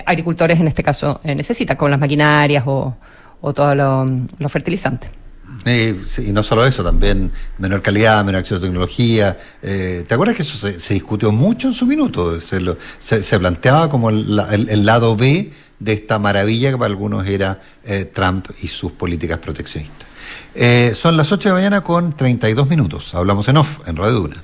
agricultores, 0.05 0.59
en 0.59 0.67
este 0.67 0.83
caso, 0.83 1.19
necesitan, 1.23 1.77
como 1.77 1.89
las 1.89 1.99
maquinarias 1.99 2.63
o, 2.67 2.95
o 3.41 3.53
todos 3.53 3.75
los 3.75 4.51
fertilizantes. 4.51 5.20
Y, 5.65 6.31
no 6.31 6.41
solo 6.43 6.65
eso, 6.65 6.83
también 6.83 7.31
menor 7.57 7.81
calidad, 7.81 8.23
menor 8.25 8.39
acceso 8.39 8.57
a 8.57 8.61
tecnología. 8.61 9.37
Eh, 9.61 10.05
¿Te 10.07 10.13
acuerdas 10.13 10.35
que 10.35 10.41
eso 10.41 10.57
se, 10.57 10.93
discutió 10.93 11.31
mucho 11.31 11.67
en 11.67 11.73
su 11.73 11.85
minuto? 11.85 12.39
Se, 12.39 13.39
planteaba 13.39 13.89
como 13.89 14.09
el, 14.09 14.85
lado 14.85 15.15
B 15.15 15.51
de 15.79 15.93
esta 15.93 16.19
maravilla 16.19 16.71
que 16.71 16.77
para 16.77 16.87
algunos 16.87 17.27
era 17.27 17.61
eh, 17.83 18.05
Trump 18.05 18.47
y 18.61 18.67
sus 18.67 18.91
políticas 18.93 19.39
proteccionistas. 19.39 20.07
Eh, 20.55 20.93
son 20.95 21.15
las 21.15 21.31
8 21.31 21.49
de 21.49 21.49
la 21.49 21.55
mañana 21.55 21.81
con 21.81 22.15
32 22.15 22.67
minutos. 22.67 23.13
Hablamos 23.15 23.47
en 23.47 23.57
off, 23.57 23.87
en 23.87 23.95
Radio 23.95 24.13
Duna. 24.13 24.43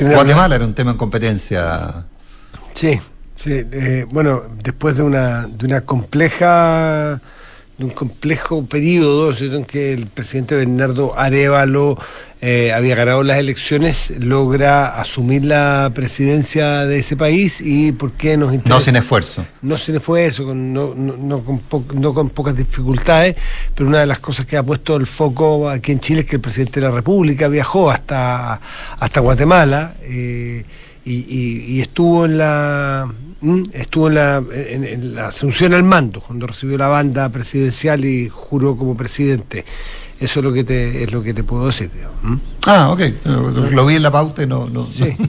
Guatemala 0.00 0.56
era 0.56 0.64
un 0.64 0.74
tema 0.74 0.90
en 0.90 0.96
competencia. 0.98 2.04
Sí, 2.74 3.00
sí. 3.42 3.52
Eh, 3.52 4.06
bueno, 4.10 4.42
después 4.62 4.96
de 4.96 5.02
una, 5.02 5.46
de 5.46 5.66
una 5.66 5.80
compleja 5.82 7.20
de 7.80 7.86
un 7.86 7.92
complejo 7.92 8.66
periodo 8.66 9.32
en 9.40 9.64
que 9.64 9.94
el 9.94 10.06
presidente 10.06 10.54
Bernardo 10.54 11.18
Arevalo 11.18 11.96
eh, 12.42 12.72
había 12.72 12.94
ganado 12.94 13.22
las 13.22 13.38
elecciones, 13.38 14.12
logra 14.18 15.00
asumir 15.00 15.46
la 15.46 15.90
presidencia 15.94 16.84
de 16.84 16.98
ese 16.98 17.16
país 17.16 17.62
y 17.62 17.92
por 17.92 18.12
qué 18.12 18.36
nos 18.36 18.52
interesa. 18.52 18.74
No 18.74 18.80
sin 18.80 18.96
esfuerzo. 18.96 19.46
No 19.62 19.78
sin 19.78 19.96
esfuerzo, 19.96 20.44
con, 20.44 20.74
no, 20.74 20.94
no, 20.94 21.42
con 21.42 21.62
no, 21.94 22.12
con 22.12 22.28
pocas 22.28 22.54
dificultades, 22.54 23.36
pero 23.74 23.88
una 23.88 24.00
de 24.00 24.06
las 24.06 24.18
cosas 24.18 24.44
que 24.44 24.58
ha 24.58 24.62
puesto 24.62 24.96
el 24.96 25.06
foco 25.06 25.70
aquí 25.70 25.92
en 25.92 26.00
Chile 26.00 26.20
es 26.20 26.26
que 26.26 26.36
el 26.36 26.42
presidente 26.42 26.80
de 26.80 26.86
la 26.86 26.92
República 26.92 27.48
viajó 27.48 27.90
hasta, 27.90 28.60
hasta 28.98 29.20
Guatemala 29.20 29.94
eh, 30.02 30.66
y 31.02 31.80
estuvo 31.80 32.26
en 32.26 32.36
la 32.36 33.08
estuvo 33.72 34.08
en 34.08 34.14
la, 34.14 34.42
en 34.52 35.14
la 35.14 35.28
asunción 35.28 35.72
al 35.72 35.82
mando, 35.82 36.20
cuando 36.20 36.46
recibió 36.46 36.76
la 36.76 36.88
banda 36.88 37.28
presidencial 37.30 38.04
y 38.04 38.28
juró 38.28 38.76
como 38.76 38.96
presidente. 38.96 39.64
Eso 40.20 40.40
es 40.40 40.44
lo 40.44 40.52
que 40.52 40.64
te, 40.64 41.04
es 41.04 41.12
lo 41.12 41.22
que 41.22 41.32
te 41.32 41.42
puedo 41.42 41.66
decir. 41.66 41.90
Ah, 42.66 42.90
ok. 42.90 43.00
Lo 43.72 43.86
vi 43.86 43.96
en 43.96 44.02
la 44.02 44.10
pauta 44.10 44.42
y 44.42 44.46
no... 44.46 44.68
no. 44.68 44.86
Sí. 44.86 45.16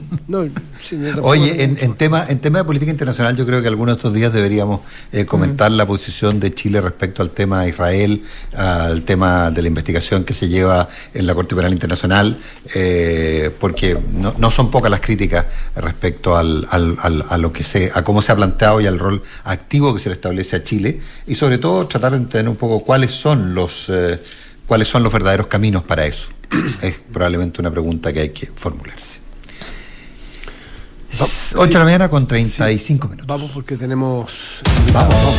Oye, 1.22 1.62
en, 1.62 1.78
en, 1.80 1.94
tema, 1.94 2.24
en 2.28 2.38
tema 2.40 2.58
de 2.58 2.64
política 2.64 2.90
internacional 2.90 3.36
yo 3.36 3.46
creo 3.46 3.62
que 3.62 3.68
algunos 3.68 3.94
de 3.94 3.98
estos 3.98 4.14
días 4.14 4.32
deberíamos 4.32 4.80
eh, 5.12 5.24
comentar 5.24 5.70
la 5.70 5.86
posición 5.86 6.40
de 6.40 6.52
Chile 6.52 6.80
respecto 6.80 7.22
al 7.22 7.30
tema 7.30 7.62
de 7.62 7.70
Israel, 7.70 8.22
al 8.54 9.04
tema 9.04 9.50
de 9.50 9.62
la 9.62 9.68
investigación 9.68 10.24
que 10.24 10.34
se 10.34 10.48
lleva 10.48 10.88
en 11.14 11.26
la 11.26 11.34
Corte 11.34 11.54
Penal 11.54 11.72
Internacional, 11.72 12.38
eh, 12.74 13.50
porque 13.60 13.98
no, 14.12 14.34
no, 14.38 14.50
son 14.50 14.70
pocas 14.70 14.90
las 14.90 15.00
críticas 15.00 15.46
respecto 15.76 16.36
al, 16.36 16.66
al, 16.70 17.24
a 17.28 17.38
lo 17.38 17.52
que 17.52 17.62
se, 17.62 17.90
a 17.94 18.02
cómo 18.02 18.20
se 18.20 18.32
ha 18.32 18.36
planteado 18.36 18.80
y 18.80 18.86
al 18.86 18.98
rol 18.98 19.22
activo 19.44 19.94
que 19.94 20.00
se 20.00 20.08
le 20.08 20.14
establece 20.14 20.56
a 20.56 20.64
Chile, 20.64 21.00
y 21.26 21.34
sobre 21.34 21.58
todo 21.58 21.86
tratar 21.86 22.12
de 22.12 22.18
entender 22.18 22.48
un 22.48 22.56
poco 22.56 22.84
cuáles 22.84 23.12
son 23.12 23.54
los... 23.54 23.88
Eh, 23.88 24.20
¿Cuáles 24.72 24.88
son 24.88 25.02
los 25.02 25.12
verdaderos 25.12 25.48
caminos 25.48 25.82
para 25.82 26.06
eso? 26.06 26.28
Es 26.80 26.94
probablemente 27.12 27.60
una 27.60 27.70
pregunta 27.70 28.10
que 28.10 28.20
hay 28.20 28.28
que 28.30 28.46
formularse. 28.46 29.18
8 31.54 31.66
de 31.66 31.78
la 31.78 31.84
mañana 31.84 32.08
con 32.08 32.26
35 32.26 33.06
minutos. 33.06 33.26
Vamos 33.26 33.50
porque 33.50 33.76
tenemos. 33.76 34.32
Vamos, 34.94 35.14
vamos. 35.14 35.36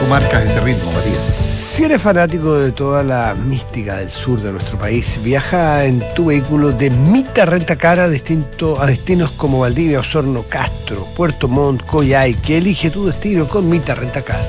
Tú 0.00 0.06
marcas 0.06 0.42
ese 0.46 0.58
ritmo, 0.60 0.90
Matías. 0.90 1.74
Si 1.74 1.84
eres 1.84 2.00
fanático 2.00 2.54
de 2.54 2.72
toda 2.72 3.02
la 3.02 3.34
mística 3.34 3.98
del 3.98 4.08
sur 4.08 4.40
de 4.40 4.50
nuestro 4.50 4.78
país, 4.78 5.20
viaja 5.22 5.84
en 5.84 6.02
tu 6.14 6.28
vehículo 6.28 6.72
de 6.72 6.88
Mita 6.88 7.44
Renta 7.44 7.76
Cara 7.76 8.04
a 8.04 8.08
destinos 8.08 9.32
como 9.32 9.58
Valdivia, 9.60 10.00
Osorno, 10.00 10.44
Castro, 10.48 11.06
Puerto 11.14 11.46
Montt, 11.46 11.84
Coyhai, 11.84 12.32
que 12.40 12.56
elige 12.56 12.88
tu 12.88 13.04
destino 13.04 13.46
con 13.46 13.68
Mita 13.68 13.94
Renta 13.94 14.22
Cara. 14.22 14.48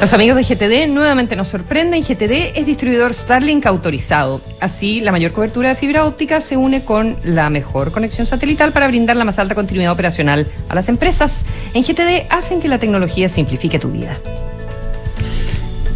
Los 0.00 0.12
amigos 0.12 0.36
de 0.36 0.42
GTD 0.42 0.88
nuevamente 0.92 1.36
nos 1.36 1.48
sorprenden. 1.48 2.02
GTD 2.02 2.58
es 2.58 2.66
distribuidor 2.66 3.14
Starlink 3.14 3.64
autorizado. 3.64 4.40
Así, 4.60 5.00
la 5.00 5.12
mayor 5.12 5.32
cobertura 5.32 5.70
de 5.70 5.76
fibra 5.76 6.04
óptica 6.04 6.40
se 6.40 6.56
une 6.56 6.84
con 6.84 7.16
la 7.24 7.48
mejor 7.48 7.92
conexión 7.92 8.26
satelital 8.26 8.72
para 8.72 8.88
brindar 8.88 9.16
la 9.16 9.24
más 9.24 9.38
alta 9.38 9.54
continuidad 9.54 9.92
operacional 9.92 10.46
a 10.68 10.74
las 10.74 10.88
empresas. 10.88 11.46
En 11.72 11.84
GTD 11.84 12.26
hacen 12.28 12.60
que 12.60 12.68
la 12.68 12.78
tecnología 12.78 13.28
simplifique 13.28 13.78
tu 13.78 13.90
vida. 13.90 14.18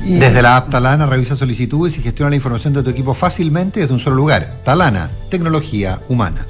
Desde 0.04 0.40
la 0.40 0.56
app 0.56 0.70
Talana 0.70 1.04
revisa 1.04 1.36
solicitudes 1.36 1.98
y 1.98 2.02
gestiona 2.02 2.30
la 2.30 2.36
información 2.36 2.72
de 2.72 2.82
tu 2.82 2.90
equipo 2.90 3.12
fácilmente 3.12 3.80
desde 3.80 3.92
un 3.92 4.00
solo 4.00 4.16
lugar. 4.16 4.60
Talana, 4.64 5.10
tecnología 5.28 6.00
humana. 6.08 6.46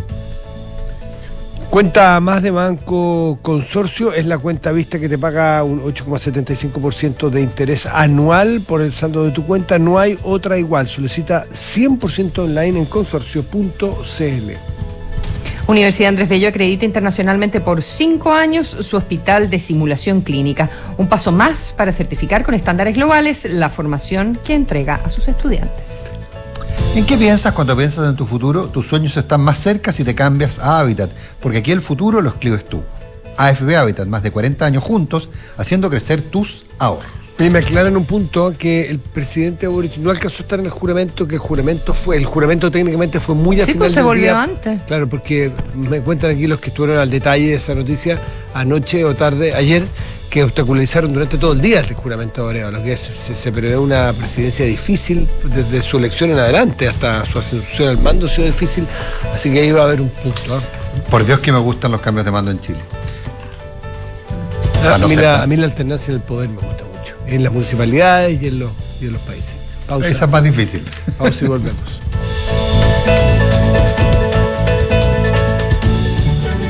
Cuenta 1.71 2.19
más 2.21 2.43
de 2.43 2.51
Banco 2.51 3.39
Consorcio 3.43 4.15
es 4.15 4.25
la 4.25 4.39
cuenta 4.39 4.73
vista 4.73 4.99
que 4.99 5.07
te 5.07 5.19
paga 5.19 5.63
un 5.63 5.83
8,75% 5.83 7.29
de 7.29 7.43
interés 7.43 7.85
anual 7.85 8.63
por 8.67 8.81
el 8.81 8.91
saldo 8.91 9.25
de 9.25 9.33
tu 9.33 9.45
cuenta. 9.45 9.79
No 9.79 9.99
hay 9.99 10.19
otra 10.23 10.59
igual. 10.59 10.89
Solicita 10.89 11.45
100% 11.53 12.39
online 12.39 12.79
en 12.79 12.85
consorcio.cl. 12.87 14.53
Universidad 15.67 16.09
Andrés 16.09 16.31
Bello 16.31 16.49
acredita 16.49 16.87
internacionalmente 16.87 17.61
por 17.61 17.83
cinco 17.83 18.33
años 18.33 18.67
su 18.67 18.97
hospital 18.97 19.51
de 19.51 19.59
simulación 19.59 20.23
clínica. 20.23 20.71
Un 20.97 21.07
paso 21.07 21.33
más 21.33 21.75
para 21.77 21.93
certificar 21.93 22.45
con 22.45 22.55
estándares 22.55 22.97
globales 22.97 23.45
la 23.45 23.69
formación 23.69 24.39
que 24.43 24.55
entrega 24.55 25.03
a 25.05 25.11
sus 25.11 25.29
estudiantes. 25.29 26.01
¿En 26.99 27.07
qué 27.07 27.17
piensas 27.17 27.53
cuando 27.53 27.77
piensas 27.77 28.09
en 28.09 28.17
tu 28.17 28.27
futuro? 28.27 28.67
Tus 28.67 28.87
sueños 28.87 29.17
están 29.17 29.41
más 29.41 29.59
cerca 29.59 29.93
si 29.93 30.03
te 30.03 30.17
cambias 30.17 30.59
a 30.59 30.81
Habitat, 30.81 31.09
porque 31.41 31.59
aquí 31.59 31.71
el 31.71 31.81
futuro 31.81 32.21
lo 32.21 32.29
escribes 32.29 32.65
tú. 32.65 32.83
AFB 33.37 33.77
Habitat, 33.77 34.09
más 34.09 34.25
de 34.25 34.33
40 34.33 34.67
años 34.67 34.83
juntos, 34.83 35.31
haciendo 35.57 35.91
crecer 35.91 36.23
tus 36.23 36.65
ahorros. 36.81 37.07
Y 37.39 37.51
me 37.51 37.61
aclaran 37.61 37.97
un 37.97 38.05
punto 38.05 38.53
que 38.59 38.91
el 38.91 38.99
presidente 38.99 39.69
Boric 39.69 39.99
no 39.99 40.11
alcanzó 40.11 40.39
a 40.39 40.43
estar 40.43 40.59
en 40.59 40.65
el 40.65 40.73
juramento, 40.73 41.29
que 41.29 41.37
el 41.37 41.41
juramento 41.41 41.95
fue, 41.95 42.17
el 42.17 42.25
juramento 42.25 42.69
técnicamente 42.69 43.21
fue 43.21 43.37
muy 43.37 43.61
al 43.61 43.67
sí, 43.67 43.75
pues 43.75 43.93
se 43.93 44.03
volvió 44.03 44.37
antes. 44.37 44.83
Claro, 44.83 45.09
porque 45.09 45.53
me 45.77 46.01
cuentan 46.01 46.33
aquí 46.33 46.49
los 46.49 46.59
que 46.59 46.71
estuvieron 46.71 47.01
al 47.01 47.11
detalle 47.11 47.51
de 47.51 47.55
esa 47.55 47.77
noticia 47.77 48.19
anoche 48.55 49.05
o 49.05 49.15
tarde, 49.15 49.55
ayer, 49.55 49.87
que 50.29 50.45
obstaculizaron 50.45 51.13
durante 51.13 51.39
todo 51.39 51.53
el 51.53 51.61
día 51.61 51.81
el 51.81 51.95
juramento 51.95 52.49
de 52.49 52.71
lo 52.71 52.83
que 52.83 52.93
es, 52.93 53.11
se, 53.35 53.53
prevé 53.53 53.77
una 53.77 54.13
presidencia 54.13 54.65
difícil 54.65 55.29
desde 55.45 55.83
su 55.83 55.99
elección 55.99 56.31
en 56.31 56.39
adelante 56.39 56.87
hasta 56.87 57.25
su 57.25 57.39
ascensión 57.39 57.89
al 57.89 57.99
mando 57.99 58.27
ha 58.27 58.29
sido 58.29 58.47
difícil, 58.47 58.87
así 59.35 59.51
que 59.51 59.61
ahí 59.61 59.73
va 59.73 59.83
a 59.83 59.85
haber 59.85 60.01
un 60.01 60.11
punto. 60.11 60.57
¿ah? 60.57 60.61
Por 61.11 61.25
Dios 61.25 61.41
que 61.41 61.53
me 61.53 61.59
gustan 61.59 61.93
los 61.93 62.01
cambios 62.01 62.25
de 62.25 62.31
mando 62.31 62.51
en 62.51 62.61
Chile. 62.61 62.79
Ah, 64.85 64.95
a, 64.95 65.47
mí 65.47 65.57
la, 65.57 65.65
alternancia 65.65 66.13
en 66.13 66.17
el 66.17 66.23
poder 66.23 66.49
me 66.51 66.61
gusta 66.61 66.85
mucho, 66.85 67.15
en 67.27 67.43
las 67.43 67.53
municipalidades 67.53 68.41
y 68.41 68.49
en 68.49 68.59
los, 68.61 68.71
y 69.01 69.07
en 69.07 69.13
los 69.15 69.23
países. 69.23 69.55
Esa 70.05 70.27
es 70.27 70.31
más 70.31 70.45
difícil. 70.45 70.85
Vamos 71.19 71.41
y 71.41 71.47
volvemos. 71.47 71.81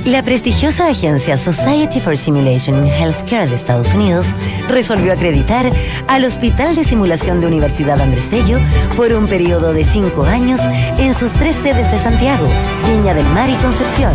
La 0.09 0.23
prestigiosa 0.23 0.89
agencia 0.89 1.37
Society 1.37 2.01
for 2.01 2.17
Simulation 2.17 2.79
in 2.79 2.91
Healthcare 2.91 3.47
de 3.47 3.55
Estados 3.55 3.93
Unidos 3.93 4.29
resolvió 4.67 5.13
acreditar 5.13 5.71
al 6.07 6.25
Hospital 6.25 6.75
de 6.75 6.85
Simulación 6.85 7.41
de 7.41 7.47
Universidad 7.47 8.01
Andrés 8.01 8.31
Bello 8.31 8.59
por 8.97 9.13
un 9.13 9.27
periodo 9.27 9.75
de 9.75 9.85
cinco 9.85 10.25
años 10.25 10.61
en 10.97 11.13
sus 11.13 11.35
tres 11.35 11.57
sedes 11.57 11.93
de 11.93 11.99
Santiago, 11.99 12.49
Viña 12.87 13.13
del 13.13 13.27
Mar 13.27 13.51
y 13.51 13.55
Concepción. 13.57 14.15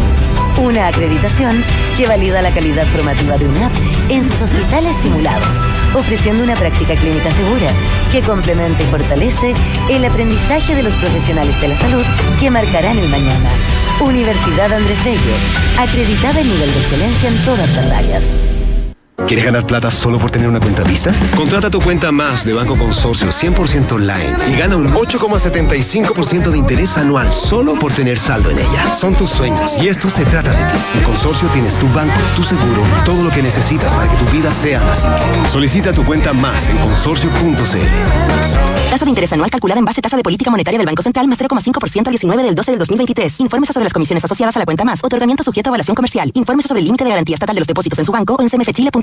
Una 0.63 0.87
acreditación 0.87 1.63
que 1.95 2.07
valida 2.07 2.41
la 2.41 2.51
calidad 2.51 2.87
formativa 2.87 3.37
de 3.37 3.47
UNAP 3.47 3.73
en 4.09 4.23
sus 4.23 4.41
hospitales 4.41 4.95
simulados, 4.99 5.61
ofreciendo 5.93 6.43
una 6.43 6.55
práctica 6.55 6.95
clínica 6.95 7.31
segura 7.31 7.71
que 8.11 8.23
complementa 8.23 8.81
y 8.81 8.87
fortalece 8.87 9.53
el 9.91 10.03
aprendizaje 10.05 10.73
de 10.73 10.81
los 10.81 10.95
profesionales 10.95 11.61
de 11.61 11.67
la 11.67 11.75
salud 11.75 12.03
que 12.39 12.49
marcarán 12.49 12.97
el 12.97 13.09
mañana. 13.09 13.82
Universidad 14.01 14.73
Andrés 14.73 15.03
Bello, 15.03 15.35
acreditada 15.77 16.41
en 16.41 16.47
nivel 16.47 16.73
de 16.73 16.79
excelencia 16.79 17.29
en 17.29 17.45
todas 17.45 17.75
las 17.75 17.91
áreas. 17.91 18.23
¿Quieres 19.27 19.45
ganar 19.45 19.65
plata 19.65 19.91
solo 19.91 20.17
por 20.17 20.31
tener 20.31 20.49
una 20.49 20.59
cuenta 20.59 20.83
Visa? 20.83 21.11
Contrata 21.35 21.69
tu 21.69 21.79
cuenta 21.79 22.11
más 22.11 22.45
de 22.45 22.53
Banco 22.53 22.75
Consorcio 22.75 23.27
100% 23.27 23.91
online 23.91 24.25
y 24.51 24.57
gana 24.57 24.75
un 24.75 24.91
8,75% 24.91 26.49
de 26.49 26.57
interés 26.57 26.97
anual 26.97 27.31
solo 27.31 27.75
por 27.75 27.93
tener 27.93 28.17
saldo 28.17 28.49
en 28.49 28.57
ella. 28.57 28.93
Son 28.93 29.15
tus 29.15 29.29
sueños 29.29 29.77
y 29.81 29.87
esto 29.87 30.09
se 30.09 30.25
trata 30.25 30.51
de 30.51 30.57
ti. 30.57 30.97
En 30.97 31.03
Consorcio 31.03 31.47
tienes 31.49 31.75
tu 31.75 31.87
banco, 31.89 32.19
tu 32.35 32.43
seguro, 32.43 32.81
todo 33.05 33.23
lo 33.23 33.29
que 33.29 33.43
necesitas 33.43 33.93
para 33.93 34.11
que 34.11 34.17
tu 34.17 34.25
vida 34.31 34.49
sea 34.49 34.79
más 34.79 35.01
simple. 35.01 35.49
Solicita 35.51 35.93
tu 35.93 36.03
cuenta 36.03 36.33
más 36.33 36.69
en 36.69 36.77
consorcio.cl. 36.77 38.89
Tasa 38.89 39.05
de 39.05 39.09
interés 39.09 39.33
anual 39.33 39.49
calculada 39.49 39.79
en 39.79 39.85
base 39.85 40.01
a 40.01 40.03
tasa 40.03 40.17
de 40.17 40.23
política 40.23 40.51
monetaria 40.51 40.77
del 40.77 40.85
Banco 40.85 41.01
Central 41.01 41.27
más 41.27 41.39
0,5% 41.39 42.07
al 42.07 42.11
19 42.11 42.43
del 42.43 42.55
12 42.55 42.71
del 42.71 42.79
2023. 42.79 43.39
Infórmese 43.41 43.73
sobre 43.73 43.85
las 43.85 43.93
comisiones 43.93 44.23
asociadas 44.23 44.55
a 44.55 44.59
la 44.59 44.65
cuenta 44.65 44.83
más. 44.83 45.03
Otorgamiento 45.03 45.43
sujeto 45.43 45.69
a 45.69 45.71
evaluación 45.71 45.95
comercial. 45.95 46.31
Infórmese 46.33 46.67
sobre 46.67 46.81
el 46.81 46.85
límite 46.85 47.03
de 47.03 47.11
garantía 47.11 47.35
estatal 47.35 47.55
de 47.55 47.61
los 47.61 47.67
depósitos 47.67 47.99
en 47.99 48.05
su 48.05 48.11
banco 48.11 48.35
o 48.35 48.41
en 48.41 48.49
cmfchile.com 48.49 49.02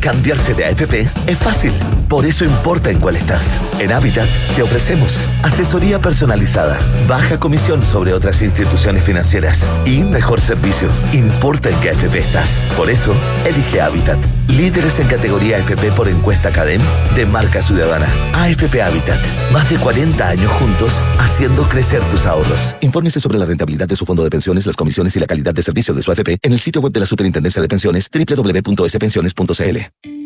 Cambiarse 0.00 0.54
de 0.54 0.64
AFP 0.64 1.08
es 1.26 1.38
fácil, 1.38 1.72
por 2.08 2.24
eso 2.24 2.44
importa 2.44 2.90
en 2.90 3.00
cuál 3.00 3.16
estás. 3.16 3.58
En 3.80 3.92
Habitat 3.92 4.28
te 4.54 4.62
ofrecemos 4.62 5.20
asesoría 5.42 6.00
personalizada, 6.00 6.78
baja 7.08 7.40
comisión 7.40 7.82
sobre 7.82 8.12
otras 8.12 8.42
instituciones 8.42 9.04
financieras 9.04 9.66
y 9.84 10.02
mejor 10.02 10.40
servicio. 10.40 10.88
Importa 11.12 11.68
en 11.70 11.80
qué 11.80 11.90
AFP 11.90 12.18
estás. 12.18 12.62
Por 12.76 12.90
eso, 12.90 13.12
elige 13.44 13.80
Habitat. 13.80 14.37
Líderes 14.48 14.98
en 14.98 15.06
categoría 15.06 15.58
AFP 15.58 15.92
por 15.92 16.08
encuesta 16.08 16.50
Cadem 16.50 16.80
de 17.14 17.26
marca 17.26 17.62
ciudadana. 17.62 18.08
AFP 18.32 18.82
Habitat. 18.82 19.20
Más 19.52 19.68
de 19.70 19.76
40 19.76 20.28
años 20.28 20.50
juntos 20.52 20.92
haciendo 21.18 21.68
crecer 21.68 22.00
tus 22.10 22.26
ahorros. 22.26 22.74
Infórmese 22.80 23.20
sobre 23.20 23.38
la 23.38 23.44
rentabilidad 23.44 23.86
de 23.86 23.96
su 23.96 24.06
fondo 24.06 24.24
de 24.24 24.30
pensiones, 24.30 24.66
las 24.66 24.76
comisiones 24.76 25.14
y 25.16 25.20
la 25.20 25.26
calidad 25.26 25.54
de 25.54 25.62
servicio 25.62 25.94
de 25.94 26.02
su 26.02 26.10
AFP 26.10 26.38
en 26.42 26.52
el 26.52 26.58
sitio 26.58 26.80
web 26.80 26.92
de 26.92 27.00
la 27.00 27.06
Superintendencia 27.06 27.60
de 27.60 27.68
Pensiones 27.68 28.08
www.spensiones.cl. 28.12 29.78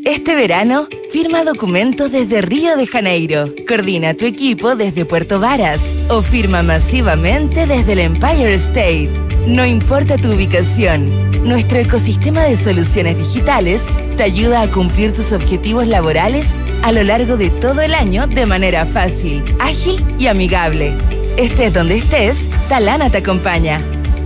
Este 0.05 0.35
verano, 0.35 0.89
firma 1.11 1.45
documentos 1.45 2.11
desde 2.11 2.43
Río 2.43 2.77
de 2.77 2.89
Janeiro, 2.89 3.55
coordina 3.69 4.15
tu 4.15 4.25
equipo 4.25 4.75
desde 4.75 5.05
Puerto 5.05 5.39
Varas 5.39 5.81
o 6.09 6.23
firma 6.23 6.63
masivamente 6.63 7.67
desde 7.67 7.93
el 7.93 8.01
Empire 8.01 8.55
State. 8.55 9.13
No 9.47 9.65
importa 9.65 10.19
tu 10.19 10.33
ubicación, 10.33 11.09
nuestro 11.45 11.79
ecosistema 11.79 12.43
de 12.43 12.57
soluciones 12.57 13.17
digitales 13.17 13.85
te 14.17 14.23
ayuda 14.23 14.63
a 14.63 14.71
cumplir 14.71 15.13
tus 15.13 15.33
objetivos 15.33 15.87
laborales 15.87 16.55
a 16.83 16.93
lo 16.93 17.03
largo 17.03 17.37
de 17.37 17.51
todo 17.51 17.81
el 17.81 17.95
año 17.95 18.27
de 18.27 18.47
manera 18.47 18.87
fácil, 18.87 19.45
ágil 19.59 20.03
y 20.19 20.27
amigable. 20.27 20.95
Estés 21.37 21.73
donde 21.73 21.97
estés, 21.97 22.49
Talana 22.69 23.11
te 23.11 23.19
acompaña. 23.19 23.81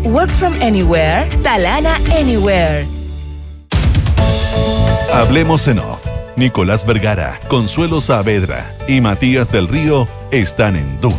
Work 0.05 0.31
from 0.31 0.55
anywhere, 0.63 1.29
Talana 1.43 1.97
Anywhere. 2.19 2.87
Hablemos 5.13 5.67
en 5.69 5.79
off. 5.79 6.07
Nicolás 6.37 6.85
Vergara, 6.85 7.41
Consuelo 7.49 8.01
Saavedra 8.03 8.71
y 8.87 9.01
Matías 9.01 9.51
del 9.51 9.69
Río 9.69 10.07
están 10.31 10.77
en 10.77 11.01
Duna. 11.01 11.17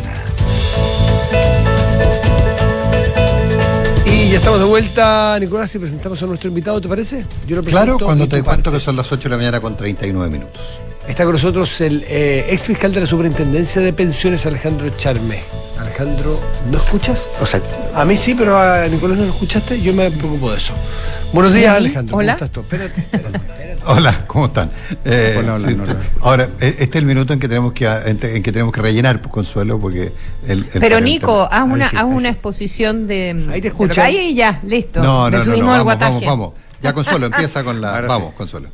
Y 4.28 4.32
ya 4.32 4.38
estamos 4.40 4.58
de 4.58 4.66
vuelta, 4.66 5.38
Nicolás, 5.40 5.74
y 5.74 5.78
presentamos 5.78 6.22
a 6.22 6.26
nuestro 6.26 6.50
invitado, 6.50 6.78
¿te 6.82 6.86
parece? 6.86 7.24
Yo 7.46 7.56
lo 7.56 7.64
claro, 7.64 7.98
cuando 7.98 8.28
te 8.28 8.42
cuento 8.42 8.70
que 8.70 8.78
son 8.78 8.94
las 8.94 9.10
8 9.10 9.22
de 9.22 9.28
la 9.30 9.36
mañana 9.38 9.58
con 9.58 9.74
39 9.74 10.30
minutos. 10.30 10.82
Está 11.08 11.24
con 11.24 11.32
nosotros 11.32 11.80
el 11.80 12.04
eh, 12.06 12.44
ex 12.50 12.64
fiscal 12.64 12.92
de 12.92 13.00
la 13.00 13.06
Superintendencia 13.06 13.80
de 13.80 13.90
Pensiones, 13.94 14.44
Alejandro 14.44 14.90
Charme. 14.98 15.42
Alejandro, 15.78 16.38
¿no 16.70 16.76
escuchas? 16.76 17.26
O 17.40 17.46
sea, 17.46 17.62
a 17.94 18.04
mí 18.04 18.18
sí, 18.18 18.34
pero 18.34 18.60
a 18.60 18.86
Nicolás 18.88 19.16
no 19.16 19.24
lo 19.24 19.30
escuchaste, 19.30 19.80
yo 19.80 19.94
me 19.94 20.10
preocupo 20.10 20.50
de 20.50 20.58
eso. 20.58 20.74
Buenos 21.32 21.54
días, 21.54 21.76
Alejandro. 21.76 22.16
Hola. 22.16 22.36
¿Cómo 22.36 22.44
estás 22.44 22.50
tú? 22.50 22.60
Espérate, 22.60 23.00
espérate, 23.00 23.36
espérate. 23.36 23.82
Hola, 23.86 24.24
¿cómo 24.26 24.46
están? 24.46 24.70
Eh, 25.04 25.36
hola, 25.38 25.54
hola, 25.54 25.68
sí, 25.68 25.76
ahora, 26.20 26.44
eh, 26.60 26.74
este 26.78 26.84
es 26.84 26.96
el 26.96 27.06
minuto 27.06 27.32
en 27.32 27.40
que 27.40 27.48
tenemos 27.48 27.72
que 27.72 27.86
en, 27.86 28.42
que 28.42 28.52
tenemos 28.52 28.72
que 28.72 28.82
rellenar, 28.82 29.22
pues, 29.22 29.32
Consuelo, 29.32 29.78
porque 29.78 30.12
el, 30.46 30.66
el 30.74 30.80
Pero 30.80 31.00
Nico, 31.00 31.48
haz 31.50 31.64
una, 31.64 31.88
sí, 31.88 31.96
haz 31.96 32.04
una 32.04 32.28
exposición 32.28 33.06
de. 33.06 33.46
Ahí 33.50 33.62
te 33.62 33.68
escucho. 33.68 34.02
Ahí 34.02 34.30
y 34.30 34.34
ya, 34.34 34.60
listo. 34.64 35.02
No, 35.02 35.30
no, 35.30 35.42
no, 35.42 35.56
no 35.56 35.66
vamos, 35.66 35.98
vamos, 35.98 36.24
vamos. 36.24 36.52
Ya, 36.82 36.92
Consuelo, 36.92 37.26
empieza 37.26 37.64
con 37.64 37.80
la. 37.80 38.02
vamos, 38.02 38.34
Consuelo. 38.34 38.68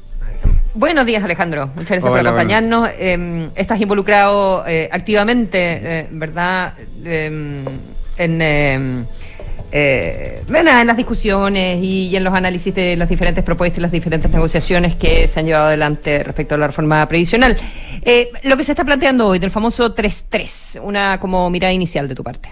Buenos 0.74 1.07
días, 1.07 1.22
Alejandro. 1.22 1.68
Muchas 1.68 1.90
gracias 1.90 2.05
Hola, 2.05 2.22
por 2.22 2.28
acompañarnos. 2.28 2.90
Eh, 2.98 3.48
estás 3.55 3.80
involucrado 3.80 4.66
eh, 4.66 4.88
activamente, 4.90 6.00
eh, 6.00 6.09
¿verdad? 6.11 6.74
en, 7.05 9.07
en 9.75 10.87
las 10.87 10.97
discusiones 10.97 11.83
y, 11.83 12.09
y, 12.09 12.16
en 12.16 12.22
los 12.25 12.33
análisis 12.33 12.75
de 12.75 12.97
las 12.97 13.09
diferentes 13.09 13.43
propuestas 13.43 13.79
y 13.79 13.81
las 13.83 13.91
diferentes 13.91 14.31
negociaciones 14.31 14.95
que 14.95 15.27
se 15.27 15.41
han 15.41 15.47
llevado 15.47 15.66
adelante 15.66 16.22
respecto 16.22 16.55
a 16.55 16.59
la 16.59 16.68
reforma 16.68 17.07
previsional. 17.09 17.57
lo 18.45 18.57
que 18.57 18.64
se 18.64 18.72
está 18.72 18.85
planteando 18.85 19.27
hoy 19.27 19.39
del 19.39 19.51
famoso 19.51 19.95
3-3, 19.95 20.81
una 20.83 21.18
como 21.18 21.51
mirada 21.51 21.72
inicial 21.72 22.09
de 22.09 22.14
tu 22.14 22.22
parte. 22.22 22.51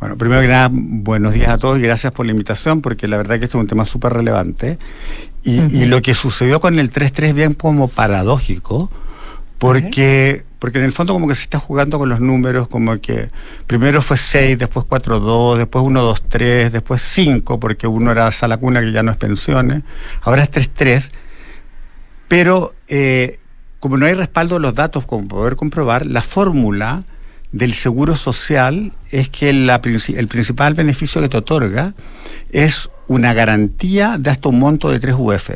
Bueno, 0.00 0.16
primero 0.18 0.40
que 0.42 0.48
nada, 0.48 0.68
buenos 0.70 1.32
días 1.34 1.48
a 1.48 1.58
todos 1.58 1.78
y 1.78 1.82
gracias 1.82 2.12
por 2.12 2.26
la 2.26 2.32
invitación, 2.32 2.82
porque 2.82 3.08
la 3.08 3.16
verdad 3.16 3.38
que 3.38 3.44
esto 3.44 3.58
es 3.58 3.62
un 3.62 3.68
tema 3.68 3.84
súper 3.84 4.12
relevante. 4.12 4.78
Y, 5.42 5.58
uh 5.58 5.62
-huh. 5.62 5.72
y, 5.72 5.84
lo 5.86 6.02
que 6.02 6.14
sucedió 6.14 6.60
con 6.60 6.78
el 6.78 6.90
3-3 6.90 7.28
es 7.28 7.34
bien 7.34 7.54
como 7.54 7.88
paradójico, 7.88 8.90
porque. 9.58 10.44
Porque 10.64 10.78
en 10.78 10.86
el 10.86 10.92
fondo 10.92 11.12
como 11.12 11.28
que 11.28 11.34
se 11.34 11.42
está 11.42 11.58
jugando 11.58 11.98
con 11.98 12.08
los 12.08 12.20
números, 12.20 12.68
como 12.68 12.98
que 12.98 13.28
primero 13.66 14.00
fue 14.00 14.16
6, 14.16 14.58
después 14.58 14.86
4-2, 14.86 15.58
después 15.58 15.84
1-2-3, 15.84 16.70
después 16.70 17.02
5, 17.02 17.60
porque 17.60 17.86
uno 17.86 18.10
era 18.10 18.32
sala 18.32 18.56
cuna 18.56 18.80
que 18.80 18.90
ya 18.90 19.02
no 19.02 19.10
es 19.10 19.18
pensiones, 19.18 19.82
ahora 20.22 20.42
es 20.42 20.50
3-3, 20.50 21.10
pero 22.28 22.72
eh, 22.88 23.40
como 23.78 23.98
no 23.98 24.06
hay 24.06 24.14
respaldo 24.14 24.54
de 24.54 24.62
los 24.62 24.74
datos 24.74 25.04
como 25.04 25.28
poder 25.28 25.56
comprobar, 25.56 26.06
la 26.06 26.22
fórmula 26.22 27.04
del 27.52 27.74
seguro 27.74 28.16
social 28.16 28.94
es 29.10 29.28
que 29.28 29.52
la, 29.52 29.82
el 29.84 30.28
principal 30.28 30.72
beneficio 30.72 31.20
que 31.20 31.28
te 31.28 31.36
otorga 31.36 31.92
es 32.52 32.88
una 33.06 33.34
garantía 33.34 34.16
de 34.18 34.30
hasta 34.30 34.48
un 34.48 34.60
monto 34.60 34.88
de 34.88 34.98
3 34.98 35.14
UF, 35.18 35.50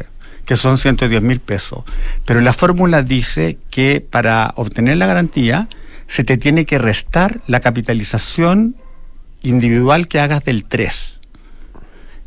que 0.48 0.56
son 0.56 0.78
110 0.78 1.20
mil 1.20 1.40
pesos. 1.40 1.84
Pero 2.24 2.40
la 2.40 2.54
fórmula 2.54 3.02
dice 3.02 3.58
que 3.70 4.00
para 4.00 4.54
obtener 4.56 4.96
la 4.96 5.06
garantía 5.06 5.68
se 6.06 6.24
te 6.24 6.38
tiene 6.38 6.64
que 6.64 6.78
restar 6.78 7.42
la 7.46 7.60
capitalización 7.60 8.74
individual 9.42 10.08
que 10.08 10.20
hagas 10.20 10.46
del 10.46 10.64
3. 10.64 11.20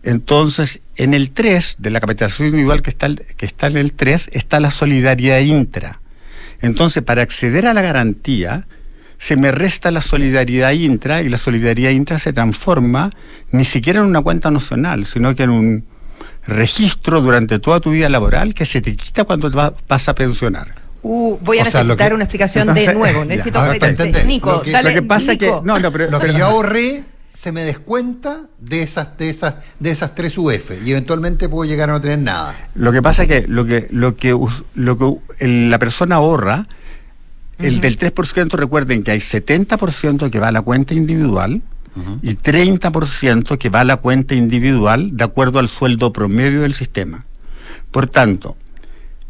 Entonces, 0.04 0.82
en 0.98 1.16
el 1.16 1.32
3, 1.32 1.78
de 1.80 1.90
la 1.90 2.00
capitalización 2.00 2.50
individual 2.50 2.84
que 2.84 2.92
está, 2.92 3.10
que 3.16 3.46
está 3.48 3.66
en 3.66 3.78
el 3.78 3.94
3, 3.94 4.30
está 4.34 4.60
la 4.60 4.70
solidaridad 4.70 5.40
intra. 5.40 6.00
Entonces, 6.62 7.02
para 7.02 7.24
acceder 7.24 7.66
a 7.66 7.74
la 7.74 7.82
garantía, 7.82 8.68
se 9.18 9.36
me 9.36 9.52
resta 9.52 9.90
la 9.90 10.02
solidaridad 10.02 10.74
intra 10.74 11.24
y 11.24 11.30
la 11.30 11.40
solidaridad 11.40 11.90
intra 11.90 12.20
se 12.20 12.34
transforma 12.34 13.10
ni 13.52 13.66
siquiera 13.66 14.02
en 14.02 14.06
una 14.06 14.22
cuenta 14.22 14.52
nacional, 14.52 15.08
sino 15.08 15.36
que 15.36 15.42
en 15.42 15.50
un 15.50 15.91
registro 16.48 17.22
durante 17.22 17.60
toda 17.60 17.80
tu 17.80 17.92
vida 17.92 18.10
laboral 18.10 18.54
que 18.54 18.66
se 18.66 18.82
te 18.82 18.96
quita 18.96 19.24
cuando 19.24 19.50
te 19.50 19.58
vas 19.88 20.10
a 20.10 20.16
pensionar. 20.16 20.74
Uh, 21.04 21.38
voy 21.42 21.58
a 21.58 21.62
o 21.62 21.66
necesitar 21.66 21.98
sea, 21.98 22.08
que, 22.10 22.14
una 22.14 22.24
explicación 22.24 22.62
entonces, 22.70 22.88
de 22.88 22.94
nuevo. 22.94 23.26
Necesito 23.26 23.60
ya, 23.60 23.70
ver, 23.70 23.84
entender, 23.84 24.26
Nico, 24.26 24.52
lo 24.52 24.62
que, 24.62 24.72
dale, 24.72 24.90
lo 24.90 25.02
que 25.02 25.08
pasa 25.08 25.32
Nico. 25.34 25.62
que 25.62 25.68
no, 25.68 25.80
no, 25.80 25.92
pero, 25.92 26.10
lo 26.12 26.20
que 26.20 26.34
yo 26.34 26.46
ahorré 26.46 27.04
se 27.34 27.52
me 27.52 27.64
descuenta 27.64 28.42
de 28.60 28.84
esas 28.84 29.18
de 29.18 29.30
esas 29.30 29.56
de 29.80 29.90
esas 29.90 30.14
tres 30.16 30.38
UF 30.38 30.72
y 30.86 30.92
eventualmente 30.92 31.48
puedo 31.50 31.68
llegar 31.68 31.90
a 31.90 31.94
no 31.94 32.02
tener 32.02 32.20
nada. 32.20 32.56
Lo 32.76 32.92
que 32.92 33.02
pasa 33.02 33.26
que 33.26 33.46
lo 33.48 33.66
que 33.66 33.88
lo 33.90 34.16
que 34.16 34.38
lo 34.76 34.98
que 34.98 35.48
la 35.48 35.80
persona 35.80 36.18
ahorra 36.18 36.68
el 37.64 37.80
del 37.80 37.98
3%, 37.98 38.52
recuerden 38.54 39.04
que 39.04 39.12
hay 39.12 39.20
70% 39.20 40.30
que 40.30 40.40
va 40.40 40.50
a 40.50 40.52
la 40.52 40.62
cuenta 40.62 40.94
individual 40.94 41.62
uh 41.96 42.00
-huh. 42.00 42.20
y 42.22 42.36
30% 42.36 43.58
que 43.58 43.70
va 43.70 43.82
a 43.82 43.84
la 43.84 43.98
cuenta 43.98 44.36
individual 44.36 45.16
de 45.16 45.24
acuerdo 45.24 45.60
al 45.60 45.70
sueldo 45.70 46.14
promedio 46.14 46.62
del 46.62 46.74
sistema. 46.74 47.26
Por 47.92 48.08
tanto, 48.08 48.58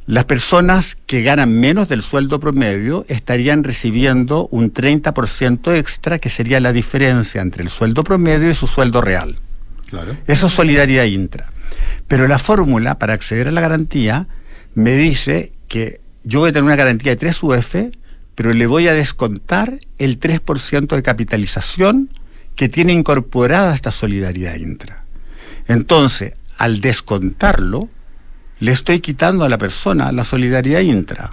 las 0.05 0.25
personas 0.25 0.97
que 1.05 1.21
ganan 1.21 1.51
menos 1.51 1.87
del 1.87 2.01
sueldo 2.01 2.39
promedio 2.39 3.05
estarían 3.07 3.63
recibiendo 3.63 4.47
un 4.51 4.73
30% 4.73 5.75
extra, 5.75 6.19
que 6.19 6.29
sería 6.29 6.59
la 6.59 6.73
diferencia 6.73 7.41
entre 7.41 7.63
el 7.63 7.69
sueldo 7.69 8.03
promedio 8.03 8.49
y 8.49 8.55
su 8.55 8.67
sueldo 8.67 9.01
real. 9.01 9.35
Claro. 9.89 10.17
Eso 10.27 10.47
es 10.47 10.53
solidaridad 10.53 11.03
intra. 11.05 11.51
Pero 12.07 12.27
la 12.27 12.39
fórmula 12.39 12.97
para 12.97 13.13
acceder 13.13 13.47
a 13.47 13.51
la 13.51 13.61
garantía 13.61 14.27
me 14.73 14.95
dice 14.95 15.53
que 15.67 16.01
yo 16.23 16.39
voy 16.39 16.49
a 16.49 16.53
tener 16.53 16.65
una 16.65 16.75
garantía 16.75 17.11
de 17.11 17.17
3 17.17 17.43
UF 17.43 17.75
pero 18.35 18.53
le 18.53 18.65
voy 18.65 18.87
a 18.87 18.93
descontar 18.93 19.79
el 19.97 20.19
3% 20.19 20.95
de 20.95 21.03
capitalización 21.03 22.09
que 22.61 22.69
tiene 22.69 22.93
incorporada 22.93 23.73
esta 23.73 23.89
solidaridad 23.89 24.53
intra. 24.53 25.03
Entonces, 25.67 26.35
al 26.59 26.79
descontarlo, 26.79 27.89
le 28.59 28.71
estoy 28.71 28.99
quitando 28.99 29.43
a 29.43 29.49
la 29.49 29.57
persona 29.57 30.11
la 30.11 30.23
solidaridad 30.23 30.81
intra. 30.81 31.31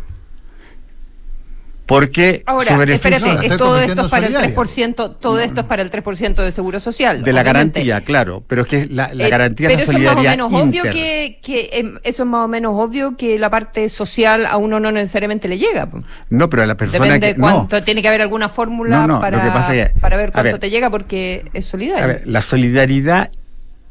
Porque 1.88 2.42
su 2.46 2.50
Ahora, 2.52 2.76
beneficio- 2.76 2.94
espérate, 3.16 3.48
No, 3.48 3.54
es- 3.54 3.58
todo 3.58 3.80
esto 3.80 4.02
es 4.02 4.08
para 4.08 4.26
el 4.26 4.32
solidaria. 4.34 4.54
3%, 4.56 5.10
todo 5.18 5.40
esto 5.40 5.60
es 5.60 5.66
para 5.66 5.80
el 5.80 5.90
3% 5.90 6.42
de 6.44 6.52
seguro 6.52 6.80
social. 6.80 7.22
de 7.24 7.32
la 7.32 7.40
obviamente. 7.40 7.80
garantía, 7.80 8.00
claro, 8.06 8.44
pero 8.46 8.60
es 8.62 8.68
que 8.68 8.86
la, 8.90 9.14
la 9.14 9.26
Eh, 9.26 9.30
garantía 9.30 9.68
pero 9.68 9.80
es 9.80 9.88
la 9.88 9.92
eso 9.94 9.98
es 9.98 10.04
más 10.04 10.16
o 10.16 10.22
menos 10.28 10.52
obvio 10.52 10.82
que, 10.82 11.38
que 11.42 11.70
em, 11.72 11.98
eso 12.04 12.22
es 12.24 12.28
más 12.28 12.44
o 12.44 12.48
menos 12.48 12.72
obvio 12.76 13.16
que 13.16 13.38
la 13.38 13.48
parte 13.48 13.88
social 13.88 14.44
a 14.44 14.58
uno 14.58 14.78
no 14.80 14.92
necesariamente 14.92 15.48
le 15.48 15.56
llega. 15.56 15.88
No, 16.28 16.50
pero 16.50 16.62
a 16.62 16.66
la 16.66 16.76
persona 16.76 17.04
Depende 17.06 17.26
que 17.28 17.34
de 17.34 17.40
cuánto, 17.40 17.76
no. 17.78 17.82
tiene 17.82 18.02
que 18.02 18.08
haber 18.08 18.20
alguna 18.20 18.50
fórmula 18.50 18.96
No, 19.00 19.06
no, 19.06 19.14
lo 19.14 19.20
para, 19.22 19.42
que 19.42 19.50
pasa 19.50 19.74
es 19.74 19.88
que- 19.94 19.98
para 20.00 20.16
ver 20.18 20.30
cuánto 20.30 20.52
ver. 20.52 20.60
te 20.60 20.68
llega 20.68 20.90
porque 20.90 21.44
es 21.54 21.64
solidario. 21.64 22.04
A 22.04 22.06
ver, 22.06 22.22
la 22.26 22.42
solidaridad 22.42 23.30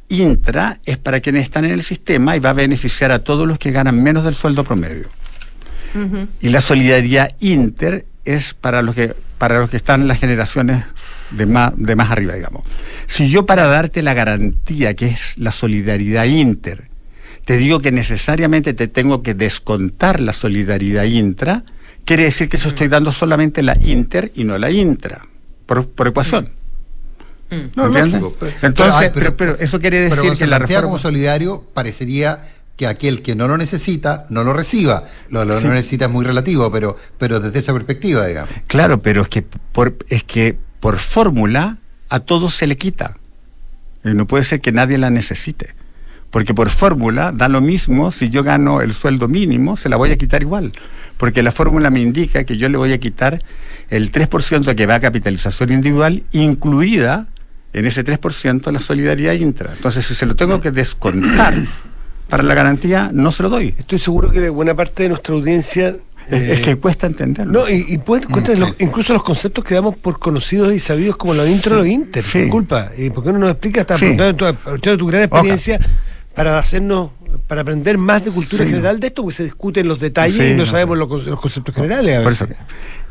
intra 0.09 0.79
es 0.85 0.97
para 0.99 1.19
quienes 1.19 1.43
están 1.43 1.65
en 1.65 1.71
el 1.71 1.81
sistema 1.83 2.35
y 2.35 2.39
va 2.39 2.51
a 2.51 2.53
beneficiar 2.53 3.11
a 3.11 3.19
todos 3.19 3.47
los 3.47 3.57
que 3.59 3.71
ganan 3.71 4.01
menos 4.01 4.23
del 4.23 4.35
sueldo 4.35 4.63
promedio. 4.63 5.07
Y 6.41 6.49
la 6.49 6.61
solidaridad 6.61 7.31
inter 7.39 8.05
es 8.25 8.53
para 8.53 8.81
los 8.81 8.95
que 8.95 9.13
para 9.37 9.59
los 9.59 9.69
que 9.69 9.77
están 9.77 10.01
en 10.01 10.07
las 10.07 10.19
generaciones 10.19 10.83
de 11.31 11.45
más 11.45 11.73
de 11.77 11.95
más 11.95 12.09
arriba, 12.11 12.33
digamos. 12.33 12.63
Si 13.05 13.29
yo 13.29 13.45
para 13.45 13.67
darte 13.67 14.01
la 14.01 14.13
garantía 14.13 14.95
que 14.95 15.07
es 15.07 15.37
la 15.37 15.51
solidaridad 15.51 16.25
inter 16.25 16.89
te 17.45 17.55
digo 17.57 17.79
que 17.79 17.91
necesariamente 17.93 18.73
te 18.73 18.87
tengo 18.89 19.23
que 19.23 19.33
descontar 19.33 20.19
la 20.19 20.33
solidaridad 20.33 21.03
intra, 21.05 21.63
quiere 22.03 22.23
decir 22.25 22.49
que 22.49 22.57
yo 22.57 22.67
estoy 22.69 22.89
dando 22.89 23.13
solamente 23.13 23.61
la 23.63 23.77
inter 23.79 24.33
y 24.35 24.43
no 24.43 24.57
la 24.57 24.69
intra 24.69 25.21
por, 25.65 25.87
por 25.89 26.07
ecuación. 26.09 26.49
No, 27.49 27.85
¿Entiendes? 27.85 28.11
lógico. 28.21 28.35
pero- 28.37 28.51
Entonces, 28.63 28.95
ay, 28.97 29.09
pero- 29.13 29.37
pero 29.37 29.55
eso 29.57 29.79
quiere 29.79 30.09
pero 30.09 30.15
decir 30.15 30.21
cuando 30.31 30.39
que 30.39 30.47
la 30.47 30.59
reforma- 30.59 30.81
como 30.83 30.99
solidario 30.99 31.63
parecería 31.73 32.41
que 32.78 32.88
aquel 32.88 33.21
que 33.23 33.36
no 33.36 33.47
lo 33.47 33.57
necesita 33.57 34.25
no 34.30 34.43
lo 34.43 34.53
reciba. 34.53 35.03
Lo, 35.30 35.43
lo 35.43 35.59
Sí. 35.59 35.65
no 35.65 35.73
necesita 35.73 36.05
es 36.05 36.11
muy 36.11 36.23
relativo, 36.23 36.71
pero, 36.71 36.95
pero 37.17 37.39
desde 37.39 37.59
esa 37.59 37.73
perspectiva, 37.73 38.25
digamos. 38.25 38.51
Claro, 38.67 39.01
pero 39.01 39.23
es 39.23 39.28
que 39.28 39.41
por, 39.41 39.97
es 40.09 40.23
que 40.23 40.57
por 40.80 40.97
fórmula 40.97 41.78
a 42.09 42.19
todos 42.21 42.53
se 42.53 42.67
le 42.67 42.78
quita. 42.78 43.17
Y 44.05 44.09
no 44.09 44.28
puede 44.28 44.43
ser 44.43 44.61
que 44.61 44.71
nadie 44.71 44.97
la 44.97 45.09
necesite. 45.09 45.75
Porque 46.30 46.53
por 46.53 46.69
fórmula 46.69 47.32
da 47.32 47.47
lo 47.47 47.61
mismo 47.61 48.11
si 48.11 48.30
yo 48.30 48.43
gano 48.43 48.82
el 48.82 48.93
sueldo 48.93 49.28
mínimo, 49.28 49.75
se 49.75 49.89
la 49.89 49.95
voy 49.97 50.11
a 50.11 50.17
quitar 50.17 50.41
igual. 50.43 50.71
Porque 51.17 51.41
la 51.41 51.51
fórmula 51.51 51.89
me 51.89 51.99
indica 51.99 52.43
que 52.43 52.57
yo 52.57 52.69
le 52.69 52.78
voy 52.78 52.93
a 52.93 52.99
quitar 52.99 53.41
el 53.89 54.11
3% 54.11 54.75
que 54.75 54.86
va 54.86 54.95
a 54.95 54.99
capitalización 54.99 55.71
individual, 55.71 56.23
incluida 56.34 57.28
en 57.73 57.86
ese 57.86 58.03
3% 58.05 58.71
la 58.71 58.80
solidaridad 58.80 59.34
intra. 59.34 59.73
Entonces, 59.73 60.05
si 60.05 60.13
se 60.15 60.25
lo 60.25 60.36
tengo 60.36 60.59
que 60.61 60.71
descontar 60.71 61.53
para 62.30 62.43
la 62.43 62.53
garantía, 62.53 63.09
no 63.13 63.32
se 63.32 63.43
lo 63.43 63.49
doy. 63.49 63.73
Estoy 63.78 63.99
seguro 63.99 64.30
que 64.32 64.49
buena 64.49 64.75
parte 64.75 65.03
de 65.03 65.09
nuestra 65.09 65.34
audiencia. 65.36 65.95
Es, 66.28 66.34
es 66.41 66.59
eh, 66.59 66.61
que 66.61 66.75
cuesta 66.75 67.07
entenderlo. 67.07 67.61
No, 67.61 67.69
y, 67.69 67.86
y 67.88 67.97
pueden 67.99 68.28
los- 68.59 68.75
incluso 68.80 69.13
los 69.13 69.23
conceptos 69.23 69.63
que 69.63 69.75
damos 69.75 69.95
por 69.95 70.19
conocidos 70.19 70.73
y 70.73 70.80
sabidos 70.80 71.15
como 71.15 71.34
lo 71.34 71.47
intro 71.47 71.75
y 71.75 71.78
lo 71.80 71.86
inter. 71.86 72.23
Sí. 72.23 72.41
Disculpa, 72.41 72.91
¿y 72.97 73.09
por 73.11 73.23
qué 73.23 73.32
no 73.32 73.39
nos 73.39 73.51
explicas? 73.51 73.82
Estás 73.82 73.99
Sí. 73.99 74.07
preguntando 74.17 74.97
tu 74.97 75.07
gran 75.07 75.23
experiencia 75.23 75.80
para 76.36 76.59
hacernos, 76.59 77.11
para 77.47 77.61
aprender 77.61 77.97
más 77.97 78.25
de 78.25 78.32
cultura 78.32 78.63
Sí. 78.63 78.69
general 78.71 78.99
de 78.99 79.07
esto, 79.07 79.23
porque 79.23 79.36
se 79.38 79.43
discuten 79.43 79.88
los 79.88 79.99
detalles 79.99 80.38
Sí, 80.38 80.47
y 80.49 80.51
no 80.53 80.59
no. 80.59 80.65
sabemos 80.65 80.97
los, 80.97 81.07
con- 81.07 81.25
los 81.25 81.39
conceptos 81.39 81.73
generales. 81.75 82.17
a 82.17 82.21
Por 82.23 82.32
veces. 82.32 82.49
eso, 82.49 82.59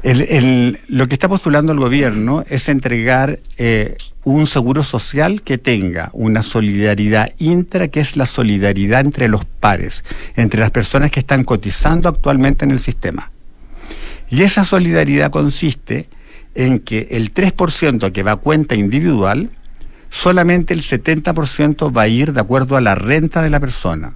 el- 0.03 0.23
el- 0.23 0.79
lo 0.89 1.07
que 1.09 1.14
está 1.14 1.29
postulando 1.29 1.73
el 1.73 1.79
gobierno 1.79 2.45
es 2.49 2.69
entregar 2.69 3.41
eh, 3.59 3.97
un 4.25 4.47
seguro 4.47 4.83
social 4.83 5.43
que 5.43 5.57
tenga 5.59 6.11
una 6.12 6.43
solidaridad 6.43 7.33
intra, 7.39 7.89
que 7.89 8.01
es 8.01 8.17
la 8.17 8.27
solidaridad 8.27 9.01
entre 9.01 9.29
los 9.29 9.45
pares, 9.45 10.05
entre 10.37 10.61
las 10.61 10.71
personas 10.73 11.11
que 11.11 11.21
están 11.21 11.45
cotizando 11.45 12.09
actualmente 12.09 12.64
en 12.64 12.73
el 12.73 12.81
sistema. 12.81 13.31
Y 14.29 14.43
esa 14.43 14.64
solidaridad 14.64 15.31
consiste 15.31 16.09
en 16.57 16.81
que 16.81 17.07
el 17.12 17.33
3% 17.33 18.12
que 18.12 18.23
va 18.23 18.33
a 18.33 18.37
cuenta 18.37 18.75
individual, 18.75 19.51
solamente 20.17 20.73
el 20.75 20.83
70% 20.83 21.95
va 21.97 22.03
a 22.03 22.09
ir 22.09 22.33
de 22.33 22.41
acuerdo 22.41 22.77
a 22.77 22.81
la 22.81 22.95
renta 22.95 23.43
de 23.43 23.51
la 23.51 23.61
persona. 23.61 24.14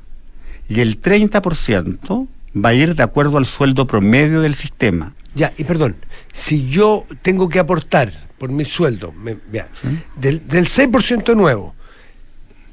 Y 0.68 0.80
el 0.80 1.00
30% 1.00 2.26
va 2.56 2.68
a 2.70 2.74
ir 2.74 2.94
de 2.94 3.02
acuerdo 3.02 3.38
al 3.38 3.46
sueldo 3.46 3.86
promedio 3.86 4.40
del 4.40 4.54
sistema. 4.54 5.12
Ya, 5.34 5.52
y 5.56 5.64
perdón, 5.64 5.96
si 6.32 6.68
yo 6.68 7.04
tengo 7.22 7.48
que 7.48 7.58
aportar 7.58 8.12
por 8.38 8.50
mi 8.50 8.64
sueldo, 8.64 9.12
me- 9.12 9.36
ya, 9.52 9.68
del, 10.16 10.46
del 10.48 10.66
6% 10.66 11.36
nuevo, 11.36 11.74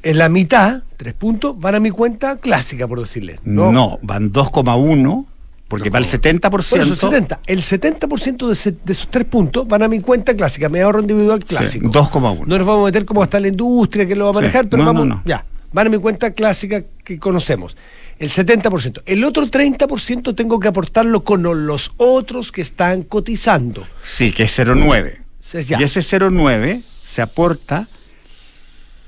en 0.04 0.18
la 0.18 0.30
mitad, 0.30 0.84
tres 0.96 1.14
puntos, 1.14 1.60
van 1.60 1.76
a 1.76 1.80
mi 1.80 1.90
cuenta 1.92 2.38
clásica, 2.38 2.88
por 2.88 3.00
decirle. 3.02 3.40
No, 3.72 4.00
van 4.02 4.32
2,1, 4.32 5.26
porque 5.68 5.90
va 5.90 6.00
el 6.00 6.06
70%. 6.06 6.50
Por 6.50 6.62
eso, 6.62 6.96
70. 6.96 7.42
El 7.46 7.62
70% 7.62 8.48
de, 8.48 8.54
ese- 8.54 8.72
de 8.72 8.94
esos 8.94 9.10
tres 9.12 9.26
puntos 9.26 9.68
van 9.68 9.84
a 9.84 9.88
mi 9.88 10.00
cuenta 10.00 10.36
clásica, 10.36 10.70
mi 10.70 10.80
ahorro 10.80 11.02
individual 11.02 11.44
clásico. 11.44 11.88
2,1. 11.90 12.46
No 12.46 12.58
nos 12.58 12.66
vamos 12.68 12.84
a 12.84 12.86
meter 12.86 13.06
como 13.06 13.22
hasta 13.22 13.40
la 13.40 13.50
industria 13.50 14.08
que 14.08 14.16
lo 14.16 14.26
va 14.26 14.32
a 14.32 14.34
Sí. 14.34 14.40
manejar, 14.42 14.70
pero 14.70 14.84
No, 14.84 14.94
vamos, 14.94 15.08
no, 15.08 15.16
no. 15.16 15.22
ya, 15.26 15.46
van 15.74 15.88
a 15.88 15.90
mi 15.90 15.98
cuenta 15.98 16.32
clásica 16.32 16.84
que 17.04 17.20
conocemos. 17.20 17.76
El 18.20 18.30
70%. 18.30 19.02
El 19.06 19.24
otro 19.24 19.46
30% 19.46 20.34
tengo 20.36 20.60
que 20.60 20.68
aportarlo 20.70 21.24
con 21.24 21.44
los 21.68 21.92
otros 21.98 22.52
que 22.52 22.62
están 22.62 23.04
cotizando. 23.04 23.86
Sí, 24.04 24.32
que 24.32 24.44
es 24.44 24.58
0,9. 24.58 25.22
Sí, 25.42 25.64
ya. 25.66 25.80
Y 25.80 25.84
ese 25.84 26.02
0,9 26.02 26.82
se 27.06 27.22
aporta, 27.22 27.88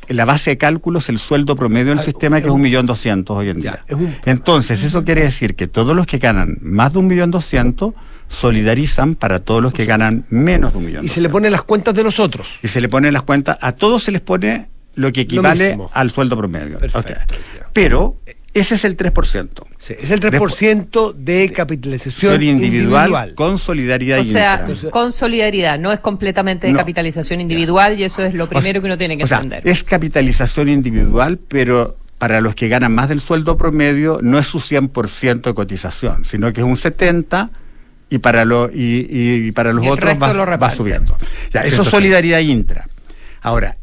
la 0.09 0.25
base 0.25 0.51
de 0.51 0.57
cálculo 0.57 0.99
es 0.99 1.09
el 1.09 1.19
sueldo 1.19 1.55
promedio 1.55 1.89
del 1.89 1.99
sistema, 1.99 2.39
que 2.41 2.47
es 2.47 2.53
un- 2.53 2.61
1.200.000 2.61 3.29
hoy 3.37 3.49
en 3.49 3.61
día. 3.61 3.83
es 3.87 3.95
un- 3.95 4.15
Entonces, 4.25 4.83
eso 4.83 5.03
quiere 5.03 5.21
decir 5.23 5.55
que 5.55 5.67
todos 5.67 5.95
los 5.95 6.05
que 6.05 6.17
ganan 6.17 6.57
más 6.61 6.93
de 6.93 6.99
1.200.000 6.99 7.93
solidarizan 8.29 9.15
para 9.15 9.39
todos 9.39 9.61
los 9.61 9.73
que 9.73 9.85
ganan 9.85 10.25
menos 10.29 10.73
de 10.73 10.79
1.200.000. 10.79 11.03
Y 11.05 11.07
se 11.09 11.21
le 11.21 11.29
ponen 11.29 11.51
las 11.51 11.63
cuentas 11.63 11.93
de 11.95 12.03
los 12.03 12.19
otros. 12.19 12.47
y 12.63 12.67
se 12.67 12.79
le 12.81 12.89
pone 12.89 13.11
las 13.11 13.23
cuentas, 13.23 13.57
a 13.61 13.71
todos 13.71 14.03
se 14.03 14.11
les 14.11 14.21
pone 14.21 14.67
lo 14.95 15.11
que 15.11 15.21
equivale 15.21 15.77
al 15.93 16.11
sueldo 16.11 16.37
promedio. 16.37 16.77
Perfecto, 16.79 16.99
Ok. 17.35 17.39
Pero 17.73 18.17
ese 18.53 18.75
es 18.75 18.85
el 18.85 18.97
3%. 18.97 19.49
Sí, 19.77 19.93
es 19.99 20.11
el 20.11 20.19
3% 20.19 21.13
de 21.13 21.51
capitalización 21.51 22.41
individual, 22.41 23.05
individual. 23.07 23.35
con 23.35 23.57
solidaridad 23.59 24.19
O 24.19 24.23
sea, 24.23 24.65
intra. 24.69 24.89
con 24.91 25.11
solidaridad, 25.11 25.77
no 25.79 25.91
es 25.91 25.99
completamente 25.99 26.67
de 26.67 26.73
No. 26.73 26.79
capitalización 26.79 27.41
individual 27.41 27.99
y 27.99 28.03
eso 28.03 28.23
es 28.23 28.33
lo 28.33 28.45
O 28.45 28.47
sea, 28.47 28.59
primero 28.59 28.81
que 28.81 28.85
uno 28.87 28.97
tiene 28.97 29.17
que 29.17 29.23
o 29.23 29.27
sea, 29.27 29.37
entender. 29.37 29.67
es 29.67 29.83
capitalización 29.83 30.69
individual, 30.69 31.39
pero 31.47 31.95
para 32.17 32.41
los 32.41 32.53
que 32.55 32.67
ganan 32.67 32.93
más 32.93 33.07
del 33.09 33.21
sueldo 33.21 33.55
promedio 33.55 34.19
no 34.21 34.37
es 34.39 34.45
su 34.47 34.59
100% 34.59 35.41
de 35.49 35.53
cotización, 35.53 36.25
sino 36.25 36.51
que 36.51 36.61
es 36.61 36.67
un 36.67 36.75
70% 36.75 37.49
y 38.09 38.17
para, 38.17 38.43
lo, 38.43 38.69
y, 38.73 39.07
y- 39.09 39.47
y 39.47 39.51
para 39.51 39.71
los 39.71 39.85
Y 39.85 39.89
otros 39.89 40.17
va, 40.21 40.33
lo 40.33 40.45
va 40.57 40.71
subiendo. 40.71 41.15
Ya, 41.53 41.61
eso 41.61 41.83
es 41.83 41.87
solidaridad 41.89 42.39
intra. 42.39 42.87
Ahora, 43.41 43.77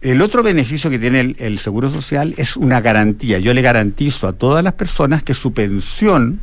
el 0.00 0.22
otro 0.22 0.42
beneficio 0.42 0.88
que 0.88 0.98
tiene 0.98 1.34
el, 1.38 1.58
Seguro 1.58 1.90
Social 1.90 2.34
es 2.38 2.56
una 2.56 2.80
garantía. 2.80 3.38
Yo 3.38 3.52
le 3.52 3.60
garantizo 3.60 4.26
a 4.28 4.32
todas 4.32 4.64
las 4.64 4.72
personas 4.72 5.22
que 5.22 5.34
su 5.34 5.52
pensión 5.52 6.40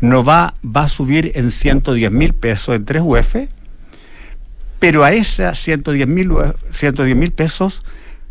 no 0.00 0.24
va, 0.24 0.54
va 0.64 0.84
a 0.84 0.88
subir 0.88 1.30
en 1.36 1.52
110 1.52 2.10
mil 2.10 2.32
pesos 2.32 2.74
en 2.74 2.84
3 2.84 3.02
UF, 3.04 3.36
pero 4.80 5.04
a 5.04 5.12
esas 5.12 5.60
110 5.60 6.08
mil 6.08 7.30
pesos, 7.30 7.82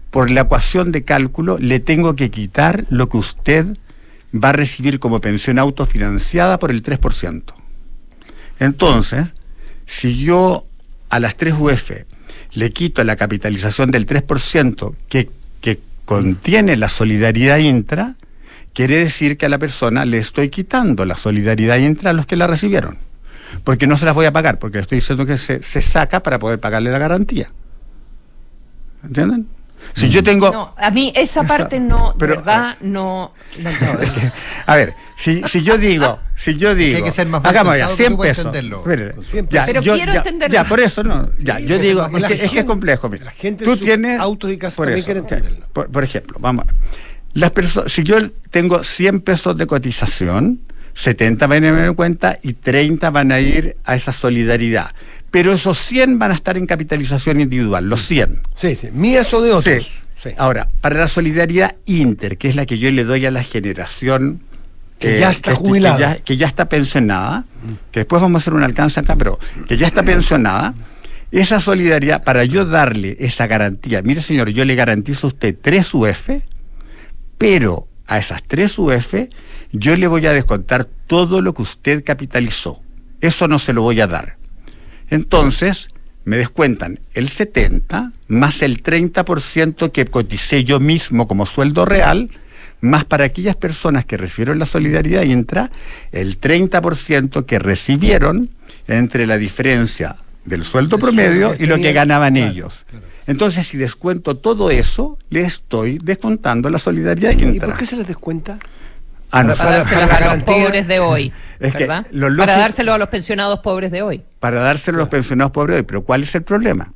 por 0.10 0.30
la 0.30 0.42
ecuación 0.42 0.92
de 0.92 1.04
cálculo, 1.04 1.58
le 1.58 1.80
tengo 1.80 2.18
que 2.18 2.30
quitar 2.30 2.84
lo 2.90 3.08
que 3.08 3.18
usted 3.18 3.78
va 4.36 4.50
a 4.50 4.54
recibir 4.54 5.00
como 5.00 5.22
pensión 5.22 5.60
autofinanciada 5.60 6.60
por 6.60 6.72
el 6.72 6.84
3%. 6.84 7.54
Entonces, 8.60 9.28
si 9.86 10.18
yo 10.18 10.66
a 11.10 11.22
las 11.22 11.38
3 11.38 11.56
UF 11.58 11.92
le 12.54 12.72
quito 12.72 13.04
la 13.04 13.16
capitalización 13.16 13.92
del 13.92 14.06
3% 14.06 14.96
que, 15.10 15.30
que 15.62 15.80
contiene 16.06 16.76
la 16.76 16.90
solidaridad 16.90 17.58
intra, 17.58 18.16
quiere 18.74 18.98
decir 18.98 19.38
que 19.38 19.46
a 19.46 19.50
la 19.50 19.58
persona 19.58 20.06
le 20.06 20.18
estoy 20.18 20.50
quitando 20.50 21.06
la 21.06 21.16
solidaridad 21.16 21.78
intra 21.78 22.12
a 22.12 22.14
los 22.14 22.26
que 22.26 22.36
la 22.36 22.48
recibieron. 22.48 22.98
Porque 23.64 23.88
no 23.88 23.98
se 23.98 24.06
las 24.06 24.16
voy 24.16 24.26
a 24.26 24.32
pagar, 24.32 24.60
porque 24.60 24.78
le 24.78 24.82
estoy 24.82 24.98
diciendo 25.00 25.26
que 25.26 25.38
se, 25.38 25.62
se 25.64 25.82
saca 25.82 26.22
para 26.22 26.40
poder 26.40 26.60
pagarle 26.60 26.92
la 26.92 27.00
garantía. 27.00 27.52
¿Entienden? 29.04 29.48
Si 29.96 30.10
yo 30.10 30.24
tengo... 30.24 30.52
No, 30.52 30.74
a 30.78 30.90
mí 30.92 31.12
esa 31.16 31.44
parte 31.44 31.80
no, 31.80 32.14
Pero, 32.20 32.36
verdad, 32.38 32.78
no. 32.82 33.34
no, 33.60 33.70
no. 33.82 34.00
A 34.66 34.76
ver, 34.76 34.94
si, 35.18 35.42
si 35.48 35.62
yo 35.64 35.78
digo, 35.78 36.20
si 36.36 36.56
yo 36.58 36.74
digo, 36.76 36.98
hay 36.98 37.04
que 37.04 37.12
ser 37.12 37.28
más 37.28 37.44
hagamos 37.46 37.78
ya, 37.78 37.88
pensado 37.88 37.98
que 37.98 38.04
100 38.04 38.12
tú 38.12 38.18
para 38.18 38.34
pesos. 39.14 39.32
ya, 39.50 39.66
Pero 39.66 39.82
yo- 39.82 39.94
quiero 39.96 40.14
ya, 40.14 40.18
entenderlo. 40.20 40.54
Ya, 40.54 40.64
por 40.64 40.80
eso 40.80 41.04
no. 41.04 41.30
Ya, 41.40 41.58
Sí, 41.58 41.66
yo 41.66 41.78
digo, 41.80 42.06
es 42.08 42.24
que, 42.26 42.34
es 42.46 42.52
que 42.52 42.60
es 42.60 42.66
complejo, 42.66 43.10
mira. 43.10 43.26
La 43.26 43.32
gente 43.32 43.66
Tú 43.66 43.76
tienes 43.78 44.20
autos 44.20 44.52
y 44.52 44.58
casas 44.58 44.78
por 44.78 44.90
eso, 44.92 45.12
entenderlo. 45.12 45.68
Por, 45.74 45.92
por 45.92 46.04
ejemplo, 46.04 46.38
vamos. 46.40 46.66
Las 47.34 47.54
perso- 47.54 47.88
si 47.88 48.04
yo 48.04 48.18
tengo 48.50 48.84
100 48.84 49.22
pesos 49.22 49.56
de 49.58 49.66
cotización, 49.68 50.62
70 50.94 51.48
van 51.48 51.64
a 51.64 51.68
ir 51.68 51.74
en 51.76 51.94
cuenta 51.94 52.38
y 52.44 52.54
30 52.54 53.10
van 53.10 53.32
a 53.32 53.40
ir 53.40 53.78
a 53.86 53.96
esa 53.96 54.12
solidaridad. 54.12 54.92
Pero 55.32 55.54
esos 55.54 55.80
100 55.80 56.20
van 56.20 56.32
a 56.32 56.36
estar 56.36 56.58
en 56.58 56.66
capitalización 56.66 57.40
individual, 57.40 57.88
los 57.90 58.06
100. 58.06 58.42
Sí, 58.54 58.76
sí. 58.76 58.90
Mías 58.92 59.34
o 59.34 59.42
de 59.42 59.52
otros. 59.54 59.84
Sí. 59.86 59.92
Sí. 60.18 60.30
Ahora, 60.38 60.68
para 60.82 61.00
la 61.00 61.08
solidaridad 61.08 61.76
inter, 61.86 62.38
que 62.38 62.50
es 62.50 62.56
la 62.56 62.66
que 62.68 62.78
yo 62.78 62.92
le 62.92 63.04
doy 63.06 63.26
a 63.26 63.32
la 63.32 63.44
generación 63.44 64.42
Que 65.00 65.20
ya 65.20 65.32
está 65.32 65.52
que- 65.52 65.58
jubilada. 65.58 65.96
Que 65.96 66.02
ya, 66.02 66.18
que 66.24 66.38
ya 66.38 66.48
está 66.48 66.66
pensionada, 66.70 67.46
que 67.92 68.02
después 68.02 68.22
vamos 68.22 68.40
a 68.40 68.42
hacer 68.44 68.54
un 68.54 68.62
alcance 68.62 69.00
acá, 69.00 69.16
pero 69.16 69.40
que 69.68 69.78
ya 69.78 69.88
está 69.88 70.04
pensionada, 70.04 70.76
esa 71.32 71.60
solidaridad, 71.60 72.24
para 72.24 72.44
yo 72.46 72.66
darle 72.66 73.16
esa 73.20 73.48
garantía, 73.48 74.02
mire 74.04 74.22
señor, 74.22 74.50
yo 74.50 74.64
le 74.66 74.76
garantizo 74.76 75.26
a 75.26 75.30
usted 75.30 75.56
tres 75.60 75.92
UF, 75.94 76.30
pero 77.38 77.88
a 78.08 78.18
esas 78.20 78.44
tres 78.44 78.78
UF 78.78 79.14
yo 79.72 79.96
le 79.96 80.08
voy 80.08 80.26
a 80.28 80.34
descontar 80.34 80.86
todo 81.08 81.42
lo 81.42 81.54
que 81.54 81.62
usted 81.64 82.04
capitalizó. 82.04 82.82
Eso 83.22 83.48
no 83.48 83.58
se 83.60 83.74
lo 83.74 83.82
voy 83.82 84.02
a 84.02 84.08
dar. 84.08 84.38
Entonces, 85.12 85.90
me 86.26 86.38
descuentan 86.38 87.00
el 87.14 87.30
70 87.30 88.14
más 88.28 88.62
el 88.62 88.82
30% 88.82 89.92
que 89.92 90.06
coticé 90.06 90.64
yo 90.64 90.80
mismo 90.80 91.28
como 91.28 91.46
sueldo 91.46 91.86
real, 91.86 92.30
más 92.80 93.06
para 93.06 93.26
aquellas 93.26 93.56
personas 93.56 94.06
que 94.06 94.18
recibieron 94.18 94.58
la 94.58 94.66
solidaridad 94.66 95.24
intra, 95.24 95.70
el 96.12 96.40
30% 96.40 97.46
que 97.46 97.60
recibieron 97.60 98.50
entre 98.88 99.28
la 99.28 99.38
diferencia 99.38 100.16
del 100.46 100.64
sueldo 100.64 100.96
El 100.96 101.02
promedio 101.02 101.48
sueldo 101.50 101.64
y 101.64 101.68
lo 101.68 101.78
que 101.78 101.94
ganaban 101.94 102.34
claro, 102.34 102.52
ellos. 102.52 102.86
Entonces, 103.28 103.68
si 103.68 103.78
descuento 103.78 104.38
todo 104.38 104.72
eso, 104.72 105.20
le 105.30 105.42
estoy 105.42 106.00
descontando 106.02 106.70
la 106.70 106.80
solidaridad 106.80 107.38
¿Y 107.38 107.44
intra. 107.44 107.68
por 107.68 107.78
qué 107.78 107.86
se 107.86 107.96
les 107.96 108.08
descuenta? 108.08 108.58
Ah, 109.32 109.44
no, 109.44 109.56
Para- 109.56 109.58
Para 109.58 109.78
dárselos 109.78 110.10
para 110.10 110.32
a 110.32 110.36
los 110.36 110.44
pobres 110.44 110.88
de 110.88 111.00
hoy. 111.00 111.34
Es 111.62 111.76
que 111.76 111.86
Para 111.86 112.58
dárselo 112.58 112.94
a 112.94 112.98
los 112.98 113.08
pensionados 113.10 113.60
pobres 113.60 113.92
de 113.92 114.02
hoy. 114.02 114.24
para 114.40 114.62
dárselo 114.62 114.98
a 114.98 115.00
los 115.02 115.10
pensionados 115.10 115.52
pobres 115.52 115.76
de 115.76 115.80
hoy. 115.82 115.86
Pero 115.88 116.02
¿cuál 116.04 116.24
es 116.24 116.34
el 116.36 116.42
problema? 116.42 116.92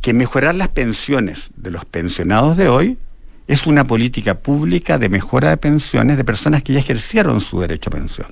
Que 0.00 0.14
mejorar 0.14 0.54
las 0.54 0.68
pensiones 0.68 1.50
de 1.56 1.70
los 1.70 1.84
pensionados 1.84 2.56
de 2.56 2.68
hoy 2.68 2.98
es 3.46 3.66
una 3.66 3.84
política 3.84 4.36
pública 4.38 4.96
de 4.98 5.08
mejora 5.10 5.50
de 5.50 5.58
pensiones 5.58 6.16
de 6.16 6.24
personas 6.24 6.62
que 6.62 6.72
ya 6.72 6.78
ejercieron 6.78 7.40
su 7.40 7.60
derecho 7.60 7.90
a 7.90 7.92
pensión. 7.92 8.28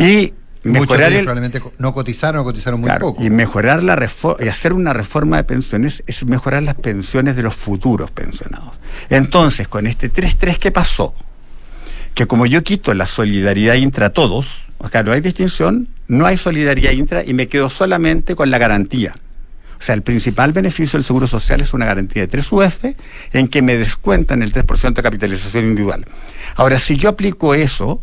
Y 0.00 0.34
mejorar 0.64 1.12
el, 1.12 1.20
probablemente 1.20 1.62
no 1.78 1.94
cotizaron 1.94 2.40
o 2.40 2.44
cotizaron 2.44 2.80
muy 2.80 2.88
Claro, 2.88 3.06
poco. 3.06 3.22
y 3.24 3.30
mejorar 3.30 3.82
la 3.82 3.94
reforma 3.96 4.44
y 4.44 4.48
hacer 4.48 4.72
una 4.72 4.92
reforma 4.92 5.36
de 5.36 5.44
pensiones 5.44 6.02
es 6.06 6.24
mejorar 6.26 6.62
las 6.64 6.74
pensiones 6.74 7.36
de 7.36 7.42
los 7.42 7.54
futuros 7.54 8.10
pensionados. 8.10 8.72
Entonces, 9.08 9.68
con 9.68 9.86
este 9.86 10.10
3-3 10.12 10.58
que 10.58 10.70
pasó, 10.72 11.14
que 12.14 12.26
como 12.26 12.46
yo 12.46 12.62
quito 12.62 12.94
la 12.94 13.06
solidaridad 13.06 13.74
intra 13.74 14.10
todos, 14.10 14.64
o 14.78 14.88
sea, 14.88 15.02
no 15.02 15.12
hay 15.12 15.20
distinción, 15.20 15.88
no 16.08 16.26
hay 16.26 16.36
solidaridad 16.36 16.92
intra 16.92 17.24
y 17.24 17.34
me 17.34 17.48
quedo 17.48 17.70
solamente 17.70 18.34
con 18.34 18.50
la 18.50 18.58
garantía. 18.58 19.14
O 19.78 19.82
sea, 19.82 19.94
el 19.94 20.02
principal 20.02 20.52
beneficio 20.52 20.98
del 20.98 21.04
Seguro 21.04 21.26
Social 21.26 21.60
es 21.62 21.72
una 21.72 21.86
garantía 21.86 22.22
de 22.22 22.28
3 22.28 22.52
UF 22.52 22.84
en 23.32 23.48
que 23.48 23.62
me 23.62 23.76
descuentan 23.76 24.42
el 24.42 24.52
3% 24.52 24.94
de 24.94 25.02
capitalización 25.02 25.64
individual. 25.64 26.04
Ahora, 26.56 26.78
si 26.78 26.96
yo 26.96 27.08
aplico 27.08 27.54
eso 27.54 28.02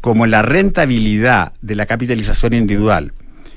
como 0.00 0.26
la 0.26 0.40
rentabilidad 0.40 1.52
de 1.60 1.74
la 1.74 1.84
capitalización 1.84 2.54
individual 2.54 3.12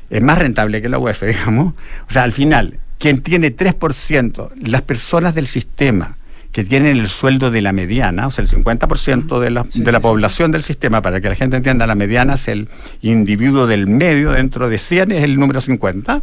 es 0.09 0.21
más 0.21 0.37
rentable 0.37 0.81
que 0.81 0.89
la 0.89 0.99
UF, 0.99 1.23
digamos, 1.27 1.73
o 2.07 2.11
sea, 2.11 2.23
al 2.23 2.33
final, 2.33 2.79
quien 2.99 3.21
tiene 3.21 3.55
3%, 3.55 4.51
las 4.61 4.81
personas 4.81 5.33
del 5.33 5.47
sistema 5.47 6.17
que 6.53 6.63
tienen 6.63 6.97
el 6.97 7.09
sueldo 7.09 7.51
de 7.51 7.61
la 7.61 7.73
mediana, 7.73 8.27
o 8.27 8.31
sea, 8.31 8.43
el 8.43 8.49
50% 8.49 9.39
de 9.39 9.49
la, 9.49 9.65
de 9.73 9.91
la 9.91 9.99
población 9.99 10.51
del 10.51 10.63
sistema, 10.63 11.01
para 11.01 11.19
que 11.19 11.27
la 11.27 11.35
gente 11.35 11.57
entienda, 11.57 11.87
la 11.87 11.95
mediana 11.95 12.35
es 12.35 12.47
el 12.47 12.69
individuo 13.01 13.65
del 13.65 13.87
medio, 13.87 14.31
dentro 14.31 14.69
de 14.69 14.77
100 14.77 15.11
es 15.11 15.23
el 15.23 15.39
número 15.39 15.59
50, 15.59 16.21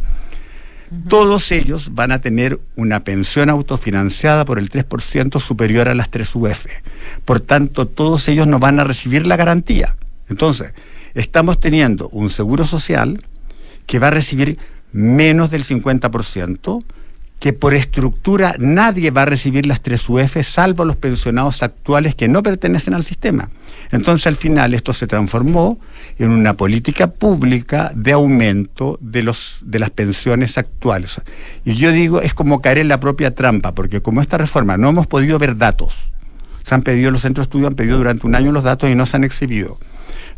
todos 1.09 1.51
ellos 1.51 1.93
van 1.93 2.13
a 2.13 2.19
tener 2.19 2.59
una 2.75 3.03
pensión 3.03 3.49
autofinanciada 3.49 4.43
por 4.45 4.57
el 4.57 4.69
3% 4.69 5.39
superior 5.39 5.87
a 5.87 5.95
las 5.95 6.09
3 6.09 6.35
UF. 6.35 6.65
Por 7.23 7.39
tanto, 7.39 7.87
todos 7.87 8.27
ellos 8.27 8.47
no 8.47 8.59
van 8.59 8.79
a 8.79 8.83
recibir 8.83 9.25
la 9.25 9.37
garantía. 9.37 9.95
Entonces, 10.29 10.73
estamos 11.13 11.59
teniendo 11.59 12.09
un 12.09 12.29
seguro 12.29 12.65
social 12.65 13.23
que 13.85 13.99
va 13.99 14.07
a 14.07 14.11
recibir 14.11 14.57
menos 14.91 15.49
del 15.51 15.63
50%, 15.65 16.83
que 17.41 17.53
por 17.53 17.73
estructura 17.73 18.55
nadie 18.59 19.09
va 19.09 19.23
a 19.23 19.25
recibir 19.25 19.65
las 19.65 19.81
3 19.81 20.07
UF 20.09 20.37
salvo 20.43 20.85
los 20.85 20.95
pensionados 20.95 21.63
actuales 21.63 22.13
que 22.13 22.27
no 22.27 22.43
pertenecen 22.43 22.93
al 22.93 23.03
sistema. 23.03 23.49
Entonces 23.91 24.27
al 24.27 24.35
final 24.35 24.75
esto 24.75 24.93
se 24.93 25.07
transformó 25.07 25.79
en 26.19 26.29
una 26.29 26.53
política 26.53 27.07
pública 27.07 27.91
de 27.95 28.11
aumento 28.11 28.99
de, 29.01 29.23
los, 29.23 29.57
de 29.61 29.79
las 29.79 29.89
pensiones 29.89 30.59
actuales. 30.59 31.19
Y 31.65 31.73
yo 31.73 31.91
digo, 31.91 32.21
es 32.21 32.35
como 32.35 32.61
caer 32.61 32.77
en 32.77 32.87
la 32.89 32.99
propia 32.99 33.33
trampa, 33.33 33.73
porque 33.73 34.01
como 34.01 34.21
esta 34.21 34.37
reforma 34.37 34.77
no 34.77 34.89
hemos 34.89 35.07
podido 35.07 35.39
ver 35.39 35.57
datos, 35.57 35.95
se 36.63 36.75
han 36.75 36.83
pedido, 36.83 37.09
los 37.09 37.23
centros 37.23 37.47
de 37.47 37.49
estudio 37.49 37.65
han 37.67 37.73
pedido 37.73 37.97
durante 37.97 38.27
un 38.27 38.35
año 38.35 38.51
los 38.51 38.63
datos 38.63 38.87
y 38.87 38.93
no 38.93 39.07
se 39.07 39.17
han 39.17 39.23
exhibido. 39.23 39.79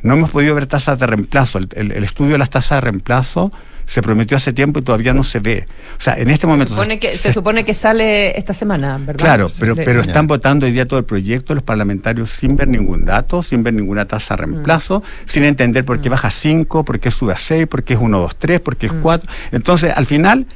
No 0.03 0.13
hemos 0.13 0.31
podido 0.31 0.55
ver 0.55 0.67
tasas 0.67 0.97
de 0.97 1.05
reemplazo. 1.05 1.57
El- 1.59 1.91
el 1.91 2.03
estudio 2.05 2.31
de 2.31 2.37
las 2.37 2.49
tasas 2.49 2.77
de 2.77 2.81
reemplazo 2.81 3.51
se 3.85 4.01
prometió 4.01 4.37
hace 4.37 4.53
tiempo 4.53 4.79
y 4.79 4.81
todavía 4.81 5.13
no 5.13 5.23
se 5.23 5.39
ve. 5.39 5.65
O 5.97 6.01
sea, 6.01 6.15
en 6.15 6.29
este 6.29 6.41
Se 6.41 6.47
momento... 6.47 6.73
supone, 6.73 6.99
que, 6.99 7.17
se 7.17 7.33
supone 7.33 7.63
que 7.63 7.73
sale 7.73 8.37
esta 8.37 8.53
semana, 8.53 8.97
¿verdad? 8.97 9.19
Claro, 9.19 9.51
pero, 9.59 9.75
pero 9.75 10.01
están 10.01 10.27
votando 10.27 10.65
hoy 10.65 10.71
día 10.71 10.87
todo 10.87 10.99
el 10.99 11.05
proyecto 11.05 11.53
los 11.53 11.63
parlamentarios 11.63 12.29
sin 12.29 12.55
ver 12.55 12.67
ningún 12.67 13.05
dato, 13.05 13.43
sin 13.43 13.63
ver 13.63 13.73
ninguna 13.73 14.05
tasa 14.05 14.35
de 14.35 14.43
reemplazo, 14.43 15.03
sin 15.25 15.43
entender 15.43 15.85
por 15.85 16.01
qué 16.01 16.09
baja 16.09 16.29
a 16.29 16.31
5, 16.31 16.83
por 16.83 16.99
qué 16.99 17.11
sube 17.11 17.33
a 17.33 17.37
6, 17.37 17.67
por 17.67 17.83
qué 17.83 17.93
es 17.93 17.99
1, 17.99 18.19
2, 18.19 18.35
3, 18.37 18.59
por 18.59 18.77
qué 18.77 18.87
es 18.87 18.93
4. 18.93 19.29
Entonces, 19.51 19.93
al 19.95 20.05
final, 20.05 20.47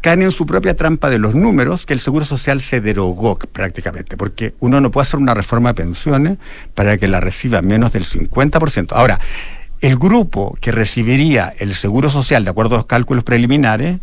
caen 0.00 0.22
en 0.22 0.32
su 0.32 0.44
propia 0.46 0.76
trampa 0.76 1.08
de 1.08 1.18
los 1.18 1.34
números 1.34 1.86
que 1.86 1.94
el 1.94 2.00
Seguro 2.00 2.24
Social 2.24 2.60
se 2.60 2.80
derogó 2.80 3.38
prácticamente, 3.38 4.16
porque 4.16 4.54
uno 4.60 4.80
no 4.80 4.90
puede 4.90 5.04
hacer 5.04 5.18
una 5.18 5.34
reforma 5.34 5.70
de 5.70 5.74
pensiones 5.74 6.38
para 6.74 6.98
que 6.98 7.08
la 7.08 7.20
reciba 7.20 7.62
menos 7.62 7.92
del 7.92 8.04
50%. 8.04 8.92
Ahora, 8.92 9.18
el 9.80 9.96
grupo 9.96 10.56
que 10.60 10.72
recibiría 10.72 11.54
el 11.58 11.74
Seguro 11.74 12.08
Social, 12.08 12.44
de 12.44 12.50
acuerdo 12.50 12.74
a 12.74 12.78
los 12.78 12.86
cálculos 12.86 13.24
preliminares, 13.24 13.98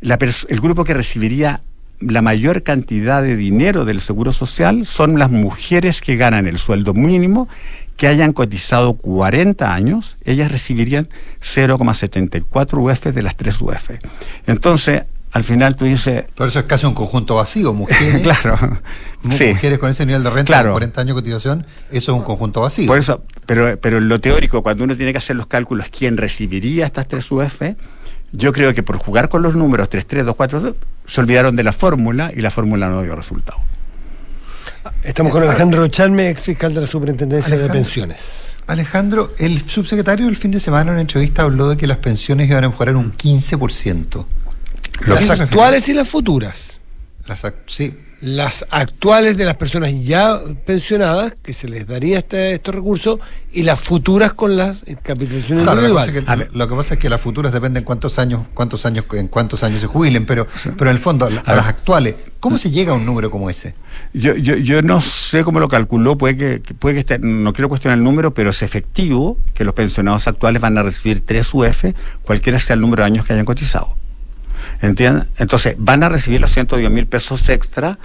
el 0.00 0.60
grupo 0.60 0.84
que 0.84 0.94
recibiría 0.94 1.60
la 2.00 2.20
mayor 2.20 2.62
cantidad 2.62 3.22
de 3.22 3.36
dinero 3.36 3.84
del 3.84 4.00
Seguro 4.00 4.32
Social 4.32 4.84
son 4.86 5.18
las 5.18 5.30
mujeres 5.30 6.00
que 6.02 6.16
ganan 6.16 6.46
el 6.46 6.58
sueldo 6.58 6.92
mínimo, 6.92 7.48
que 7.96 8.06
hayan 8.06 8.34
cotizado 8.34 8.92
40 8.94 9.72
años, 9.72 10.18
ellas 10.24 10.52
recibirían 10.52 11.08
0,74 11.40 12.92
UF 12.92 13.06
de 13.06 13.22
las 13.22 13.36
3 13.36 13.60
UF. 13.62 13.90
Entonces, 14.46 15.04
al 15.36 15.44
final 15.44 15.76
tú 15.76 15.84
dices... 15.84 16.24
Por 16.34 16.48
eso 16.48 16.60
es 16.60 16.64
casi 16.64 16.86
un 16.86 16.94
conjunto 16.94 17.34
vacío, 17.34 17.74
mujeres. 17.74 18.22
claro. 18.22 18.56
sí. 19.30 19.48
Mujeres 19.48 19.78
con 19.78 19.90
ese 19.90 20.06
nivel 20.06 20.22
de 20.24 20.30
renta, 20.30 20.46
Claro. 20.46 20.70
con 20.70 20.78
40 20.78 21.00
años 21.02 21.14
de 21.14 21.20
cotización, 21.20 21.66
eso 21.90 22.12
es 22.12 22.18
un 22.18 22.22
conjunto 22.22 22.62
vacío. 22.62 22.86
Por 22.86 22.98
eso, 22.98 23.22
pero, 23.44 23.78
pero 23.78 23.98
en 23.98 24.08
lo 24.08 24.18
teórico, 24.18 24.62
cuando 24.62 24.84
uno 24.84 24.96
tiene 24.96 25.12
que 25.12 25.18
hacer 25.18 25.36
los 25.36 25.46
cálculos, 25.46 25.88
¿quién 25.90 26.16
recibiría 26.16 26.86
estas 26.86 27.06
tres 27.06 27.30
UF? 27.30 27.60
Yo 28.32 28.50
creo 28.54 28.72
que 28.72 28.82
por 28.82 28.96
jugar 28.96 29.28
con 29.28 29.42
los 29.42 29.54
números 29.54 29.90
3, 29.90 30.06
3, 30.06 30.24
2, 30.24 30.34
4, 30.34 30.60
2, 30.60 30.74
se 31.06 31.20
olvidaron 31.20 31.54
de 31.54 31.62
la 31.64 31.72
fórmula 31.72 32.32
y 32.34 32.40
la 32.40 32.50
fórmula 32.50 32.88
no 32.88 33.02
dio 33.02 33.14
resultado. 33.14 33.58
Estamos 35.02 35.32
con 35.32 35.42
Alejandro 35.42 35.86
Charme, 35.88 36.30
ex 36.30 36.40
fiscal 36.42 36.72
de 36.72 36.80
la 36.80 36.86
Superintendencia 36.86 37.58
de. 37.58 37.68
Pensiones. 37.68 38.56
Alejandro, 38.68 39.32
el 39.38 39.60
subsecretario 39.60 40.28
el 40.28 40.36
fin 40.36 40.50
de 40.50 40.60
semana 40.60 40.84
en 40.84 40.94
una 40.94 41.00
entrevista 41.02 41.42
habló 41.42 41.68
de 41.68 41.76
que 41.76 41.86
las 41.86 41.98
pensiones 41.98 42.48
iban 42.48 42.64
a 42.64 42.70
mejorar 42.70 42.96
un 42.96 43.12
15%. 43.12 44.24
¿Lo 45.06 45.14
Las 45.14 45.30
actuales 45.30 45.88
y 45.88 45.94
las 45.94 46.08
futuras. 46.08 46.80
Las 47.26 47.44
ac- 47.44 47.54
sí. 47.66 47.94
Las 48.22 48.64
actuales 48.70 49.36
de 49.36 49.44
las 49.44 49.56
personas 49.56 49.92
ya 50.02 50.40
pensionadas, 50.64 51.34
que 51.42 51.52
se 51.52 51.68
les 51.68 51.86
daría 51.86 52.18
este, 52.18 52.54
estos 52.54 52.74
recursos, 52.74 53.20
y 53.52 53.62
las 53.62 53.78
futuras 53.82 54.32
con 54.32 54.56
las 54.56 54.82
capitalizaciones 55.02 55.64
Claro, 55.64 55.82
lo, 55.82 55.88
que 55.88 55.94
pasa 55.94 56.06
individuales. 56.08 56.46
es 56.46 56.52
que, 56.52 56.58
lo 56.58 56.68
que 56.68 56.74
pasa 56.76 56.94
es 56.94 57.00
que 57.00 57.10
las 57.10 57.20
futuras 57.20 57.52
dependen 57.52 57.84
cuántos 57.84 58.18
años, 58.18 58.46
cuántos 58.54 58.86
años, 58.86 59.04
en 59.12 59.28
cuántos 59.28 59.62
años 59.62 59.82
se 59.82 59.86
jubilen, 59.86 60.24
pero, 60.24 60.46
pero 60.78 60.90
en 60.90 60.96
el 60.96 61.02
fondo, 61.02 61.26
a, 61.26 61.30
la- 61.30 61.42
a 61.42 61.54
las 61.56 61.66
actuales, 61.66 62.14
¿cómo 62.40 62.56
se 62.56 62.70
llega 62.70 62.92
a 62.92 62.94
un 62.94 63.04
número 63.04 63.30
como 63.30 63.50
ese? 63.50 63.74
Yo, 64.14 64.34
yo, 64.34 64.56
yo 64.56 64.80
no 64.80 65.02
sé 65.02 65.44
cómo 65.44 65.60
lo 65.60 65.68
calculó, 65.68 66.16
puede 66.16 66.36
que, 66.62 66.74
puede 66.74 66.94
que 66.94 67.00
esté, 67.00 67.18
no 67.18 67.52
quiero 67.52 67.68
cuestionar 67.68 67.98
el 67.98 68.04
número, 68.04 68.32
pero 68.32 68.48
es 68.48 68.62
efectivo 68.62 69.36
que 69.52 69.64
los 69.64 69.74
pensionados 69.74 70.26
actuales 70.26 70.62
van 70.62 70.78
a 70.78 70.82
recibir 70.82 71.22
3 71.24 71.46
UF, 71.52 71.84
cualquiera 72.22 72.58
sea 72.58 72.74
el 72.74 72.80
número 72.80 73.02
de 73.02 73.08
años 73.08 73.26
que 73.26 73.34
hayan 73.34 73.44
cotizado. 73.44 73.94
¿Entienden? 74.82 75.28
Entonces, 75.38 75.74
van 75.78 76.02
a 76.02 76.08
recibir 76.08 76.40
los 76.40 76.52
110 76.52 76.90
mil 76.90 77.06
pesos 77.06 77.48
extra 77.48 77.98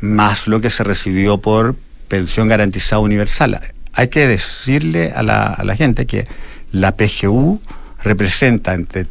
más 0.00 0.46
lo 0.46 0.60
que 0.60 0.70
se 0.70 0.84
recibió 0.84 1.38
por 1.38 1.74
pensión 2.08 2.48
garantizada 2.48 3.00
universal. 3.00 3.60
Hay 3.94 4.08
que 4.08 4.26
decirle 4.28 5.12
a 5.14 5.22
la, 5.22 5.46
a 5.46 5.64
la 5.64 5.74
gente 5.76 6.06
que 6.06 6.28
la 6.70 6.96
PGU 6.96 7.60
representa 8.04 8.74
entre 8.74 9.04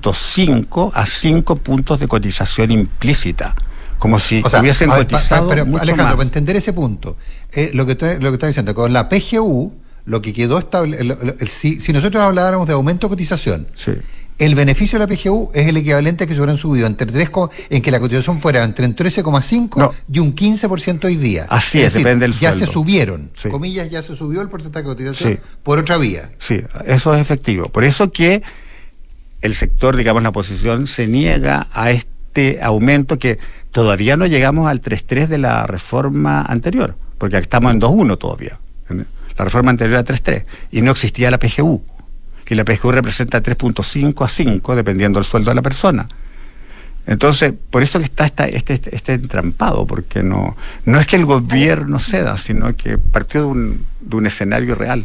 3.5 0.00 0.90
a 0.94 1.06
5 1.06 1.56
puntos 1.56 2.00
de 2.00 2.08
cotización 2.08 2.70
implícita. 2.70 3.54
Como 3.98 4.18
si 4.18 4.40
O 4.44 4.48
sea, 4.48 4.60
hubiesen 4.60 4.88
pa- 4.88 4.96
pa- 4.96 5.02
cotizado 5.04 5.48
pero 5.48 5.64
mucho 5.66 5.82
Alejandro, 5.82 6.06
más. 6.06 6.14
para 6.16 6.24
entender 6.26 6.56
ese 6.56 6.72
punto, 6.72 7.16
eh, 7.52 7.70
lo 7.74 7.86
que 7.86 7.94
lo 7.94 8.30
que 8.30 8.34
está 8.34 8.46
diciendo, 8.48 8.74
con 8.74 8.92
la 8.92 9.08
PGU, 9.08 9.72
lo 10.06 10.20
que 10.22 10.32
quedó 10.32 10.58
estable, 10.58 10.96
el- 10.98 11.10
el- 11.12 11.36
el- 11.38 11.48
si, 11.48 11.78
si 11.80 11.92
nosotros 11.92 12.20
habláramos 12.22 12.66
de 12.66 12.72
aumento 12.72 13.06
de 13.06 13.10
cotización, 13.10 13.68
Sí. 13.76 13.92
El 14.38 14.54
beneficio 14.54 14.98
de 14.98 15.06
la 15.06 15.14
PGU 15.14 15.50
es 15.54 15.66
el 15.68 15.76
equivalente 15.76 16.24
a 16.24 16.26
que 16.26 16.34
se 16.34 16.40
hubieran 16.40 16.56
subido 16.56 16.86
entre 16.86 17.06
3, 17.06 17.30
co- 17.30 17.50
en 17.70 17.80
que 17.82 17.90
la 17.90 18.00
cotización 18.00 18.40
fuera 18.40 18.64
entre 18.64 18.86
un 18.86 18.94
13,5 18.96 19.76
No. 19.78 19.92
y 20.12 20.18
un 20.18 20.34
15% 20.34 21.04
hoy 21.06 21.16
día. 21.16 21.46
Así 21.48 21.80
es, 21.80 21.94
depende 21.94 22.26
del 22.26 22.38
Ya 22.38 22.50
sueldo. 22.52 22.66
se 22.66 22.72
subieron, 22.72 23.30
Sí. 23.40 23.48
comillas, 23.50 23.88
ya 23.90 24.02
se 24.02 24.16
subió 24.16 24.42
el 24.42 24.48
porcentaje 24.48 24.84
de 24.84 24.88
cotización 24.90 25.32
Sí. 25.34 25.38
por 25.62 25.78
otra 25.78 25.96
vía. 25.98 26.30
Sí, 26.40 26.60
eso 26.86 27.14
es 27.14 27.20
efectivo. 27.20 27.68
Por 27.68 27.84
eso 27.84 28.10
que 28.10 28.42
el 29.42 29.54
sector, 29.54 29.96
digamos, 29.96 30.22
la 30.22 30.30
oposición, 30.30 30.86
se 30.86 31.06
niega 31.06 31.68
a 31.72 31.90
este 31.90 32.60
aumento 32.62 33.18
que 33.18 33.38
todavía 33.70 34.16
no 34.16 34.26
llegamos 34.26 34.68
al 34.68 34.80
3.3 34.80 35.28
de 35.28 35.38
la 35.38 35.66
reforma 35.66 36.42
anterior, 36.42 36.96
porque 37.18 37.36
estamos 37.38 37.72
en 37.72 37.78
2.1 37.80 38.16
todavía. 38.18 38.58
La 39.38 39.44
reforma 39.44 39.70
anterior 39.70 39.94
era 39.94 40.04
3.3 40.04 40.44
y 40.70 40.82
no 40.82 40.90
existía 40.92 41.30
la 41.30 41.38
PGU. 41.38 41.82
Y 42.48 42.54
la 42.54 42.64
PGU 42.64 42.90
representa 42.92 43.42
3.5 43.42 44.24
a 44.24 44.28
5, 44.28 44.76
dependiendo 44.76 45.18
del 45.18 45.26
sueldo 45.26 45.50
de 45.50 45.54
la 45.54 45.62
persona. 45.62 46.06
Entonces, 47.06 47.52
por 47.70 47.82
eso 47.82 47.98
que 47.98 48.04
está 48.04 48.24
esta- 48.26 48.46
este, 48.46 48.74
este, 48.74 48.94
este 48.94 49.14
entrampado, 49.14 49.86
porque 49.86 50.22
no, 50.22 50.56
no 50.84 51.00
es 51.00 51.06
que 51.06 51.16
el 51.16 51.24
gobierno 51.24 51.98
ceda, 51.98 52.36
sino 52.36 52.76
que 52.76 52.96
partió 52.98 53.40
de 53.40 53.46
un, 53.46 53.86
de 54.00 54.16
un 54.16 54.26
escenario 54.26 54.74
real. 54.76 55.04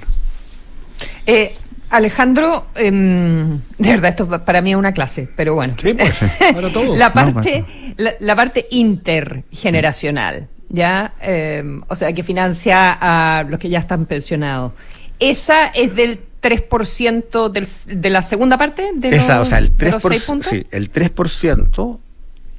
Eh, 1.25 1.55
Alejandro, 1.89 2.67
em, 2.75 3.59
de 3.77 3.89
verdad, 3.91 4.09
esto 4.09 4.27
pa- 4.27 4.43
para 4.45 4.61
mí 4.61 4.71
es 4.71 4.77
una 4.77 4.91
clase, 4.91 5.29
pero 5.35 5.55
bueno. 5.55 5.73
Sí, 5.81 5.93
pues, 5.93 6.19
para 6.53 6.69
todos. 6.69 6.97
la 6.97 7.07
No, 7.07 7.13
parte, 7.13 7.65
la, 7.97 8.13
la 8.19 8.35
parte 8.35 8.67
intergeneracional, 8.71 10.47
¿ya? 10.69 11.13
Em, 11.21 11.81
o 11.87 11.95
sea, 11.95 12.11
que 12.13 12.23
financia 12.23 12.97
a 12.99 13.43
los 13.43 13.59
que 13.59 13.69
ya 13.69 13.79
están 13.79 14.05
pensionados. 14.05 14.73
¿Esa 15.19 15.67
es 15.67 15.95
del 15.95 16.19
3% 16.41 17.49
del, 17.51 17.67
de 18.01 18.09
la 18.09 18.21
segunda 18.21 18.57
parte? 18.57 18.91
De 18.95 19.09
Esa, 19.09 19.39
los, 19.39 19.47
o 19.47 19.49
sea, 19.49 19.57
el 19.59 19.75
de 19.75 19.91
los 19.91 20.03
3%, 20.03 20.07
seis 20.09 20.23
puntos? 20.25 20.49
sí, 20.49 20.65
el 20.71 20.91
3% 20.91 21.99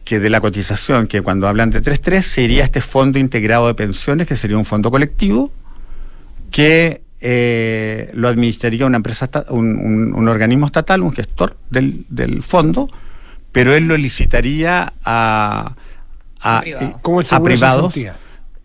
que 0.04 0.18
de 0.18 0.30
la 0.30 0.40
cotización, 0.40 1.06
que 1.06 1.20
cuando 1.20 1.46
hablan 1.48 1.70
de 1.70 1.82
3.3 1.82 2.22
sería 2.22 2.64
este 2.64 2.80
fondo 2.80 3.18
integrado 3.18 3.66
de 3.66 3.74
pensiones, 3.74 4.26
que 4.26 4.36
sería 4.36 4.56
un 4.56 4.64
fondo 4.64 4.90
colectivo, 4.90 5.52
que 6.50 7.02
eh, 7.20 8.10
lo 8.14 8.28
administraría 8.28 8.86
una 8.86 8.96
empresa, 8.96 9.28
un, 9.50 9.76
un- 9.76 10.14
un 10.14 10.28
organismo 10.28 10.66
estatal, 10.66 11.02
un 11.02 11.12
gestor 11.12 11.56
del, 11.68 12.06
del 12.08 12.42
fondo, 12.42 12.88
pero 13.52 13.74
él 13.74 13.86
lo 13.86 13.96
licitaría 13.96 14.92
a, 15.04 15.74
a, 16.40 16.58
A 16.58 16.60
privados. 16.62 16.82
eh, 16.90 16.94
Como 17.02 17.20
el 17.20 17.26
a 17.30 17.42
privados. 17.42 17.94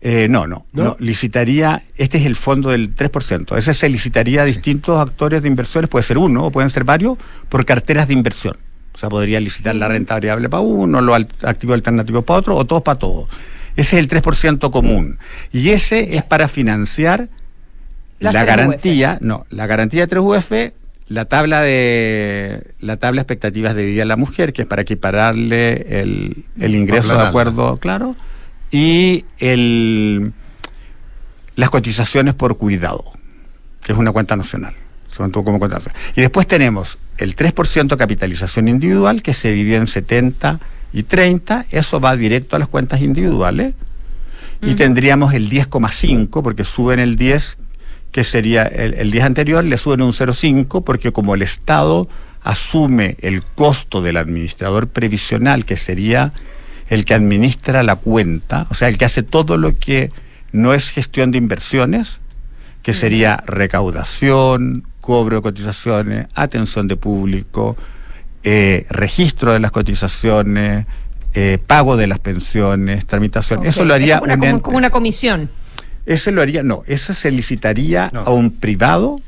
Eh, 0.06 0.28
no, 0.28 0.46
no, 0.46 0.66
¿No? 0.74 0.84
no, 0.84 0.96
licitaría, 1.00 1.82
este 1.96 2.18
es 2.18 2.26
el 2.26 2.36
fondo 2.36 2.68
del 2.68 2.94
3%, 2.94 3.56
ese 3.56 3.72
se 3.72 3.88
licitaría 3.88 4.42
a 4.42 4.44
distintos 4.44 5.00
actores 5.00 5.40
de 5.40 5.48
inversiones, 5.48 5.88
puede 5.88 6.02
ser 6.02 6.18
uno 6.18 6.44
o 6.44 6.50
pueden 6.50 6.68
ser 6.68 6.84
varios, 6.84 7.16
por 7.48 7.64
carteras 7.64 8.06
de 8.06 8.12
inversión. 8.12 8.58
O 8.94 8.98
sea, 8.98 9.08
podría 9.08 9.40
licitar 9.40 9.74
la 9.74 9.88
renta 9.88 10.12
variable 10.12 10.50
para 10.50 10.60
uno, 10.60 11.00
los 11.00 11.26
activos 11.42 11.72
alternativos 11.72 12.22
para 12.22 12.38
otro, 12.38 12.54
o 12.54 12.66
todos 12.66 12.82
para 12.82 12.98
todos. 12.98 13.30
Ese 13.76 13.96
es 13.96 14.02
el 14.02 14.10
3% 14.10 14.70
común. 14.70 15.18
Y 15.52 15.70
ese 15.70 16.18
es 16.18 16.22
para 16.22 16.48
financiar 16.48 17.30
Las 18.20 18.34
la 18.34 18.44
3 18.44 18.56
garantía, 18.56 19.16
no, 19.22 19.46
la 19.48 19.66
garantía 19.66 20.02
de 20.02 20.08
3 20.08 20.22
UF, 20.22 20.52
la 21.08 21.24
tabla 21.24 21.62
de 21.62 22.74
la 22.78 22.98
tabla 22.98 23.22
expectativas 23.22 23.74
de 23.74 23.86
vida 23.86 24.02
de 24.02 24.06
la 24.06 24.16
mujer, 24.16 24.52
que 24.52 24.62
es 24.62 24.68
para 24.68 24.82
equipararle 24.82 26.00
el, 26.02 26.44
el 26.60 26.74
ingreso 26.74 27.16
de 27.16 27.24
acuerdo, 27.24 27.78
claro, 27.78 28.16
y 28.74 29.24
el 29.38 30.32
las 31.54 31.70
cotizaciones 31.70 32.34
por 32.34 32.58
cuidado, 32.58 33.04
que 33.84 33.92
es 33.92 33.98
una 33.98 34.10
cuenta 34.10 34.34
nacional. 34.34 34.74
como 35.16 35.60
cuenta 35.60 35.76
nacional. 35.76 36.00
Y 36.16 36.22
después 36.22 36.48
tenemos 36.48 36.98
el 37.16 37.36
3% 37.36 37.96
capitalización 37.96 38.66
individual, 38.66 39.22
que 39.22 39.32
se 39.32 39.52
divide 39.52 39.76
en 39.76 39.86
70 39.86 40.58
y 40.92 41.04
30, 41.04 41.66
eso 41.70 42.00
va 42.00 42.16
directo 42.16 42.56
a 42.56 42.58
las 42.58 42.66
cuentas 42.66 43.00
individuales. 43.00 43.74
Y 44.60 44.74
tendríamos 44.74 45.34
el 45.34 45.48
10,5, 45.48 46.42
porque 46.42 46.64
suben 46.64 46.98
el 46.98 47.14
10, 47.14 47.58
que 48.10 48.24
sería 48.24 48.64
el, 48.64 48.94
el 48.94 49.12
10 49.12 49.24
anterior, 49.24 49.62
le 49.62 49.78
suben 49.78 50.02
un 50.02 50.12
0,5, 50.12 50.82
porque 50.82 51.12
como 51.12 51.36
el 51.36 51.42
Estado 51.42 52.08
asume 52.42 53.16
el 53.20 53.44
costo 53.44 54.02
del 54.02 54.16
administrador 54.16 54.88
previsional, 54.88 55.64
que 55.64 55.76
sería 55.76 56.32
el 56.88 57.04
que 57.04 57.14
administra 57.14 57.82
la 57.82 57.96
cuenta, 57.96 58.66
o 58.70 58.74
sea, 58.74 58.88
el 58.88 58.98
que 58.98 59.04
hace 59.04 59.22
todo 59.22 59.56
lo 59.56 59.78
que 59.78 60.10
no 60.52 60.74
es 60.74 60.90
gestión 60.90 61.30
de 61.30 61.38
inversiones, 61.38 62.20
que 62.82 62.92
sería 62.92 63.42
recaudación, 63.46 64.84
cobro 65.00 65.36
de 65.36 65.42
cotizaciones, 65.42 66.26
atención 66.34 66.86
de 66.88 66.96
público, 66.96 67.76
eh, 68.42 68.86
registro 68.90 69.52
de 69.52 69.60
las 69.60 69.70
cotizaciones, 69.70 70.86
eh, 71.34 71.58
pago 71.66 71.96
de 71.96 72.06
las 72.06 72.18
pensiones, 72.20 73.06
tramitación. 73.06 73.64
Eso 73.66 73.84
lo 73.84 73.94
haría 73.94 74.16
es 74.16 74.20
como 74.20 74.24
una, 74.26 74.34
un 74.34 74.40
como, 74.40 74.50
ente. 74.50 74.62
como 74.62 74.76
una 74.76 74.90
comisión. 74.90 75.48
Ese 76.06 76.30
lo 76.30 76.42
haría, 76.42 76.62
no, 76.62 76.82
eso 76.86 77.14
se 77.14 77.30
licitaría 77.30 78.10
No. 78.12 78.20
a 78.20 78.30
un 78.30 78.50
privado. 78.50 79.20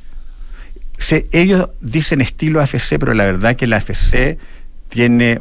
Se- 0.98 1.26
ellos 1.32 1.70
dicen 1.80 2.20
estilo 2.20 2.60
AFC, 2.60 2.98
pero 2.98 3.14
la 3.14 3.24
verdad 3.24 3.56
que 3.56 3.66
la 3.66 3.76
AFC 3.78 4.38
tiene 4.90 5.40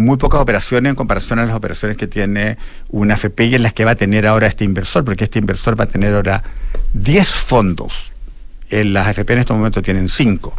muy 0.00 0.16
pocas 0.16 0.40
operaciones 0.40 0.90
en 0.90 0.96
comparación 0.96 1.38
a 1.38 1.46
las 1.46 1.54
operaciones 1.54 1.96
que 1.96 2.06
tiene 2.06 2.58
una 2.90 3.14
AFP 3.14 3.46
y 3.46 3.54
en 3.54 3.62
las 3.62 3.72
que 3.72 3.84
va 3.84 3.92
a 3.92 3.94
tener 3.94 4.26
ahora 4.26 4.46
este 4.46 4.64
inversor, 4.64 5.04
porque 5.04 5.24
este 5.24 5.38
inversor 5.38 5.78
va 5.78 5.84
a 5.84 5.88
tener 5.88 6.14
ahora 6.14 6.42
10 6.94 7.28
fondos. 7.28 8.12
En 8.70 8.92
las 8.92 9.08
AFP 9.08 9.32
en 9.32 9.38
estos 9.40 9.56
momentos 9.56 9.82
tienen 9.82 10.08
5, 10.08 10.54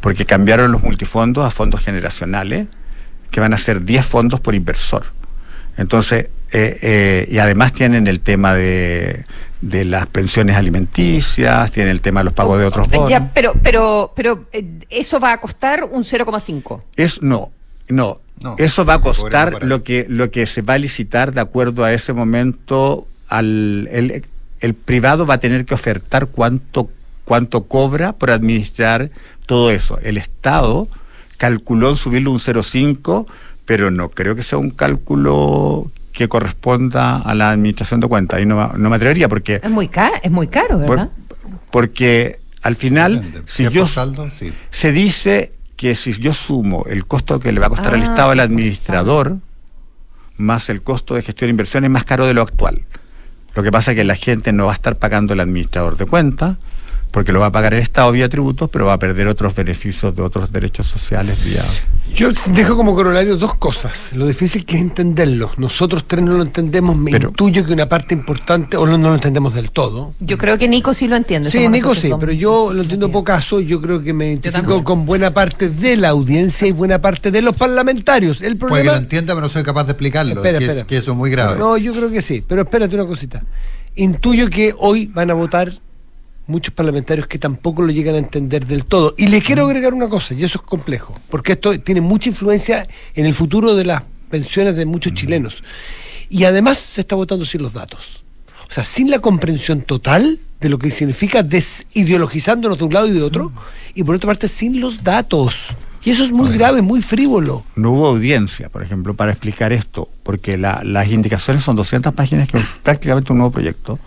porque 0.00 0.24
cambiaron 0.24 0.72
los 0.72 0.82
multifondos 0.82 1.44
a 1.46 1.50
fondos 1.50 1.80
generacionales, 1.80 2.66
que 3.30 3.40
van 3.40 3.54
a 3.54 3.58
ser 3.58 3.84
10 3.84 4.06
fondos 4.06 4.40
por 4.40 4.54
inversor. 4.54 5.04
Entonces, 5.76 6.28
eh, 6.52 6.78
eh, 6.82 7.28
y 7.30 7.38
además 7.38 7.72
tienen 7.72 8.06
el 8.06 8.20
tema 8.20 8.54
de, 8.54 9.24
de 9.62 9.84
las 9.84 10.06
pensiones 10.06 10.56
alimenticias, 10.56 11.70
tienen 11.70 11.92
el 11.92 12.00
tema 12.00 12.20
de 12.20 12.24
los 12.24 12.34
pagos 12.34 12.58
de 12.58 12.66
otros 12.66 12.90
bonos. 12.90 13.08
Ya, 13.08 13.30
pero, 13.32 13.54
pero, 13.62 14.12
pero 14.14 14.46
eh, 14.52 14.80
eso 14.90 15.18
va 15.18 15.32
a 15.32 15.40
costar 15.40 15.84
un 15.84 16.02
0,5. 16.02 16.82
Es, 16.96 17.22
no, 17.22 17.50
no, 17.88 18.20
No, 18.42 18.54
eso 18.58 18.84
va 18.84 18.94
a 18.94 19.00
costar 19.00 19.62
lo 19.64 19.82
que, 19.82 20.06
lo 20.08 20.30
que 20.30 20.46
se 20.46 20.62
va 20.62 20.74
a 20.74 20.78
licitar 20.78 21.32
de 21.32 21.40
acuerdo 21.40 21.84
a 21.84 21.92
ese 21.92 22.12
momento. 22.12 23.06
Al, 23.28 23.88
el, 23.92 24.24
el 24.60 24.74
privado 24.74 25.24
va 25.26 25.34
a 25.34 25.38
tener 25.38 25.64
que 25.64 25.74
ofertar 25.74 26.26
cuánto, 26.26 26.90
cuánto 27.24 27.64
cobra 27.64 28.12
por 28.12 28.30
administrar 28.30 29.10
todo 29.46 29.70
eso. 29.70 29.98
El 30.02 30.18
Estado 30.18 30.88
calculó 31.38 31.90
en 31.90 31.96
subirlo 31.96 32.30
un 32.30 32.38
0,5, 32.38 33.26
pero 33.64 33.90
no 33.90 34.10
creo 34.10 34.34
que 34.36 34.42
sea 34.42 34.58
un 34.58 34.70
cálculo 34.70 35.90
que 36.12 36.28
corresponda 36.28 37.16
a 37.18 37.34
la 37.34 37.50
administración 37.52 38.00
de 38.00 38.08
cuentas. 38.08 38.38
Ahí 38.38 38.46
no, 38.46 38.68
no 38.76 38.90
me 38.90 38.96
atrevería 38.96 39.28
porque, 39.28 39.60
Es 39.62 39.70
muy 39.70 39.88
caro, 39.88 40.14
es 40.22 40.30
muy 40.30 40.46
caro, 40.48 40.78
por- 40.84 40.98
¿verdad? 40.98 41.10
porque 41.70 42.38
al 42.62 42.76
final, 42.76 43.16
Depende. 43.22 43.42
si 43.46 43.68
yo 43.70 43.86
saldo, 43.86 44.28
sí. 44.30 44.52
se 44.70 44.92
dice 44.92 45.52
que 45.82 45.96
si 45.96 46.12
yo 46.12 46.32
sumo 46.32 46.84
el 46.88 47.06
costo 47.06 47.40
que 47.40 47.50
le 47.50 47.58
va 47.58 47.66
a 47.66 47.70
costar 47.70 47.94
al 47.94 48.02
Ah, 48.02 48.04
Estado 48.04 48.30
al 48.30 48.38
administrador, 48.38 49.38
más 50.36 50.70
el 50.70 50.80
costo 50.80 51.16
de 51.16 51.22
gestión 51.22 51.48
de 51.48 51.50
inversión, 51.50 51.82
es 51.82 51.90
más 51.90 52.04
caro 52.04 52.24
de 52.24 52.34
lo 52.34 52.42
actual. 52.42 52.84
Lo 53.56 53.64
que 53.64 53.72
pasa 53.72 53.90
es 53.90 53.96
que 53.96 54.04
la 54.04 54.14
gente 54.14 54.52
no 54.52 54.66
va 54.66 54.72
a 54.72 54.74
estar 54.74 54.94
pagando 54.94 55.32
el 55.32 55.40
administrador 55.40 55.96
de 55.96 56.06
cuentas, 56.06 56.56
porque 57.12 57.30
lo 57.30 57.38
va 57.40 57.46
a 57.46 57.52
pagar 57.52 57.74
el 57.74 57.80
Estado 57.80 58.10
vía 58.10 58.28
tributos, 58.28 58.68
pero 58.70 58.86
va 58.86 58.94
a 58.94 58.98
perder 58.98 59.28
otros 59.28 59.54
beneficios 59.54 60.16
de 60.16 60.22
otros 60.22 60.50
derechos 60.50 60.86
sociales 60.88 61.44
vía... 61.44 61.62
Yo 62.14 62.30
dejo 62.50 62.76
como 62.76 62.94
corolario 62.94 63.36
dos 63.38 63.54
cosas. 63.54 64.10
Lo 64.14 64.26
difícil 64.26 64.66
que 64.66 64.76
es 64.76 64.82
entenderlo. 64.82 65.50
Nosotros 65.56 66.04
tres 66.06 66.22
no 66.22 66.32
lo 66.34 66.42
entendemos. 66.42 66.94
Me 66.94 67.10
Pero- 67.10 67.28
intuyo 67.28 67.64
que 67.64 67.72
una 67.72 67.88
parte 67.88 68.12
importante, 68.12 68.76
o 68.76 68.86
no, 68.86 68.98
no 68.98 69.08
lo 69.10 69.14
entendemos 69.14 69.54
del 69.54 69.70
todo. 69.70 70.12
Yo 70.20 70.36
creo 70.36 70.58
que 70.58 70.68
Nico 70.68 70.92
sí 70.92 71.08
lo 71.08 71.16
entiende. 71.16 71.50
Sí, 71.50 71.66
Nico 71.68 71.94
sí, 71.94 72.10
pero 72.20 72.32
yo 72.32 72.72
lo 72.74 72.82
entiendo 72.82 73.10
pocaso. 73.10 73.60
Yo 73.60 73.80
creo 73.80 74.02
que 74.02 74.12
me 74.12 74.26
identifico 74.28 74.84
con 74.84 75.06
buena 75.06 75.30
parte 75.30 75.70
de 75.70 75.96
la 75.96 76.10
audiencia 76.10 76.68
y 76.68 76.72
buena 76.72 77.00
parte 77.00 77.30
de 77.30 77.40
los 77.40 77.56
parlamentarios. 77.56 78.42
El 78.42 78.56
Puede 78.58 78.58
que 78.58 78.74
problema. 78.74 78.92
lo 78.92 78.98
entienda, 78.98 79.32
pero 79.34 79.46
no 79.46 79.48
soy 79.52 79.62
capaz 79.62 79.84
de 79.84 79.92
explicarlo. 79.92 80.34
Espera, 80.34 80.58
que, 80.58 80.66
es- 80.66 80.84
que 80.84 80.96
eso 80.98 81.12
es 81.12 81.16
muy 81.16 81.30
grave. 81.30 81.58
No, 81.58 81.78
yo 81.78 81.94
creo 81.94 82.10
que 82.10 82.20
sí. 82.20 82.44
Pero 82.46 82.62
espérate 82.62 82.94
una 82.94 83.06
cosita. 83.06 83.42
Intuyo 83.94 84.50
que 84.50 84.74
hoy 84.78 85.06
van 85.06 85.30
a 85.30 85.34
votar 85.34 85.80
muchos 86.52 86.72
parlamentarios 86.74 87.26
que 87.26 87.38
tampoco 87.38 87.82
lo 87.82 87.90
llegan 87.90 88.14
a 88.14 88.18
entender 88.18 88.66
del 88.66 88.84
todo. 88.84 89.14
Y 89.16 89.26
les 89.28 89.42
quiero 89.42 89.64
agregar 89.64 89.94
una 89.94 90.08
cosa, 90.08 90.34
y 90.34 90.44
eso 90.44 90.58
es 90.58 90.64
complejo, 90.64 91.14
porque 91.30 91.52
esto 91.52 91.78
tiene 91.80 92.00
mucha 92.00 92.28
influencia 92.28 92.86
en 93.14 93.26
el 93.26 93.34
futuro 93.34 93.74
de 93.74 93.84
las 93.84 94.02
pensiones 94.30 94.76
de 94.76 94.84
muchos 94.86 95.14
chilenos. 95.14 95.62
Y 96.30 96.44
además 96.44 96.78
se 96.78 97.00
está 97.00 97.16
votando 97.16 97.44
sin 97.44 97.62
los 97.62 97.72
datos. 97.72 98.22
O 98.70 98.72
sea, 98.74 98.84
sin 98.84 99.10
la 99.10 99.18
comprensión 99.18 99.82
total 99.82 100.38
de 100.60 100.68
lo 100.68 100.78
que 100.78 100.90
significa 100.90 101.42
desideologizándonos 101.42 102.78
de 102.78 102.84
un 102.84 102.92
lado 102.94 103.06
y 103.08 103.10
de 103.12 103.22
otro, 103.22 103.52
y 103.94 104.02
por 104.04 104.14
otra 104.14 104.28
parte 104.28 104.48
sin 104.48 104.80
los 104.80 105.02
datos. 105.04 105.74
Y 106.04 106.10
eso 106.10 106.24
es 106.24 106.32
muy 106.32 106.48
grave, 106.50 106.82
muy 106.82 107.00
frívolo. 107.02 107.64
No 107.76 107.92
hubo 107.92 108.06
audiencia, 108.08 108.68
por 108.70 108.82
ejemplo, 108.82 109.14
para 109.14 109.30
explicar 109.32 109.72
esto, 109.72 110.08
porque 110.24 110.56
la- 110.58 110.80
las 110.84 111.08
indicaciones 111.08 111.62
son 111.62 111.76
200 111.76 112.12
páginas, 112.14 112.48
que 112.48 112.58
es 112.58 112.64
prácticamente 112.82 113.30
un 113.32 113.38
nuevo 113.38 113.52
proyecto, 113.52 113.98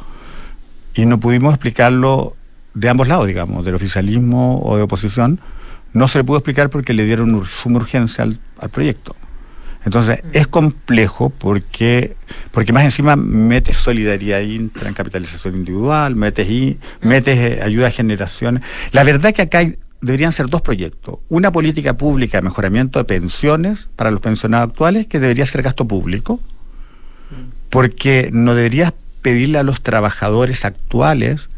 y 0.96 1.06
no 1.06 1.20
pudimos 1.20 1.54
explicarlo 1.54 2.36
de 2.74 2.90
ambos 2.90 3.08
lados, 3.08 3.28
digamos, 3.28 3.66
del 3.66 3.76
oficialismo 3.76 4.60
o 4.64 4.76
de 4.78 4.84
oposición, 4.84 5.40
no 5.94 6.08
se 6.08 6.18
le 6.20 6.24
pudo 6.24 6.38
explicar 6.40 6.70
porque 6.70 6.94
le 6.94 7.06
dieron 7.06 7.30
ur- 7.32 7.48
suma 7.48 7.78
urgencia 7.78 8.24
al, 8.24 8.40
al 8.60 8.70
proyecto. 8.70 9.16
Entonces, 9.86 10.22
Mm. 10.24 10.28
es 10.34 10.48
complejo 10.48 11.30
porque, 11.30 12.16
porque 12.52 12.74
más 12.74 12.84
encima 12.84 13.16
metes 13.16 13.78
solidaridad 13.78 14.42
intra 14.42 14.88
en 14.90 14.94
capitalización 14.96 15.56
individual, 15.56 16.16
metes, 16.16 16.50
y, 16.50 16.80
Mm. 17.02 17.08
metes 17.08 17.38
eh, 17.38 17.60
ayuda 17.64 17.88
a 17.88 17.92
generaciones. 17.92 18.64
La 18.92 19.04
verdad 19.04 19.34
que 19.34 19.44
acá 19.44 19.60
hay- 19.60 19.78
deberían 20.02 20.32
ser 20.34 20.48
dos 20.50 20.62
proyectos. 20.62 21.20
Una 21.30 21.52
política 21.52 21.98
pública 21.98 22.38
de 22.40 22.42
mejoramiento 22.44 23.00
de 23.00 23.06
pensiones 23.06 23.88
para 23.96 24.12
los 24.12 24.20
pensionados 24.22 24.70
actuales, 24.72 25.08
que 25.08 25.20
debería 25.20 25.46
ser 25.46 25.62
gasto 25.62 25.88
público, 25.88 26.40
porque 27.70 28.30
no 28.32 28.54
deberías 28.56 28.94
pedirle 29.26 29.58
a 29.58 29.64
los 29.64 29.82
trabajadores 29.82 30.66
actuales 30.66 31.50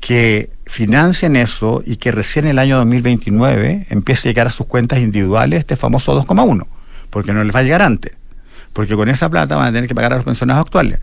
que 0.00 0.48
financien 0.64 1.36
eso 1.36 1.82
y 1.84 1.96
que 1.96 2.10
recién 2.10 2.46
el 2.46 2.58
año 2.58 2.78
2029 2.78 3.88
empiece 3.90 4.26
a 4.26 4.30
llegar 4.30 4.46
a 4.46 4.50
sus 4.50 4.64
cuentas 4.64 4.98
individuales 4.98 5.58
este 5.58 5.76
famoso 5.76 6.18
2,1, 6.18 6.64
porque 7.10 7.34
no 7.34 7.44
les 7.44 7.54
va 7.54 7.60
a 7.60 7.64
llegar 7.64 7.82
antes, 7.82 8.14
porque 8.72 8.96
con 8.96 9.10
esa 9.10 9.28
plata 9.28 9.56
van 9.56 9.66
a 9.66 9.72
tener 9.72 9.88
que 9.88 9.94
pagar 9.94 10.14
a 10.14 10.16
los 10.16 10.24
pensionados 10.24 10.62
actuales. 10.62 11.00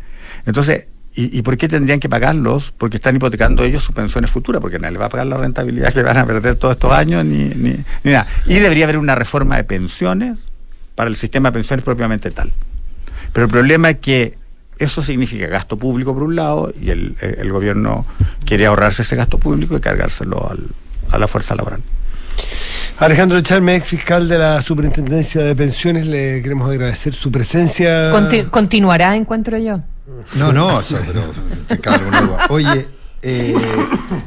Entonces, 0.48 0.88
¿y, 1.14 1.44
por 1.44 1.58
qué 1.58 1.68
tendrían 1.68 2.00
que 2.00 2.10
pagarlos? 2.10 2.74
Porque 2.76 2.98
están 2.98 3.16
hipotecando 3.16 3.64
ellos 3.64 3.84
sus 3.84 3.94
pensiones 3.94 4.32
futuras, 4.32 4.64
porque 4.64 4.80
nadie 4.80 4.94
les 4.94 5.02
va 5.02 5.06
a 5.06 5.10
pagar 5.10 5.28
la 5.28 5.38
rentabilidad 5.38 5.94
que 5.94 6.02
van 6.02 6.18
a 6.18 6.26
perder 6.26 6.56
todos 6.56 6.72
estos 6.72 6.92
años, 6.92 7.24
ni 7.24 7.84
nada. 8.04 8.26
Y 8.48 8.56
debería 8.56 8.86
haber 8.86 8.98
una 8.98 9.14
reforma 9.14 9.58
de 9.58 9.64
pensiones 9.64 10.40
para 10.96 11.08
el 11.08 11.16
sistema 11.16 11.50
de 11.50 11.54
pensiones 11.54 11.86
propiamente 11.86 12.32
tal. 12.32 12.52
Pero 13.32 13.46
el 13.46 13.52
problema 13.52 13.92
es 13.92 14.00
que 14.00 14.39
eso 14.80 15.02
significa 15.04 15.48
gasto 15.48 15.78
público 15.78 16.14
por 16.14 16.24
un 16.24 16.36
lado 16.36 16.74
y 16.82 16.90
el, 16.90 17.16
eh, 17.22 17.36
el 17.40 17.52
gobierno 17.52 18.06
quiere 18.46 18.66
ahorrarse 18.66 19.02
ese 19.04 19.16
gasto 19.16 19.38
público 19.38 19.76
y 19.78 19.80
cargárselo 19.82 20.50
al- 20.50 20.68
a 21.12 21.18
la 21.20 21.28
fuerza 21.28 21.56
laboral. 21.56 21.82
Alejandro 23.00 23.40
Charme, 23.42 23.76
ex 23.76 23.88
fiscal 23.90 24.28
de 24.28 24.38
la 24.38 24.62
Superintendencia 24.62 25.42
de 25.42 25.56
Pensiones, 25.56 26.06
le 26.06 26.42
queremos 26.42 26.70
agradecer 26.70 27.14
su 27.14 27.32
presencia. 27.32 28.10
Conti- 28.10 28.44
¿Continuará, 28.44 29.16
encuentro 29.16 29.58
yo? 29.58 29.80
No, 30.36 30.52
no, 30.52 30.80
eso, 30.80 30.98
pero. 31.06 31.24
Oye, 32.50 32.88
eh, 33.22 33.54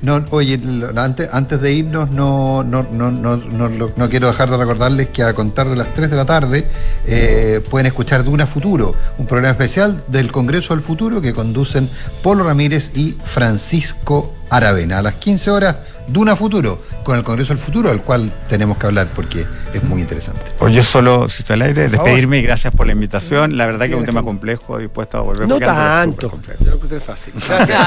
no, 0.03 0.23
oye, 0.31 0.61
antes, 0.97 1.61
de 1.61 1.73
irnos, 1.73 2.11
no, 2.11 2.63
no, 2.63 2.83
no, 2.91 3.11
no, 3.11 4.09
quiero 4.11 4.27
dejar 4.27 4.51
de 4.51 4.57
recordarles 4.57 5.09
que 5.09 5.23
a 5.23 5.33
contar 5.33 5.69
de 5.69 5.77
las 5.77 5.95
3 5.95 6.11
de 6.11 6.17
la 6.17 6.27
tarde 6.27 6.67
eh, 7.07 7.63
pueden 7.71 7.87
escuchar 7.87 8.23
Duna 8.25 8.47
Futuro, 8.47 8.95
un 9.19 9.27
programa 9.27 9.53
especial 9.53 10.03
del 10.09 10.31
Congreso 10.31 10.75
del 10.75 10.83
Futuro 10.83 11.21
que 11.21 11.33
conducen 11.33 11.89
Polo 12.23 12.45
Ramírez 12.45 12.91
y 12.95 13.17
Francisco 13.25 14.35
Aravena. 14.51 14.99
A 14.99 15.03
las 15.03 15.15
15 15.15 15.51
horas, 15.51 15.77
Duna 16.09 16.37
Futuro, 16.37 16.79
con 17.05 17.17
el 17.17 17.23
Congreso 17.25 17.55
del 17.55 17.63
Futuro, 17.63 17.89
del 17.91 18.03
cual 18.03 18.33
tenemos 18.49 18.77
que 18.77 18.87
hablar 18.87 19.07
porque 19.15 19.47
es 19.73 19.83
muy 19.85 20.01
interesante. 20.03 20.41
Oye, 20.59 20.83
solo, 20.83 21.29
si 21.29 21.43
está 21.43 21.55
al 21.55 21.63
aire, 21.63 21.83
Por 21.85 21.91
favor. 21.91 22.05
despedirme 22.07 22.39
y 22.39 22.43
gracias 22.43 22.75
por 22.75 22.87
la 22.87 22.93
invitación. 22.93 23.57
La 23.57 23.67
verdad 23.67 23.87
que 23.87 23.93
es 23.93 23.99
un 23.99 24.07
tema 24.07 24.23
complejo, 24.23 24.79
dispuesto 24.79 25.19
a 25.19 25.21
volver. 25.23 25.49
No 25.49 25.59
tanto. 25.59 26.33
Yo 26.61 26.71
lo 26.71 26.75
encontré 26.77 27.01
fácil. 27.01 27.33
Gracias. 27.49 27.79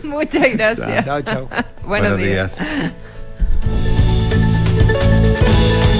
Muchas 0.04 0.48
gracias. 0.52 1.04
Chao, 1.04 1.22
chao. 1.22 1.48
Buenos, 1.86 2.10
Buenos 2.10 2.18
días. 2.18 2.58
días. 2.58 2.92